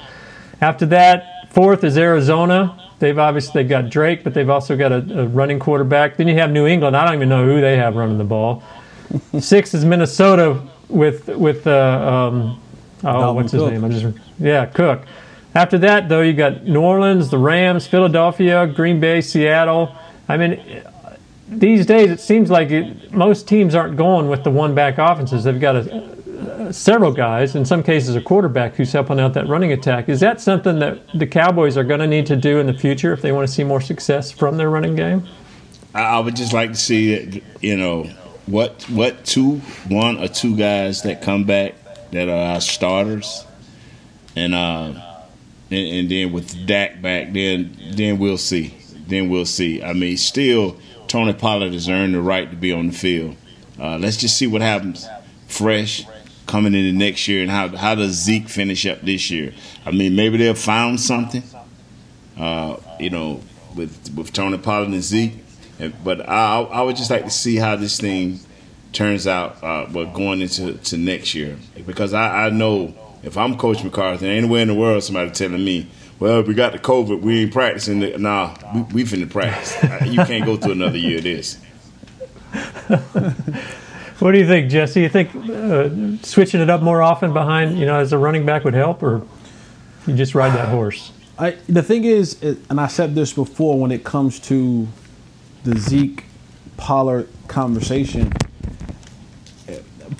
After 0.60 0.86
that, 0.86 1.52
fourth 1.52 1.84
is 1.84 1.96
Arizona. 1.96 2.83
They've 2.98 3.18
obviously 3.18 3.62
they've 3.62 3.68
got 3.68 3.90
Drake, 3.90 4.24
but 4.24 4.34
they've 4.34 4.48
also 4.48 4.76
got 4.76 4.92
a, 4.92 5.22
a 5.22 5.26
running 5.26 5.58
quarterback. 5.58 6.16
Then 6.16 6.28
you 6.28 6.34
have 6.36 6.50
New 6.50 6.66
England. 6.66 6.96
I 6.96 7.04
don't 7.04 7.14
even 7.14 7.28
know 7.28 7.44
who 7.44 7.60
they 7.60 7.76
have 7.76 7.96
running 7.96 8.18
the 8.18 8.24
ball. 8.24 8.62
Six 9.40 9.74
is 9.74 9.84
Minnesota 9.84 10.62
with 10.88 11.28
with 11.28 11.66
uh, 11.66 12.30
um, 12.30 12.60
oh 13.02 13.06
Dalvin 13.06 13.34
what's 13.34 13.52
his 13.52 13.62
Cook. 13.62 13.72
name? 13.72 13.84
I 13.84 13.88
just 13.88 14.18
yeah 14.38 14.66
Cook. 14.66 15.02
After 15.54 15.78
that 15.78 16.08
though, 16.08 16.22
you 16.22 16.32
got 16.32 16.64
New 16.64 16.80
Orleans, 16.80 17.30
the 17.30 17.38
Rams, 17.38 17.86
Philadelphia, 17.86 18.66
Green 18.66 19.00
Bay, 19.00 19.20
Seattle. 19.20 19.94
I 20.28 20.36
mean, 20.36 20.82
these 21.48 21.86
days 21.86 22.10
it 22.10 22.20
seems 22.20 22.50
like 22.50 22.70
it, 22.70 23.12
most 23.12 23.46
teams 23.46 23.74
aren't 23.74 23.96
going 23.96 24.28
with 24.28 24.44
the 24.44 24.50
one 24.50 24.74
back 24.74 24.98
offenses. 24.98 25.44
They've 25.44 25.60
got 25.60 25.76
a, 25.76 26.13
several 26.72 27.12
guys, 27.12 27.54
in 27.54 27.64
some 27.64 27.82
cases 27.82 28.16
a 28.16 28.20
quarterback 28.20 28.74
who's 28.74 28.92
helping 28.92 29.20
out 29.20 29.34
that 29.34 29.48
running 29.48 29.72
attack. 29.72 30.08
Is 30.08 30.20
that 30.20 30.40
something 30.40 30.78
that 30.78 31.00
the 31.14 31.26
Cowboys 31.26 31.76
are 31.76 31.84
going 31.84 32.00
to 32.00 32.06
need 32.06 32.26
to 32.26 32.36
do 32.36 32.58
in 32.58 32.66
the 32.66 32.74
future 32.74 33.12
if 33.12 33.22
they 33.22 33.32
want 33.32 33.46
to 33.46 33.52
see 33.52 33.64
more 33.64 33.80
success 33.80 34.30
from 34.30 34.56
their 34.56 34.70
running 34.70 34.96
game? 34.96 35.26
I 35.94 36.18
would 36.18 36.34
just 36.34 36.52
like 36.52 36.70
to 36.72 36.76
see, 36.76 37.42
you 37.60 37.76
know, 37.76 38.04
what 38.46 38.82
what 38.90 39.24
two, 39.24 39.58
one 39.88 40.18
or 40.18 40.28
two 40.28 40.56
guys 40.56 41.02
that 41.02 41.22
come 41.22 41.44
back 41.44 41.74
that 42.10 42.28
are 42.28 42.54
our 42.54 42.60
starters, 42.60 43.44
and 44.34 44.54
uh, 44.54 45.00
and, 45.70 45.88
and 45.88 46.10
then 46.10 46.32
with 46.32 46.66
Dak 46.66 47.00
back, 47.00 47.32
then 47.32 47.76
then 47.92 48.18
we'll 48.18 48.38
see. 48.38 48.74
Then 49.06 49.28
we'll 49.28 49.46
see. 49.46 49.82
I 49.82 49.92
mean, 49.92 50.16
still, 50.16 50.78
Tony 51.06 51.32
Pollard 51.32 51.72
has 51.72 51.88
earned 51.88 52.14
the 52.14 52.20
right 52.20 52.50
to 52.50 52.56
be 52.56 52.72
on 52.72 52.88
the 52.88 52.92
field. 52.92 53.36
Uh, 53.78 53.98
let's 53.98 54.16
just 54.16 54.36
see 54.36 54.46
what 54.46 54.62
happens 54.62 55.08
fresh 55.46 56.04
coming 56.46 56.74
into 56.74 56.96
next 56.96 57.26
year 57.28 57.42
and 57.42 57.50
how 57.50 57.68
how 57.68 57.94
does 57.94 58.12
Zeke 58.12 58.48
finish 58.48 58.86
up 58.86 59.00
this 59.02 59.30
year? 59.30 59.52
I 59.84 59.90
mean, 59.90 60.14
maybe 60.16 60.36
they've 60.38 60.58
found 60.58 61.00
something, 61.00 61.42
uh, 62.38 62.76
you 63.00 63.10
know, 63.10 63.40
with 63.74 64.12
with 64.14 64.32
Tony 64.32 64.58
Pollard 64.58 64.88
and 64.88 65.02
Zeke. 65.02 65.34
But 66.02 66.28
I, 66.28 66.60
I 66.60 66.82
would 66.82 66.96
just 66.96 67.10
like 67.10 67.24
to 67.24 67.30
see 67.30 67.56
how 67.56 67.76
this 67.76 67.98
thing 68.00 68.40
turns 68.92 69.26
out, 69.26 69.62
uh, 69.62 69.86
but 69.92 70.12
going 70.12 70.40
into 70.40 70.74
to 70.74 70.96
next 70.96 71.34
year, 71.34 71.58
because 71.84 72.14
I, 72.14 72.46
I 72.46 72.50
know 72.50 72.94
if 73.22 73.36
I'm 73.36 73.56
Coach 73.56 73.82
McCarthy, 73.82 74.28
anywhere 74.28 74.62
in 74.62 74.68
the 74.68 74.74
world, 74.74 75.02
somebody 75.02 75.30
telling 75.30 75.64
me, 75.64 75.88
"Well, 76.20 76.42
we 76.42 76.54
got 76.54 76.72
the 76.72 76.78
COVID, 76.78 77.20
we 77.20 77.42
ain't 77.42 77.52
practicing." 77.52 78.00
Nah, 78.22 78.54
we, 78.74 78.82
we 78.82 79.04
finna 79.04 79.28
practice. 79.28 79.76
you 80.06 80.24
can't 80.24 80.44
go 80.44 80.56
through 80.56 80.72
another 80.72 80.98
year 80.98 81.18
of 81.18 81.24
this. 81.24 81.58
what 84.18 84.32
do 84.32 84.38
you 84.38 84.46
think, 84.46 84.70
Jesse? 84.70 85.02
You 85.02 85.08
think 85.08 85.34
uh, 85.34 85.90
switching 86.22 86.60
it 86.60 86.70
up 86.70 86.82
more 86.82 87.02
often 87.02 87.32
behind, 87.32 87.78
you 87.78 87.86
know, 87.86 87.96
as 87.96 88.12
a 88.12 88.18
running 88.18 88.46
back 88.46 88.64
would 88.64 88.74
help, 88.74 89.02
or 89.02 89.26
you 90.06 90.14
just 90.14 90.34
ride 90.34 90.52
that 90.54 90.68
horse? 90.68 91.12
I, 91.38 91.52
the 91.68 91.82
thing 91.82 92.04
is, 92.04 92.40
and 92.42 92.80
I 92.80 92.86
said 92.86 93.14
this 93.14 93.32
before, 93.32 93.78
when 93.78 93.90
it 93.90 94.04
comes 94.04 94.38
to 94.40 94.86
the 95.64 95.76
Zeke 95.78 96.24
Pollard 96.76 97.28
conversation, 97.48 98.32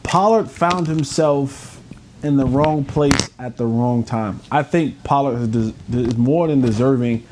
Pollard 0.03 0.51
found 0.51 0.89
himself 0.89 1.81
in 2.23 2.37
the 2.37 2.47
wrong 2.47 2.85
place 2.85 3.31
at 3.39 3.57
the 3.59 3.67
wrong 3.67 4.03
time. 4.03 4.41
I 4.51 4.63
think 4.63 5.05
Pollard 5.05 5.55
is 5.55 6.17
more 6.17 6.49
than 6.49 6.61
deserving 6.61 7.27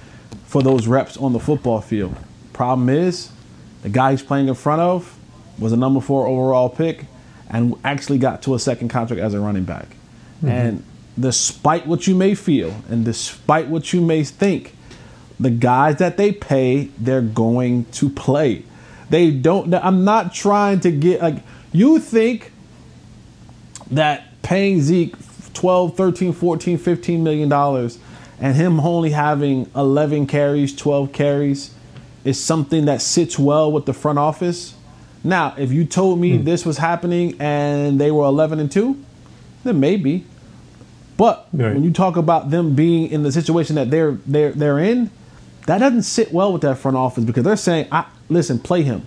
for 0.45 0.63
those 0.63 0.87
reps 0.87 1.17
on 1.17 1.33
the 1.33 1.41
football 1.41 1.81
field. 1.81 2.15
Problem 2.53 2.89
is, 2.89 3.31
the 3.83 3.89
guy 3.89 4.13
he's 4.13 4.23
playing 4.23 4.49
in 4.49 4.55
front 4.55 4.83
of 4.83 5.19
was 5.63 5.73
a 5.73 5.77
number 5.77 6.01
four 6.01 6.27
overall 6.27 6.69
pick 6.69 7.07
and 7.49 7.75
actually 7.85 8.19
got 8.19 8.43
to 8.43 8.55
a 8.55 8.59
second 8.59 8.89
contract 8.89 9.21
as 9.21 9.35
a 9.35 9.41
running 9.41 9.65
back. 9.65 9.89
Mm-hmm. 10.39 10.49
And 10.49 10.85
despite 11.19 11.87
what 11.87 12.07
you 12.07 12.15
may 12.15 12.35
feel 12.35 12.75
and 12.89 13.05
despite 13.05 13.69
what 13.69 13.93
you 13.93 14.01
may 14.01 14.25
think, 14.25 14.75
the 15.39 15.51
guys 15.51 15.97
that 15.97 16.17
they 16.17 16.33
pay, 16.33 16.85
they're 16.99 17.21
going 17.21 17.85
to 17.87 18.09
play. 18.09 18.65
They 19.11 19.31
don't. 19.31 19.75
I'm 19.75 20.05
not 20.05 20.33
trying 20.33 20.81
to 20.81 20.91
get 20.91 21.21
like 21.21 21.43
you 21.73 21.99
think 21.99 22.53
that 23.91 24.43
paying 24.43 24.81
Zeke 24.81 25.15
12, 25.53 25.97
13, 25.97 26.33
14, 26.33 26.79
15 26.79 27.23
million 27.23 27.49
dollars 27.49 27.99
and 28.41 28.57
him 28.57 28.81
only 28.81 29.11
having 29.11 29.71
11 29.77 30.27
carries, 30.27 30.75
12 30.75 31.13
carries 31.13 31.75
is 32.25 32.43
something 32.43 32.87
that 32.87 33.01
sits 33.01 33.39
well 33.39 33.71
with 33.71 33.87
the 33.87 33.93
front 33.93 34.19
office. 34.19 34.75
Now, 35.25 35.55
if 35.57 35.73
you 35.73 35.85
told 35.85 36.19
me 36.19 36.39
hmm. 36.39 36.45
this 36.45 36.67
was 36.67 36.79
happening 36.79 37.37
and 37.41 38.01
they 38.01 38.11
were 38.11 38.25
11 38.25 38.59
and 38.59 38.71
2, 38.71 39.05
then 39.65 39.81
maybe. 39.81 40.25
But 41.17 41.47
right. 41.53 41.75
when 41.75 41.85
you 41.85 41.93
talk 41.93 42.17
about 42.17 42.51
them 42.51 42.75
being 42.75 43.11
in 43.11 43.23
the 43.23 43.31
situation 43.31 43.77
that 43.77 43.91
they're 43.91 44.13
they're 44.27 44.53
they're 44.53 44.79
in, 44.79 45.11
that 45.67 45.79
doesn't 45.79 46.03
sit 46.03 46.33
well 46.33 46.53
with 46.53 46.63
that 46.63 46.79
front 46.79 46.97
office 46.97 47.25
because 47.25 47.45
they're 47.45 47.57
saying, 47.57 47.87
I, 47.93 48.07
listen, 48.29 48.59
play 48.59 48.83
him, 48.83 49.07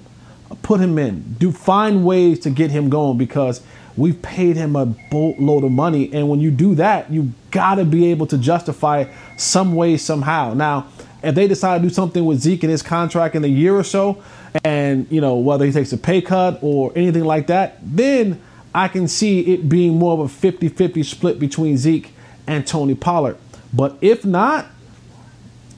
put 0.62 0.80
him 0.80 0.98
in, 0.98 1.34
do 1.34 1.52
find 1.52 2.06
ways 2.06 2.40
to 2.42 2.50
get 2.50 2.72
him 2.72 2.90
going 2.90 3.18
because 3.18 3.62
we've 3.98 4.22
paid 4.22 4.56
him 4.56 4.76
a 4.76 4.86
boatload 4.86 5.64
of 5.64 5.72
money. 5.72 6.12
And 6.14 6.30
when 6.30 6.40
you 6.40 6.52
do 6.52 6.76
that, 6.76 7.12
you 7.12 7.34
got 7.52 7.76
to 7.76 7.86
be 7.86 8.12
able 8.12 8.28
to 8.28 8.38
justify 8.38 9.06
some 9.38 9.76
way, 9.76 9.98
somehow. 9.98 10.54
Now, 10.54 10.88
if 11.24 11.36
they 11.36 11.48
decide 11.48 11.82
to 11.82 11.88
do 11.88 11.94
something 11.94 12.24
with 12.24 12.40
Zeke 12.40 12.64
in 12.64 12.70
his 12.70 12.84
contract 12.84 13.36
in 13.36 13.44
a 13.44 13.48
year 13.48 13.76
or 13.76 13.84
so, 13.84 14.24
and 14.64 15.08
you 15.10 15.22
know 15.22 15.38
whether 15.38 15.66
he 15.66 15.72
takes 15.72 15.92
a 15.94 15.98
pay 15.98 16.22
cut 16.22 16.60
or 16.62 16.92
anything 16.96 17.26
like 17.26 17.48
that, 17.48 17.78
then 17.82 18.42
I 18.74 18.88
can 18.88 19.08
see 19.08 19.54
it 19.54 19.70
being 19.70 19.98
more 19.98 20.14
of 20.14 20.20
a 20.20 20.52
50-50 20.52 21.06
split 21.06 21.40
between 21.40 21.78
Zeke 21.78 22.12
and 22.46 22.68
Tony 22.68 22.94
Pollard. 22.94 23.38
But 23.74 23.98
if 24.02 24.26
not, 24.26 24.68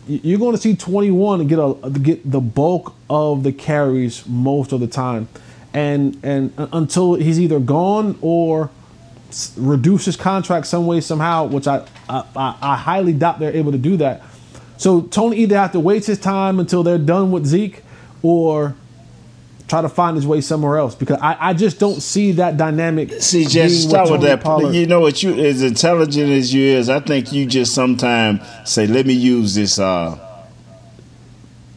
you're 0.08 0.40
going 0.40 0.56
to 0.56 0.62
see 0.62 0.76
21 0.76 1.48
get 1.48 1.60
a 1.60 1.90
get 1.92 2.30
the 2.30 2.40
bulk 2.40 2.96
of 3.10 3.44
the 3.44 3.52
carries 3.52 4.26
most 4.28 4.72
of 4.72 4.80
the 4.80 4.88
time, 4.88 5.28
and 5.74 6.18
and 6.24 6.54
until 6.58 7.16
he's 7.16 7.40
either 7.40 7.60
gone 7.60 8.18
or 8.22 8.70
reduce 9.58 10.06
his 10.06 10.16
contract 10.16 10.66
some 10.68 10.88
way 10.88 11.02
somehow, 11.02 11.46
which 11.46 11.68
I, 11.68 11.86
I 12.10 12.24
I 12.62 12.76
highly 12.78 13.14
doubt 13.14 13.40
they're 13.40 13.56
able 13.56 13.74
to 13.74 13.78
do 13.78 13.98
that. 13.98 14.24
So 14.78 15.02
Tony 15.02 15.38
either 15.38 15.58
have 15.58 15.72
to 15.74 15.80
wait 15.80 16.06
his 16.06 16.20
time 16.20 16.60
until 16.60 16.84
they're 16.84 16.98
done 16.98 17.32
with 17.32 17.46
Zeke, 17.46 17.84
or 18.22 18.76
try 19.68 19.82
to 19.82 19.90
find 19.90 20.16
his 20.16 20.26
way 20.26 20.42
somewhere 20.42 20.78
else 20.78 20.96
because 20.96 21.20
I, 21.22 21.50
I 21.50 21.54
just 21.54 21.80
don't 21.80 22.02
see 22.02 22.34
that 22.34 22.58
dynamic. 22.58 23.12
See, 23.22 23.46
just 23.46 23.90
start 23.90 24.10
with 24.10 24.22
that. 24.22 24.42
Pollard. 24.42 24.74
You 24.74 24.88
know 24.88 25.02
what? 25.02 25.22
You 25.22 25.34
as 25.36 25.62
intelligent 25.62 26.32
as 26.32 26.54
you 26.54 26.64
is, 26.64 26.90
I 26.90 27.00
think 27.00 27.32
you 27.34 27.46
just 27.46 27.74
sometimes 27.74 28.42
say, 28.66 28.88
"Let 28.88 29.06
me 29.06 29.14
use 29.14 29.56
this." 29.56 29.80
uh 29.80 30.24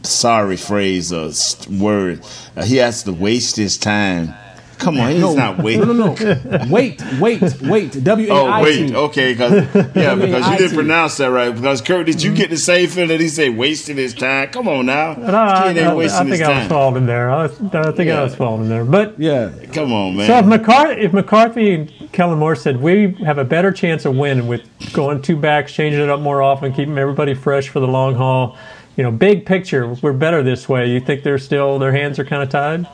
Sorry 0.03 0.57
phrase 0.57 1.13
or 1.13 1.31
word. 1.69 2.25
Uh, 2.55 2.63
he 2.63 2.77
has 2.77 3.03
to 3.03 3.13
waste 3.13 3.55
his 3.55 3.77
time 3.77 4.33
Come 4.81 4.99
on, 4.99 5.11
he's 5.11 5.21
no, 5.21 5.35
not 5.35 5.59
waiting. 5.59 5.85
No, 5.85 5.93
no, 5.93 6.13
no. 6.15 6.65
wait, 6.69 7.03
wait, 7.19 7.41
wait. 7.61 8.03
W 8.03 8.33
A 8.33 8.45
I 8.45 8.63
T. 8.63 8.63
Oh, 8.63 8.63
wait. 8.63 8.95
Okay, 8.95 9.33
because 9.33 9.51
yeah, 9.95 10.15
because 10.15 10.49
you 10.49 10.57
didn't 10.57 10.75
pronounce 10.75 11.17
that 11.17 11.27
right. 11.27 11.53
Because 11.53 11.81
Kurt, 11.81 12.07
did 12.07 12.23
you 12.23 12.33
get 12.33 12.49
the 12.49 12.57
same 12.57 12.89
feeling 12.89 13.09
that 13.09 13.19
he 13.19 13.27
said 13.27 13.55
wasting 13.55 13.97
his 13.97 14.15
time? 14.15 14.49
Come 14.49 14.67
on 14.67 14.87
now. 14.87 15.13
No, 15.13 15.37
I, 15.37 15.67
I, 15.67 15.69
I, 15.69 15.73
think 15.73 16.41
I 16.41 16.59
was 16.59 16.67
falling 16.67 17.05
there. 17.05 17.29
I, 17.29 17.43
was, 17.43 17.61
I 17.61 17.91
think 17.91 18.07
yeah. 18.07 18.21
I 18.21 18.23
was 18.23 18.35
falling 18.35 18.69
there. 18.69 18.83
But 18.83 19.19
yeah, 19.19 19.51
come 19.71 19.93
on, 19.93 20.17
man. 20.17 20.27
So 20.27 20.39
if 20.39 20.45
McCarthy, 20.47 21.01
if 21.01 21.13
McCarthy 21.13 21.73
and 21.75 22.11
Kellen 22.11 22.39
Moore 22.39 22.55
said 22.55 22.81
we 22.81 23.13
have 23.23 23.37
a 23.37 23.45
better 23.45 23.71
chance 23.71 24.05
of 24.05 24.15
winning 24.15 24.47
with 24.47 24.63
going 24.93 25.21
two 25.21 25.37
backs, 25.37 25.73
changing 25.73 26.01
it 26.01 26.09
up 26.09 26.21
more 26.21 26.41
often, 26.41 26.73
keeping 26.73 26.97
everybody 26.97 27.35
fresh 27.35 27.69
for 27.69 27.79
the 27.79 27.87
long 27.87 28.15
haul. 28.15 28.57
You 28.97 29.03
know, 29.03 29.11
big 29.11 29.45
picture, 29.45 29.87
we're 30.01 30.11
better 30.11 30.43
this 30.43 30.67
way. 30.67 30.89
You 30.89 30.99
think 30.99 31.23
they're 31.23 31.37
still 31.37 31.79
their 31.79 31.93
hands 31.93 32.19
are 32.19 32.25
kind 32.25 32.43
of 32.43 32.49
tied? 32.49 32.87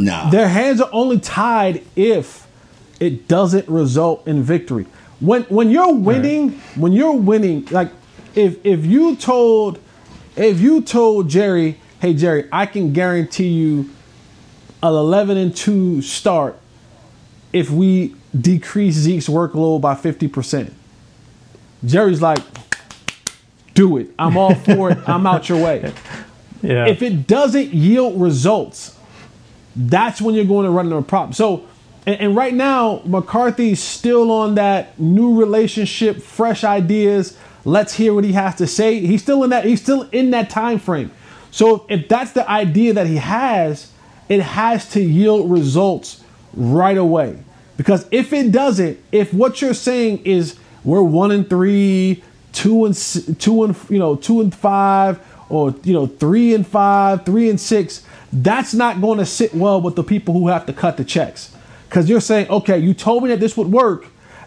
Nah. 0.00 0.30
Their 0.30 0.48
hands 0.48 0.80
are 0.80 0.90
only 0.92 1.20
tied 1.20 1.82
if 1.96 2.46
it 3.00 3.28
doesn't 3.28 3.68
result 3.68 4.26
in 4.26 4.42
victory. 4.42 4.86
When 5.20 5.42
when 5.44 5.70
you're 5.70 5.94
winning, 5.94 6.50
right. 6.50 6.76
when 6.76 6.92
you're 6.92 7.16
winning, 7.16 7.66
like 7.70 7.90
if 8.34 8.64
if 8.64 8.84
you 8.86 9.16
told 9.16 9.78
if 10.36 10.60
you 10.60 10.80
told 10.82 11.28
Jerry, 11.28 11.78
hey 12.00 12.14
Jerry, 12.14 12.48
I 12.50 12.66
can 12.66 12.92
guarantee 12.92 13.48
you 13.48 13.90
an 14.82 14.92
11 14.94 15.36
and 15.36 15.54
2 15.54 16.02
start 16.02 16.58
if 17.52 17.70
we 17.70 18.16
decrease 18.38 18.94
Zeke's 18.94 19.28
workload 19.28 19.80
by 19.80 19.94
50%. 19.94 20.72
Jerry's 21.84 22.22
like, 22.22 22.40
do 23.74 23.98
it. 23.98 24.08
I'm 24.18 24.36
all 24.36 24.54
for 24.54 24.90
it. 24.90 24.98
I'm 25.06 25.26
out 25.26 25.48
your 25.48 25.62
way. 25.62 25.92
Yeah. 26.62 26.86
If 26.86 27.02
it 27.02 27.26
doesn't 27.26 27.74
yield 27.74 28.20
results, 28.20 28.98
that's 29.74 30.20
when 30.20 30.34
you're 30.34 30.44
going 30.44 30.64
to 30.64 30.70
run 30.70 30.86
into 30.86 30.96
a 30.96 31.02
problem. 31.02 31.32
So, 31.32 31.66
and, 32.06 32.20
and 32.20 32.36
right 32.36 32.54
now, 32.54 33.02
McCarthy's 33.04 33.82
still 33.82 34.30
on 34.30 34.56
that 34.56 34.98
new 34.98 35.38
relationship, 35.38 36.20
fresh 36.22 36.64
ideas. 36.64 37.36
Let's 37.64 37.94
hear 37.94 38.12
what 38.12 38.24
he 38.24 38.32
has 38.32 38.56
to 38.56 38.66
say. 38.66 39.00
He's 39.00 39.22
still 39.22 39.44
in 39.44 39.50
that. 39.50 39.64
He's 39.64 39.80
still 39.80 40.08
in 40.10 40.30
that 40.30 40.50
time 40.50 40.78
frame. 40.78 41.10
So 41.50 41.86
if 41.88 42.08
that's 42.08 42.32
the 42.32 42.48
idea 42.50 42.94
that 42.94 43.06
he 43.06 43.16
has, 43.16 43.92
it 44.28 44.40
has 44.40 44.88
to 44.90 45.00
yield 45.02 45.50
results 45.50 46.24
right 46.54 46.96
away. 46.96 47.38
Because 47.76 48.06
if 48.10 48.32
it 48.32 48.52
doesn't, 48.52 48.98
if 49.12 49.32
what 49.32 49.60
you're 49.60 49.74
saying 49.74 50.24
is 50.24 50.58
we're 50.84 51.02
one 51.02 51.30
and 51.30 51.48
three, 51.48 52.22
two 52.52 52.84
and 52.84 52.94
two 53.38 53.64
and 53.64 53.76
you 53.88 53.98
know 53.98 54.16
two 54.16 54.40
and 54.40 54.54
five, 54.54 55.18
or 55.52 55.74
you 55.84 55.92
know 55.92 56.06
three 56.06 56.54
and 56.54 56.66
five, 56.66 57.24
three 57.26 57.50
and 57.50 57.60
six, 57.60 58.02
that's 58.32 58.72
not 58.72 59.00
going 59.00 59.18
to 59.18 59.26
sit 59.26 59.54
well 59.54 59.80
with 59.80 59.94
the 59.94 60.02
people 60.02 60.32
who 60.34 60.48
have 60.48 60.64
to 60.66 60.72
cut 60.72 60.96
the 60.96 61.04
checks. 61.04 61.54
Because 61.88 62.08
you're 62.08 62.22
saying, 62.22 62.48
okay, 62.48 62.78
you 62.78 62.94
told 62.94 63.22
me 63.22 63.28
that 63.28 63.38
this 63.38 63.56
would 63.56 63.70
work. 63.70 64.06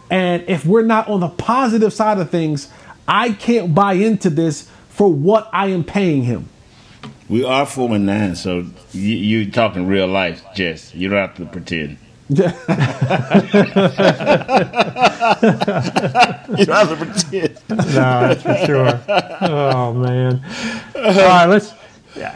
And 0.09 0.43
if 0.47 0.65
we're 0.65 0.81
not 0.81 1.07
on 1.07 1.19
the 1.19 1.29
positive 1.29 1.93
side 1.93 2.17
of 2.17 2.31
things, 2.31 2.71
I 3.07 3.33
can't 3.33 3.75
buy 3.75 3.93
into 3.93 4.31
this 4.31 4.67
for 4.89 5.11
what 5.11 5.47
I 5.53 5.67
am 5.67 5.83
paying 5.83 6.23
him. 6.23 6.49
We 7.29 7.43
are 7.43 7.65
four 7.65 7.93
and 7.95 8.05
nine, 8.05 8.35
so 8.35 8.65
you, 8.91 9.15
you 9.15 9.51
talking 9.51 9.87
real 9.87 10.07
life, 10.07 10.43
Jess. 10.55 10.93
You 10.93 11.09
don't 11.09 11.19
have 11.19 11.35
to 11.37 11.45
pretend. 11.45 11.97
You 12.28 12.38
don't 12.38 12.47
have 16.69 16.89
to 16.89 16.95
pretend. 16.97 17.59
no, 17.69 17.76
that's 17.86 18.41
for 18.41 18.55
sure. 18.65 18.99
Oh 19.41 19.93
man. 19.93 20.43
All 20.95 21.03
right, 21.03 21.45
let's. 21.45 21.73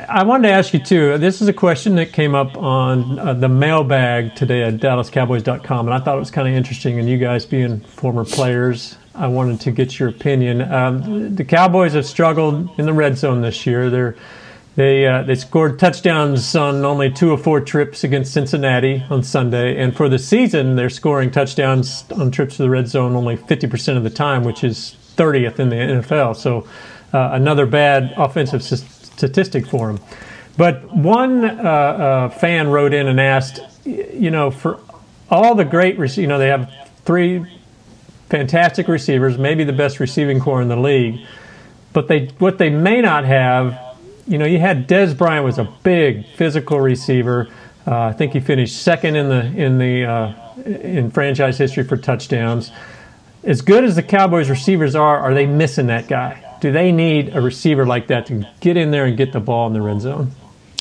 I 0.09 0.23
wanted 0.23 0.49
to 0.49 0.53
ask 0.53 0.73
you 0.73 0.79
too. 0.79 1.17
This 1.17 1.41
is 1.41 1.47
a 1.47 1.53
question 1.53 1.95
that 1.95 2.11
came 2.11 2.35
up 2.35 2.55
on 2.57 3.17
uh, 3.17 3.33
the 3.33 3.47
mailbag 3.49 4.35
today 4.35 4.63
at 4.63 4.75
DallasCowboys.com, 4.75 5.87
and 5.87 5.93
I 5.93 5.99
thought 5.99 6.17
it 6.17 6.19
was 6.19 6.31
kind 6.31 6.47
of 6.47 6.53
interesting. 6.53 6.99
And 6.99 7.09
you 7.09 7.17
guys 7.17 7.45
being 7.45 7.79
former 7.79 8.25
players, 8.25 8.97
I 9.15 9.27
wanted 9.27 9.61
to 9.61 9.71
get 9.71 9.97
your 9.97 10.09
opinion. 10.09 10.61
Um, 10.61 11.33
the 11.33 11.45
Cowboys 11.45 11.93
have 11.93 12.05
struggled 12.05 12.77
in 12.77 12.85
the 12.85 12.93
red 12.93 13.17
zone 13.17 13.41
this 13.41 13.65
year. 13.65 13.89
They're 13.89 14.15
they 14.79 15.05
uh, 15.05 15.23
they 15.23 15.35
scored 15.35 15.77
touchdowns 15.77 16.55
on 16.55 16.85
only 16.85 17.11
two 17.11 17.33
of 17.33 17.43
four 17.43 17.59
trips 17.59 18.05
against 18.05 18.31
Cincinnati 18.31 19.03
on 19.09 19.23
Sunday, 19.23 19.77
and 19.77 19.93
for 19.93 20.07
the 20.07 20.17
season, 20.17 20.77
they're 20.77 20.89
scoring 20.89 21.31
touchdowns 21.31 22.05
on 22.15 22.31
trips 22.31 22.55
to 22.55 22.63
the 22.63 22.69
red 22.69 22.87
zone 22.87 23.13
only 23.13 23.35
50% 23.35 23.97
of 23.97 24.03
the 24.03 24.09
time, 24.09 24.45
which 24.45 24.63
is 24.63 24.95
30th 25.17 25.59
in 25.59 25.67
the 25.67 25.75
NFL. 25.75 26.37
So 26.37 26.65
uh, 27.11 27.31
another 27.33 27.65
bad 27.65 28.13
offensive 28.15 28.63
statistic 28.63 29.67
for 29.67 29.87
them. 29.87 29.99
But 30.55 30.95
one 30.95 31.43
uh, 31.43 31.49
uh, 31.49 32.29
fan 32.29 32.69
wrote 32.69 32.93
in 32.93 33.07
and 33.07 33.19
asked, 33.19 33.59
you 33.83 34.31
know, 34.31 34.49
for 34.49 34.79
all 35.29 35.55
the 35.55 35.65
great, 35.65 35.97
you 36.17 36.27
know, 36.27 36.37
they 36.37 36.47
have 36.47 36.71
three 37.03 37.45
fantastic 38.29 38.87
receivers, 38.87 39.37
maybe 39.37 39.65
the 39.65 39.73
best 39.73 39.99
receiving 39.99 40.39
core 40.39 40.61
in 40.61 40.69
the 40.69 40.77
league, 40.77 41.19
but 41.91 42.07
they 42.07 42.27
what 42.37 42.59
they 42.59 42.69
may 42.69 43.01
not 43.01 43.25
have 43.25 43.88
you 44.29 44.37
know, 44.37 44.45
you 44.45 44.59
had 44.59 44.87
Dez 44.87 45.17
Bryant 45.17 45.43
was 45.43 45.57
a 45.57 45.63
big 45.83 46.25
physical 46.35 46.79
receiver. 46.79 47.49
Uh, 47.87 48.01
I 48.01 48.13
think 48.13 48.33
he 48.33 48.39
finished 48.39 48.81
second 48.81 49.15
in 49.15 49.27
the 49.27 49.45
in 49.61 49.79
the 49.79 50.05
uh, 50.05 50.33
in 50.65 51.09
franchise 51.09 51.57
history 51.57 51.83
for 51.83 51.97
touchdowns. 51.97 52.71
As 53.43 53.61
good 53.61 53.83
as 53.83 53.95
the 53.95 54.03
Cowboys 54.03 54.49
receivers 54.49 54.95
are, 54.95 55.17
are 55.17 55.33
they 55.33 55.47
missing 55.47 55.87
that 55.87 56.07
guy? 56.07 56.57
Do 56.61 56.71
they 56.71 56.91
need 56.91 57.35
a 57.35 57.41
receiver 57.41 57.85
like 57.85 58.07
that 58.07 58.27
to 58.27 58.45
get 58.59 58.77
in 58.77 58.91
there 58.91 59.05
and 59.05 59.17
get 59.17 59.33
the 59.33 59.39
ball 59.39 59.65
in 59.65 59.73
the 59.73 59.81
red 59.81 60.01
zone? 60.01 60.31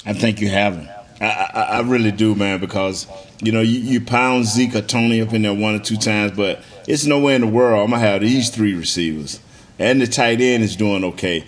I 0.04 0.12
think 0.12 0.40
you 0.40 0.50
have 0.50 0.74
him. 0.74 0.88
I, 1.20 1.24
I, 1.26 1.60
I 1.60 1.80
really 1.80 2.12
do, 2.12 2.34
man, 2.34 2.60
because 2.60 3.06
you 3.40 3.50
know 3.50 3.62
you, 3.62 3.80
you 3.80 4.00
pound 4.02 4.44
Zeke 4.44 4.74
or 4.74 4.82
Tony 4.82 5.22
up 5.22 5.32
in 5.32 5.40
there 5.40 5.54
one 5.54 5.74
or 5.74 5.78
two 5.78 5.96
times, 5.96 6.32
but 6.32 6.62
it's 6.86 7.06
nowhere 7.06 7.36
in 7.36 7.40
the 7.40 7.46
world 7.46 7.82
I'm 7.82 7.90
gonna 7.92 8.02
have 8.02 8.20
these 8.20 8.50
three 8.50 8.74
receivers, 8.74 9.40
and 9.78 10.02
the 10.02 10.06
tight 10.06 10.42
end 10.42 10.62
is 10.64 10.76
doing 10.76 11.02
okay 11.04 11.46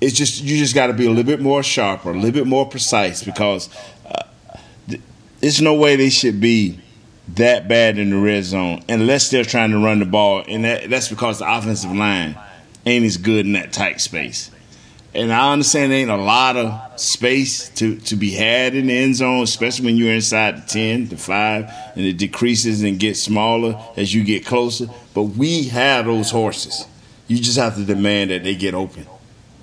it's 0.00 0.14
just 0.14 0.42
you 0.42 0.56
just 0.56 0.74
got 0.74 0.86
to 0.86 0.92
be 0.92 1.06
a 1.06 1.08
little 1.08 1.24
bit 1.24 1.40
more 1.40 1.62
sharper, 1.62 2.10
a 2.10 2.14
little 2.14 2.32
bit 2.32 2.46
more 2.46 2.66
precise 2.66 3.22
because 3.22 3.68
uh, 4.06 4.22
th- 4.88 5.02
there's 5.40 5.60
no 5.60 5.74
way 5.74 5.96
they 5.96 6.10
should 6.10 6.40
be 6.40 6.80
that 7.34 7.68
bad 7.68 7.98
in 7.98 8.10
the 8.10 8.16
red 8.16 8.44
zone 8.44 8.82
unless 8.88 9.30
they're 9.30 9.44
trying 9.44 9.70
to 9.70 9.78
run 9.78 9.98
the 9.98 10.06
ball, 10.06 10.42
and 10.48 10.64
that, 10.64 10.88
that's 10.88 11.08
because 11.08 11.38
the 11.38 11.52
offensive 11.52 11.92
line 11.92 12.36
ain't 12.86 13.04
as 13.04 13.18
good 13.18 13.46
in 13.46 13.52
that 13.52 13.72
tight 13.72 14.00
space. 14.00 14.50
And 15.12 15.32
I 15.32 15.52
understand 15.52 15.90
there 15.90 15.98
ain't 15.98 16.10
a 16.10 16.16
lot 16.16 16.56
of 16.56 17.00
space 17.00 17.68
to, 17.70 17.96
to 17.98 18.14
be 18.14 18.30
had 18.30 18.76
in 18.76 18.86
the 18.86 18.96
end 18.96 19.16
zone, 19.16 19.42
especially 19.42 19.86
when 19.86 19.96
you're 19.96 20.14
inside 20.14 20.56
the 20.56 20.66
10, 20.68 21.08
the 21.08 21.16
5, 21.16 21.72
and 21.96 22.06
it 22.06 22.12
decreases 22.12 22.84
and 22.84 22.98
gets 22.98 23.20
smaller 23.20 23.76
as 23.96 24.14
you 24.14 24.22
get 24.22 24.46
closer. 24.46 24.86
But 25.12 25.24
we 25.24 25.64
have 25.64 26.06
those 26.06 26.30
horses. 26.30 26.86
You 27.26 27.38
just 27.38 27.58
have 27.58 27.74
to 27.74 27.84
demand 27.84 28.30
that 28.30 28.44
they 28.44 28.54
get 28.54 28.72
open 28.72 29.04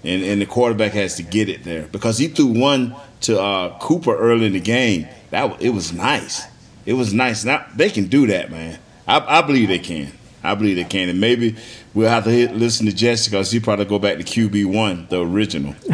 and 0.07 0.23
and 0.23 0.41
the 0.41 0.45
quarterback 0.45 0.93
has 0.93 1.15
to 1.15 1.23
get 1.23 1.49
it 1.49 1.63
there 1.63 1.83
because 1.91 2.17
he 2.17 2.27
threw 2.27 2.47
one 2.47 2.95
to 3.21 3.39
uh, 3.39 3.77
Cooper 3.79 4.15
early 4.15 4.45
in 4.45 4.53
the 4.53 4.59
game. 4.59 5.07
That 5.31 5.61
it 5.61 5.71
was 5.71 5.91
nice. 5.91 6.43
It 6.85 6.93
was 6.93 7.13
nice. 7.13 7.43
Now 7.43 7.65
they 7.75 7.89
can 7.89 8.07
do 8.07 8.27
that, 8.27 8.49
man. 8.49 8.79
I, 9.07 9.39
I 9.39 9.41
believe 9.41 9.67
they 9.67 9.79
can. 9.79 10.11
I 10.43 10.55
believe 10.55 10.77
they 10.77 10.85
can, 10.85 11.09
and 11.09 11.19
maybe 11.19 11.55
we'll 11.93 12.09
have 12.09 12.23
to 12.23 12.29
hit, 12.29 12.55
listen 12.55 12.85
to 12.85 12.93
Jesse 12.93 13.29
because 13.29 13.51
he 13.51 13.59
probably 13.59 13.85
go 13.85 13.99
back 13.99 14.17
to 14.17 14.23
QB 14.23 14.73
one, 14.73 15.07
the 15.09 15.21
original. 15.21 15.75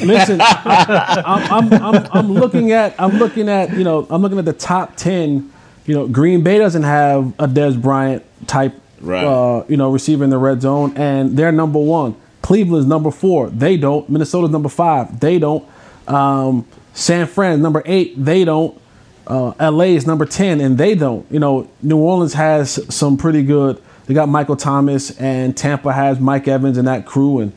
Listen, 0.00 0.40
I'm, 0.40 1.72
I'm, 1.72 1.72
I'm, 1.72 2.06
I'm 2.12 2.32
looking 2.32 2.72
at 2.72 2.94
I'm 2.98 3.18
looking 3.18 3.48
at 3.48 3.72
you 3.72 3.84
know 3.84 4.06
I'm 4.10 4.20
looking 4.20 4.38
at 4.38 4.44
the 4.44 4.52
top 4.52 4.96
ten. 4.96 5.52
You 5.86 5.94
know, 5.94 6.08
Green 6.08 6.42
Bay 6.42 6.58
doesn't 6.58 6.82
have 6.82 7.28
a 7.38 7.46
Dez 7.46 7.80
Bryant 7.80 8.24
type, 8.48 8.74
right. 9.00 9.24
uh, 9.24 9.64
you 9.68 9.76
know, 9.76 9.92
receiver 9.92 10.24
in 10.24 10.30
the 10.30 10.38
red 10.38 10.60
zone, 10.60 10.96
and 10.96 11.36
they're 11.36 11.52
number 11.52 11.78
one. 11.78 12.16
Cleveland's 12.46 12.86
number 12.86 13.10
four. 13.10 13.50
They 13.50 13.76
don't. 13.76 14.08
Minnesota's 14.08 14.50
number 14.50 14.68
five. 14.68 15.18
They 15.18 15.40
don't. 15.40 15.68
Um, 16.06 16.64
San 16.94 17.26
Fran 17.26 17.60
number 17.60 17.82
eight. 17.84 18.24
They 18.24 18.44
don't. 18.44 18.80
Uh, 19.26 19.52
LA 19.58 19.86
is 19.86 20.06
number 20.06 20.24
10 20.24 20.60
and 20.60 20.78
they 20.78 20.94
don't. 20.94 21.26
You 21.28 21.40
know, 21.40 21.68
New 21.82 21.98
Orleans 21.98 22.34
has 22.34 22.78
some 22.94 23.16
pretty 23.16 23.42
good. 23.42 23.82
They 24.06 24.14
got 24.14 24.28
Michael 24.28 24.54
Thomas 24.54 25.10
and 25.18 25.56
Tampa 25.56 25.92
has 25.92 26.20
Mike 26.20 26.46
Evans 26.46 26.78
and 26.78 26.86
that 26.86 27.04
crew. 27.04 27.40
And 27.40 27.52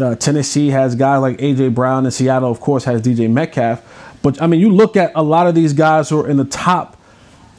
uh, 0.00 0.16
Tennessee 0.16 0.70
has 0.70 0.96
guys 0.96 1.20
like 1.20 1.40
A.J. 1.40 1.68
Brown 1.68 2.04
and 2.04 2.12
Seattle, 2.12 2.50
of 2.50 2.58
course, 2.58 2.82
has 2.82 3.00
DJ 3.00 3.30
Metcalf. 3.30 4.18
But 4.24 4.42
I 4.42 4.48
mean, 4.48 4.58
you 4.58 4.70
look 4.70 4.96
at 4.96 5.12
a 5.14 5.22
lot 5.22 5.46
of 5.46 5.54
these 5.54 5.72
guys 5.72 6.10
who 6.10 6.18
are 6.18 6.28
in 6.28 6.36
the 6.36 6.46
top 6.46 7.00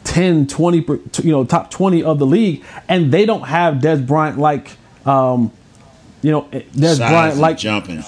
10, 0.04 0.48
20, 0.48 0.80
you 1.24 1.32
know, 1.32 1.46
top 1.46 1.72
20 1.72 2.04
of 2.04 2.20
the 2.20 2.26
league, 2.26 2.62
and 2.90 3.10
they 3.14 3.26
don't 3.26 3.44
have 3.44 3.76
Dez 3.76 4.06
Bryant 4.06 4.38
like 4.38 4.72
um, 5.06 5.50
you 6.24 6.32
know, 6.32 6.48
there's 6.74 6.98
Bryant 6.98 7.38
like 7.38 7.58
jumping. 7.58 8.02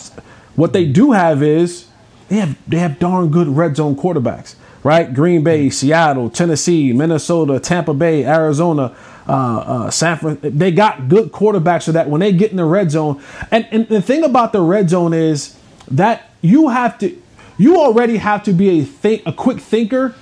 What 0.56 0.74
they 0.74 0.86
do 0.86 1.12
have 1.12 1.44
is 1.44 1.88
they 2.30 2.38
have 2.38 2.58
they 2.68 2.80
have 2.80 2.98
darn 2.98 3.30
good 3.30 3.50
red 3.50 3.76
zone 3.76 3.96
quarterbacks, 3.96 4.56
right? 4.84 5.14
Green 5.14 5.44
Bay, 5.44 5.70
Seattle, 5.70 6.30
Tennessee, 6.30 6.94
Minnesota, 6.94 7.60
Tampa 7.60 7.94
Bay, 7.94 8.26
Arizona, 8.26 8.96
uh, 9.28 9.32
uh, 9.32 9.92
San 9.92 10.18
Francisco. 10.18 10.50
They 10.50 10.72
got 10.72 11.10
good 11.10 11.32
quarterbacks 11.32 11.84
so 11.84 11.92
that 11.92 12.10
when 12.10 12.22
they 12.22 12.32
get 12.32 12.52
in 12.52 12.58
the 12.58 12.66
red 12.66 12.90
zone, 12.90 13.22
and, 13.52 13.68
and 13.70 13.88
the 13.90 14.02
thing 14.02 14.24
about 14.24 14.54
the 14.54 14.62
red 14.62 14.90
zone 14.90 15.14
is 15.14 15.58
that 15.92 16.32
you 16.42 16.70
have 16.70 16.98
to, 17.00 17.22
you 17.58 17.78
already 17.78 18.18
have 18.18 18.44
to 18.44 18.54
be 18.54 18.80
a 18.80 18.84
think, 18.86 19.24
a 19.26 19.34
quick 19.34 19.60
thinker 19.60 20.16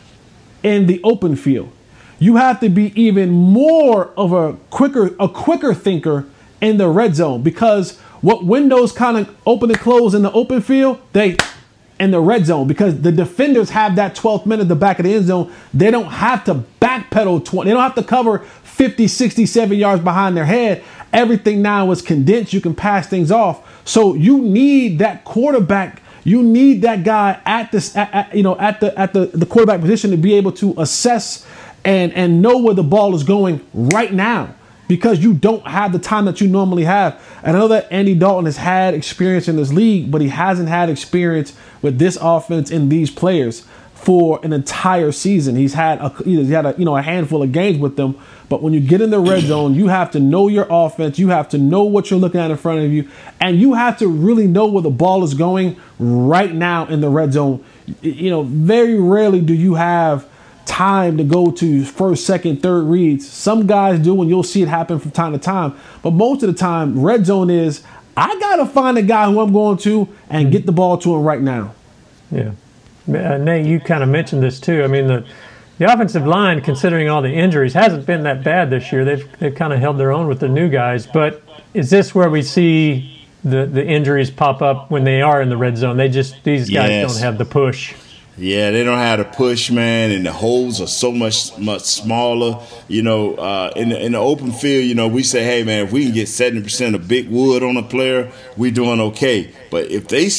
in 0.64 0.88
the 0.88 1.00
open 1.04 1.36
field. 1.36 1.72
You 2.18 2.38
have 2.38 2.60
to 2.62 2.70
be 2.70 2.92
even 3.00 3.30
more 3.30 4.08
of 4.18 4.32
a 4.34 4.54
quicker, 4.72 5.16
a 5.20 5.28
quicker 5.28 5.74
thinker 5.74 6.26
in 6.64 6.78
the 6.78 6.88
red 6.88 7.14
zone 7.14 7.44
because 7.44 7.98
what 8.22 8.46
windows 8.46 8.94
kind 8.94 9.18
of 9.18 9.36
open 9.46 9.70
and 9.70 9.80
close 9.80 10.14
in 10.14 10.22
the 10.22 10.32
open 10.32 10.62
field, 10.62 11.00
they 11.12 11.36
in 12.00 12.12
the 12.12 12.22
red 12.22 12.46
zone 12.46 12.68
because 12.68 13.02
the 13.02 13.12
defenders 13.12 13.70
have 13.70 13.98
that 13.98 14.16
12th 14.16 14.46
minute 14.46 14.70
the 14.70 14.76
back 14.76 14.98
of 14.98 15.04
the 15.04 15.14
end 15.14 15.26
zone. 15.26 15.54
They 15.74 15.92
don't 15.92 16.10
have 16.10 16.46
to 16.46 16.64
backpedal 16.82 17.44
20. 17.44 17.70
They 17.70 17.74
don't 17.74 17.84
have 17.84 17.96
to 17.96 18.04
cover 18.04 18.40
50, 18.40 19.10
60, 19.10 19.46
70 19.46 19.76
yards 19.76 20.02
behind 20.02 20.38
their 20.38 20.46
head. 20.46 20.84
Everything 21.12 21.62
now 21.62 21.92
is 21.92 22.02
condensed. 22.02 22.54
You 22.54 22.62
can 22.62 22.74
pass 22.74 23.08
things 23.08 23.30
off. 23.30 23.86
So 23.86 24.14
you 24.14 24.42
need 24.42 25.00
that 25.00 25.26
quarterback. 25.26 26.02
You 26.24 26.42
need 26.42 26.82
that 26.84 27.04
guy 27.04 27.42
at 27.46 27.74
this, 27.74 27.96
at, 27.98 28.14
at, 28.14 28.36
you 28.36 28.44
know, 28.44 28.58
at 28.58 28.80
the 28.80 28.98
at 28.98 29.12
the, 29.12 29.26
the 29.26 29.46
quarterback 29.46 29.82
position 29.82 30.12
to 30.12 30.18
be 30.18 30.36
able 30.36 30.54
to 30.54 30.74
assess 30.78 31.46
and 31.84 32.14
and 32.14 32.42
know 32.42 32.60
where 32.60 32.74
the 32.74 32.84
ball 32.84 33.14
is 33.14 33.24
going 33.24 33.60
right 33.74 34.14
now 34.14 34.56
because 34.94 35.24
you 35.24 35.34
don't 35.34 35.66
have 35.66 35.92
the 35.92 35.98
time 35.98 36.26
that 36.26 36.40
you 36.40 36.48
normally 36.48 36.84
have. 36.84 37.20
And 37.42 37.58
I 37.58 37.60
know 37.60 37.68
that 37.70 37.88
Andy 37.90 38.14
Dalton 38.14 38.46
has 38.46 38.58
had 38.58 38.94
experience 38.94 39.48
in 39.48 39.56
this 39.56 39.74
league, 39.74 40.12
but 40.12 40.22
he 40.22 40.28
hasn't 40.28 40.70
had 40.70 40.88
experience 40.88 41.58
with 41.82 41.98
this 41.98 42.16
offense 42.22 42.70
and 42.70 42.92
these 42.92 43.10
players 43.10 43.66
for 43.96 44.40
an 44.44 44.54
entire 44.54 45.12
season. 45.12 45.56
He's 45.56 45.74
had 45.74 45.98
a 45.98 46.10
he 46.24 46.46
had 46.52 46.68
a 46.68 46.76
you 46.78 46.86
know 46.86 46.96
a 46.96 47.02
handful 47.02 47.42
of 47.42 47.52
games 47.52 47.80
with 47.80 47.96
them, 47.96 48.20
but 48.50 48.62
when 48.62 48.72
you 48.72 48.82
get 48.82 49.02
in 49.02 49.10
the 49.10 49.20
red 49.20 49.42
zone, 49.46 49.74
you 49.74 49.88
have 49.88 50.12
to 50.12 50.20
know 50.20 50.48
your 50.48 50.68
offense, 50.70 51.18
you 51.18 51.30
have 51.30 51.50
to 51.50 51.58
know 51.58 51.86
what 51.86 52.12
you're 52.12 52.20
looking 52.20 52.40
at 52.40 52.52
in 52.52 52.58
front 52.58 52.82
of 52.82 52.92
you, 52.92 53.10
and 53.42 53.60
you 53.60 53.74
have 53.74 53.98
to 53.98 54.08
really 54.08 54.46
know 54.46 54.68
where 54.68 54.84
the 54.84 54.92
ball 54.92 55.24
is 55.24 55.34
going 55.34 55.76
right 55.98 56.54
now 56.54 56.86
in 56.86 57.02
the 57.02 57.10
red 57.10 57.34
zone. 57.34 57.66
You 58.04 58.30
know, 58.30 58.44
very 58.44 59.00
rarely 59.00 59.42
do 59.42 59.56
you 59.56 59.74
have 59.74 60.30
time 60.66 61.18
to 61.18 61.24
go 61.24 61.52
to 61.52 61.86
first, 61.86 62.26
second, 62.26 62.62
third 62.62 62.84
reads. 62.84 63.30
Some 63.30 63.68
guys 63.68 64.00
do, 64.00 64.20
and 64.22 64.30
you'll 64.30 64.44
see 64.44 64.62
it 64.62 64.68
happen 64.68 65.00
from 65.00 65.12
time 65.12 65.34
to 65.34 65.40
time. 65.40 65.78
But 66.02 66.12
most 66.12 66.44
of 66.44 66.48
the 66.48 66.58
time, 66.58 67.02
red 67.02 67.26
zone 67.26 67.50
is 67.50 67.84
I 68.16 68.38
gotta 68.40 68.66
find 68.66 68.98
a 68.98 69.02
guy 69.02 69.32
who 69.32 69.40
I'm 69.40 69.52
going 69.54 69.78
to 69.80 70.08
and 70.30 70.52
get 70.52 70.66
the 70.66 70.72
ball 70.72 70.98
to 71.00 71.16
him 71.16 71.24
right 71.24 71.42
now. 71.42 71.74
Yeah, 72.32 72.52
uh, 73.08 73.38
Nate, 73.38 73.66
you 73.66 73.80
kind 73.80 74.04
of 74.04 74.10
mentioned 74.10 74.44
this 74.44 74.60
too. 74.60 74.84
I 74.84 74.88
mean 74.88 75.08
the. 75.08 75.26
The 75.80 75.92
offensive 75.92 76.28
line, 76.28 76.62
considering 76.62 77.10
all 77.10 77.24
the 77.24 77.34
injuries, 77.34 77.74
hasn't 77.74 78.06
been 78.06 78.24
that 78.24 78.44
bad 78.44 78.70
this 78.70 78.92
year. 78.92 79.04
They've, 79.04 79.40
they've 79.40 79.56
kind 79.56 79.74
of 79.74 79.80
held 79.80 79.98
their 79.98 80.12
own 80.12 80.28
with 80.28 80.40
the 80.40 80.48
new 80.48 80.70
guys. 80.70 81.08
But 81.08 81.42
is 81.74 81.90
this 81.90 82.14
where 82.14 82.30
we 82.30 82.44
see 82.44 83.28
the, 83.44 83.66
the 83.66 83.84
injuries 83.84 84.30
pop 84.30 84.62
up 84.62 84.92
when 84.92 85.04
they 85.04 85.24
are 85.24 85.42
in 85.42 85.50
the 85.50 85.58
red 85.58 85.76
zone? 85.76 85.98
They 85.98 86.10
just 86.10 86.44
these 86.44 86.70
guys 86.70 86.90
yes. 86.90 87.12
don't 87.12 87.24
have 87.24 87.40
the 87.40 87.46
push. 87.46 87.96
Yeah, 88.36 88.72
they 88.72 88.84
don't 88.84 88.98
have 88.98 89.20
the 89.20 89.26
push, 89.26 89.70
man, 89.70 90.10
and 90.10 90.26
the 90.26 90.32
holes 90.32 90.82
are 90.82 90.88
so 90.88 91.12
much 91.12 91.56
much 91.60 91.84
smaller. 91.84 92.66
You 92.88 93.04
know, 93.04 93.36
uh, 93.36 93.72
in 93.76 93.90
the, 93.90 94.04
in 94.04 94.14
the 94.14 94.18
open 94.18 94.52
field, 94.52 94.86
you 94.86 94.96
know, 94.96 95.08
we 95.08 95.22
say, 95.22 95.44
hey, 95.44 95.64
man, 95.64 95.86
if 95.86 95.92
we 95.92 96.06
can 96.06 96.14
get 96.16 96.28
seventy 96.28 96.64
percent 96.64 96.96
of 96.96 97.08
big 97.08 97.30
wood 97.30 97.62
on 97.62 97.78
a 97.78 97.84
player, 97.84 98.32
we're 98.58 98.72
doing 98.72 99.00
okay. 99.00 99.54
But 99.70 99.92
if 99.92 100.08
they 100.08 100.30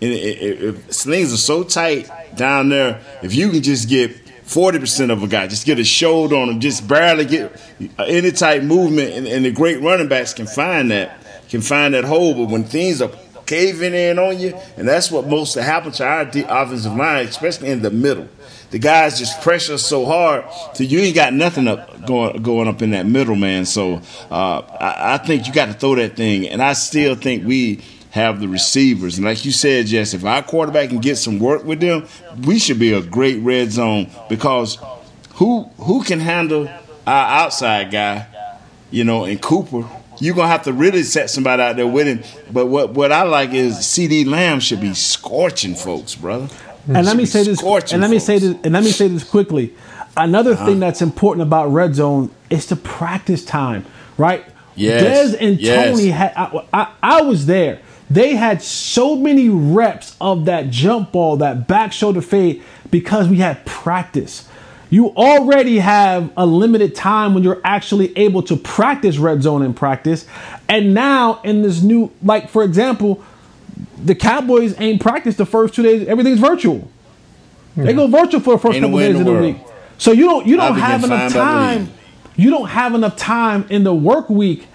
if 0.00 0.92
slings 0.92 1.32
are 1.32 1.36
so 1.36 1.62
tight 1.62 2.10
down 2.36 2.70
there, 2.70 3.02
if 3.22 3.34
you 3.34 3.50
can 3.50 3.62
just 3.62 3.86
get 3.86 4.16
forty 4.44 4.78
percent 4.78 5.10
of 5.10 5.22
a 5.22 5.26
guy. 5.26 5.46
Just 5.46 5.66
get 5.66 5.78
a 5.78 5.84
shoulder 5.84 6.36
on 6.36 6.48
him, 6.48 6.60
just 6.60 6.86
barely 6.88 7.24
get 7.26 7.60
any 7.98 8.32
type 8.32 8.62
movement, 8.62 9.12
and, 9.12 9.26
and 9.26 9.44
the 9.44 9.50
great 9.50 9.80
running 9.80 10.08
backs 10.08 10.32
can 10.32 10.46
find 10.46 10.90
that 10.90 11.18
can 11.48 11.60
find 11.60 11.92
that 11.92 12.04
hole. 12.04 12.34
But 12.34 12.50
when 12.50 12.64
things 12.64 13.02
are 13.02 13.10
caving 13.46 13.94
in 13.94 14.18
on 14.18 14.38
you, 14.38 14.54
and 14.76 14.88
that's 14.88 15.10
what 15.10 15.26
most 15.26 15.54
happens 15.54 15.98
to 15.98 16.06
our 16.06 16.22
offensive 16.22 16.94
line, 16.94 17.26
especially 17.26 17.68
in 17.68 17.82
the 17.82 17.90
middle. 17.90 18.28
The 18.70 18.78
guys 18.78 19.18
just 19.18 19.42
pressure 19.42 19.76
so 19.76 20.06
hard 20.06 20.46
to 20.76 20.84
you 20.84 21.00
ain't 21.00 21.14
got 21.14 21.34
nothing 21.34 21.68
up 21.68 22.06
going 22.06 22.42
going 22.42 22.68
up 22.68 22.80
in 22.80 22.90
that 22.92 23.04
middle, 23.06 23.36
man. 23.36 23.66
So 23.66 24.00
uh, 24.30 24.62
I, 24.80 25.14
I 25.14 25.18
think 25.18 25.46
you 25.46 25.52
got 25.52 25.66
to 25.66 25.74
throw 25.74 25.94
that 25.96 26.16
thing, 26.16 26.48
and 26.48 26.62
I 26.62 26.72
still 26.72 27.14
think 27.14 27.46
we 27.46 27.82
have 28.12 28.40
the 28.40 28.48
receivers. 28.48 29.18
And 29.18 29.26
like 29.26 29.44
you 29.44 29.52
said, 29.52 29.86
Jess, 29.86 30.14
if 30.14 30.24
our 30.24 30.42
quarterback 30.42 30.90
can 30.90 31.00
get 31.00 31.16
some 31.16 31.38
work 31.38 31.64
with 31.64 31.80
them, 31.80 32.06
we 32.44 32.58
should 32.58 32.78
be 32.78 32.92
a 32.92 33.02
great 33.02 33.40
red 33.40 33.72
zone 33.72 34.10
because 34.28 34.78
who 35.34 35.64
who 35.78 36.02
can 36.02 36.20
handle 36.20 36.68
our 37.06 37.26
outside 37.44 37.90
guy, 37.90 38.26
you 38.90 39.04
know, 39.04 39.24
and 39.24 39.40
Cooper. 39.40 39.88
You're 40.22 40.36
gonna 40.36 40.48
have 40.48 40.62
to 40.64 40.72
really 40.72 41.02
set 41.02 41.30
somebody 41.30 41.60
out 41.60 41.74
there 41.74 41.86
with 41.86 42.06
him. 42.06 42.22
But 42.52 42.66
what 42.66 42.90
what 42.90 43.10
I 43.10 43.24
like 43.24 43.52
is 43.52 43.78
CeeDee 43.78 44.24
Lamb 44.24 44.60
should 44.60 44.80
be 44.80 44.94
scorching 44.94 45.74
folks, 45.74 46.14
brother. 46.14 46.48
And 46.86 47.04
let 47.04 47.16
me 47.16 47.26
say 47.26 47.42
this. 47.42 47.60
And 47.60 48.00
let 48.00 48.08
me 48.08 48.20
say 48.20 48.38
this. 48.38 48.56
And 48.62 48.72
let 48.72 48.84
me 48.84 48.92
say 48.92 49.08
this 49.08 49.24
quickly. 49.24 49.74
Another 50.16 50.52
uh-huh. 50.52 50.66
thing 50.66 50.78
that's 50.78 51.02
important 51.02 51.42
about 51.42 51.72
red 51.72 51.96
zone 51.96 52.30
is 52.50 52.66
the 52.66 52.76
practice 52.76 53.44
time, 53.44 53.84
right? 54.16 54.44
Yes. 54.76 55.32
Dez 55.34 55.36
and 55.40 55.60
yes. 55.60 55.90
Tony 55.90 56.10
had. 56.10 56.32
I, 56.36 56.66
I, 56.72 56.92
I 57.02 57.22
was 57.22 57.46
there. 57.46 57.80
They 58.08 58.36
had 58.36 58.62
so 58.62 59.16
many 59.16 59.48
reps 59.48 60.14
of 60.20 60.44
that 60.44 60.70
jump 60.70 61.10
ball, 61.12 61.38
that 61.38 61.66
back 61.66 61.92
shoulder 61.92 62.20
fade, 62.20 62.62
because 62.92 63.26
we 63.26 63.38
had 63.38 63.66
practice. 63.66 64.48
You 64.92 65.08
already 65.16 65.78
have 65.78 66.30
a 66.36 66.44
limited 66.44 66.94
time 66.94 67.32
when 67.32 67.42
you're 67.42 67.62
actually 67.64 68.14
able 68.14 68.42
to 68.42 68.58
practice 68.58 69.16
red 69.16 69.42
zone 69.42 69.62
in 69.62 69.72
practice. 69.72 70.26
And 70.68 70.92
now 70.92 71.40
in 71.44 71.62
this 71.62 71.80
new, 71.80 72.12
like 72.22 72.50
for 72.50 72.62
example, 72.62 73.24
the 74.04 74.14
Cowboys 74.14 74.78
ain't 74.78 75.00
practiced 75.00 75.38
the 75.38 75.46
first 75.46 75.72
two 75.72 75.82
days. 75.82 76.06
Everything's 76.06 76.40
virtual. 76.40 76.90
Yeah. 77.74 77.84
They 77.84 77.94
go 77.94 78.06
virtual 78.06 78.40
for 78.40 78.56
the 78.56 78.58
first 78.58 78.74
ain't 78.74 78.84
couple 78.84 78.98
days 78.98 79.18
of 79.18 79.24
the, 79.24 79.32
the 79.32 79.40
week. 79.40 79.56
So 79.96 80.12
you 80.12 80.26
don't 80.26 80.46
you 80.46 80.58
don't 80.58 80.76
have 80.76 81.02
enough 81.02 81.32
time. 81.32 81.90
You 82.36 82.50
don't 82.50 82.68
have 82.68 82.94
enough 82.94 83.16
time 83.16 83.64
in 83.70 83.84
the 83.84 83.94
work 83.94 84.28
week 84.28 84.66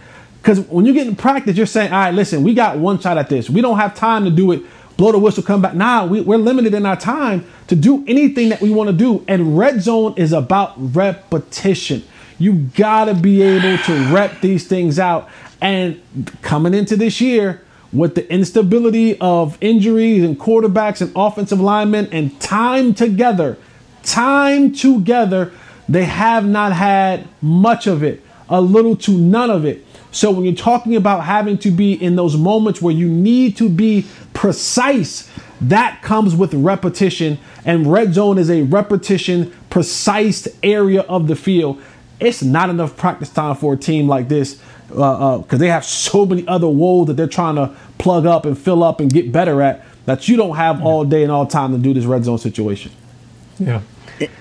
because 0.41 0.61
when 0.61 0.87
you 0.87 0.95
get 0.95 1.05
in 1.05 1.15
practice, 1.15 1.55
you're 1.55 1.67
saying, 1.67 1.93
all 1.93 1.99
right, 1.99 2.13
listen, 2.15 2.41
we 2.41 2.55
got 2.55 2.79
one 2.79 2.99
shot 2.99 3.19
at 3.19 3.29
this. 3.29 3.51
We 3.51 3.61
don't 3.61 3.77
have 3.77 3.93
time 3.93 4.23
to 4.23 4.31
do 4.31 4.51
it. 4.51 4.63
Blow 4.97 5.11
the 5.11 5.19
whistle, 5.19 5.43
come 5.43 5.61
back. 5.61 5.75
Nah, 5.75 6.05
we, 6.05 6.21
we're 6.21 6.37
limited 6.37 6.73
in 6.73 6.85
our 6.85 6.95
time 6.95 7.45
to 7.67 7.75
do 7.75 8.03
anything 8.07 8.49
that 8.49 8.61
we 8.61 8.71
want 8.71 8.89
to 8.89 8.95
do. 8.95 9.23
And 9.27 9.57
red 9.57 9.81
zone 9.81 10.15
is 10.17 10.33
about 10.33 10.73
repetition. 10.77 12.03
You 12.39 12.53
gotta 12.75 13.13
be 13.13 13.43
able 13.43 13.77
to 13.83 14.13
rep 14.13 14.41
these 14.41 14.67
things 14.67 14.97
out. 14.97 15.29
And 15.61 16.01
coming 16.41 16.73
into 16.73 16.95
this 16.95 17.21
year, 17.21 17.63
with 17.93 18.15
the 18.15 18.31
instability 18.31 19.19
of 19.19 19.57
injuries 19.61 20.23
and 20.23 20.39
quarterbacks 20.39 21.01
and 21.01 21.11
offensive 21.15 21.61
linemen 21.61 22.09
and 22.11 22.39
time 22.41 22.93
together, 22.93 23.57
time 24.03 24.73
together, 24.73 25.51
they 25.87 26.03
have 26.03 26.45
not 26.45 26.73
had 26.73 27.27
much 27.41 27.87
of 27.87 28.03
it, 28.03 28.23
a 28.49 28.59
little 28.59 28.95
to 28.95 29.11
none 29.11 29.49
of 29.49 29.65
it. 29.65 29.85
So 30.11 30.31
when 30.31 30.43
you're 30.43 30.55
talking 30.55 30.95
about 30.95 31.23
having 31.23 31.57
to 31.59 31.71
be 31.71 31.93
in 31.93 32.15
those 32.15 32.35
moments 32.35 32.81
where 32.81 32.93
you 32.93 33.07
need 33.07 33.55
to 33.57 33.69
be 33.69 34.05
precise, 34.37 35.27
that 35.59 36.03
comes 36.03 36.35
with 36.35 36.53
repetition. 36.53 37.39
And 37.65 37.91
red 37.91 38.13
zone 38.13 38.37
is 38.37 38.51
a 38.51 38.61
repetition, 38.61 39.51
precise 39.71 40.47
area 40.61 41.01
of 41.01 41.27
the 41.27 41.35
field. 41.35 41.81
It's 42.19 42.43
not 42.43 42.69
enough 42.69 42.95
practice 42.95 43.29
time 43.29 43.55
for 43.55 43.73
a 43.73 43.77
team 43.77 44.07
like 44.07 44.29
this 44.29 44.61
because 44.87 44.99
uh, 44.99 45.39
uh, 45.39 45.57
they 45.57 45.67
have 45.67 45.83
so 45.83 46.25
many 46.25 46.47
other 46.47 46.67
woes 46.67 47.07
that 47.07 47.13
they're 47.13 47.27
trying 47.27 47.55
to 47.55 47.75
plug 47.97 48.25
up 48.25 48.45
and 48.45 48.57
fill 48.57 48.83
up 48.83 48.99
and 48.99 49.11
get 49.11 49.31
better 49.31 49.61
at 49.61 49.83
that 50.05 50.29
you 50.29 50.37
don't 50.37 50.55
have 50.55 50.81
all 50.81 51.03
day 51.03 51.23
and 51.23 51.31
all 51.31 51.45
time 51.45 51.73
to 51.73 51.77
do 51.77 51.93
this 51.93 52.05
red 52.05 52.23
zone 52.23 52.37
situation. 52.37 52.91
Yeah. 53.59 53.81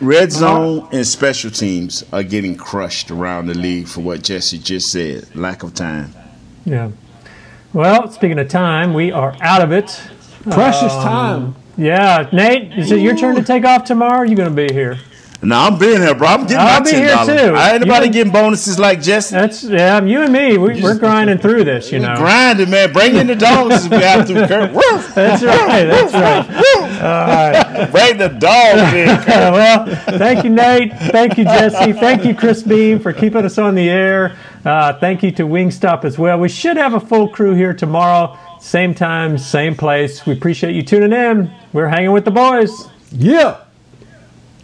Red 0.00 0.30
zone 0.30 0.88
and 0.92 1.06
special 1.06 1.50
teams 1.50 2.04
are 2.12 2.22
getting 2.22 2.54
crushed 2.54 3.10
around 3.10 3.46
the 3.46 3.54
league 3.54 3.88
for 3.88 4.02
what 4.02 4.22
Jesse 4.22 4.58
just 4.58 4.92
said 4.92 5.34
lack 5.34 5.62
of 5.62 5.74
time. 5.74 6.14
Yeah. 6.64 6.90
Well, 7.76 8.10
speaking 8.10 8.38
of 8.38 8.48
time, 8.48 8.94
we 8.94 9.12
are 9.12 9.36
out 9.42 9.60
of 9.60 9.70
it. 9.70 10.00
Precious 10.44 10.94
um, 10.94 11.02
time. 11.02 11.56
Yeah. 11.76 12.26
Nate, 12.32 12.72
is 12.72 12.90
it 12.90 13.00
your 13.00 13.14
turn 13.14 13.34
to 13.34 13.42
take 13.42 13.66
off 13.66 13.84
tomorrow? 13.84 14.20
Or 14.20 14.22
are 14.22 14.24
you 14.24 14.34
going 14.34 14.48
to 14.48 14.66
be 14.66 14.72
here? 14.72 14.98
No, 15.42 15.54
I'm 15.56 15.78
being 15.78 16.00
here, 16.00 16.14
bro. 16.14 16.28
I'm 16.28 16.42
getting 16.42 16.56
I'll 16.58 16.80
my 16.80 16.84
be 16.84 16.90
ten 16.92 17.02
here 17.04 17.14
dollars. 17.14 17.40
too. 17.40 17.54
I 17.54 17.72
ain't 17.72 17.86
nobody 17.86 18.06
You- 18.06 18.12
getting 18.12 18.32
bonuses 18.32 18.78
like 18.78 19.02
Jesse. 19.02 19.34
That's 19.34 19.62
yeah. 19.64 20.02
You 20.02 20.22
and 20.22 20.32
me, 20.32 20.56
we, 20.56 20.82
we're 20.82 20.98
grinding 20.98 21.38
through 21.38 21.64
this. 21.64 21.92
You 21.92 21.98
know. 22.00 22.16
Grinding, 22.16 22.70
man. 22.70 22.92
Bring 22.92 23.16
in 23.16 23.26
the 23.26 23.34
dogs 23.36 23.74
as 23.74 23.88
we 23.88 23.96
have 23.98 24.26
to. 24.28 24.34
Kurt. 24.48 24.72
That's 25.14 25.42
right. 25.42 25.84
That's 25.84 26.12
right. 26.14 26.50
All 27.02 27.82
right. 27.82 27.90
Bring 27.90 28.16
the 28.18 28.28
dogs 28.30 28.92
in. 28.94 29.06
Well, 29.56 29.86
thank 30.18 30.44
you, 30.44 30.50
Nate. 30.50 30.92
Thank 31.12 31.38
you, 31.38 31.44
Jesse. 31.44 31.92
Thank 31.92 32.24
you, 32.24 32.34
Chris 32.34 32.62
Beam, 32.62 32.98
for 32.98 33.12
keeping 33.12 33.44
us 33.44 33.58
on 33.58 33.74
the 33.74 33.88
air. 33.88 34.36
Uh, 34.64 34.92
thank 34.98 35.22
you 35.22 35.30
to 35.32 35.44
Wingstop 35.44 36.04
as 36.04 36.18
well. 36.18 36.38
We 36.38 36.48
should 36.48 36.76
have 36.76 36.94
a 36.94 37.00
full 37.00 37.28
crew 37.28 37.54
here 37.54 37.72
tomorrow, 37.74 38.36
same 38.60 38.94
time, 38.94 39.38
same 39.38 39.76
place. 39.76 40.26
We 40.26 40.32
appreciate 40.32 40.74
you 40.74 40.82
tuning 40.82 41.12
in. 41.12 41.52
We're 41.72 41.88
hanging 41.88 42.12
with 42.12 42.24
the 42.24 42.30
boys. 42.32 42.88
Yeah. 43.12 43.60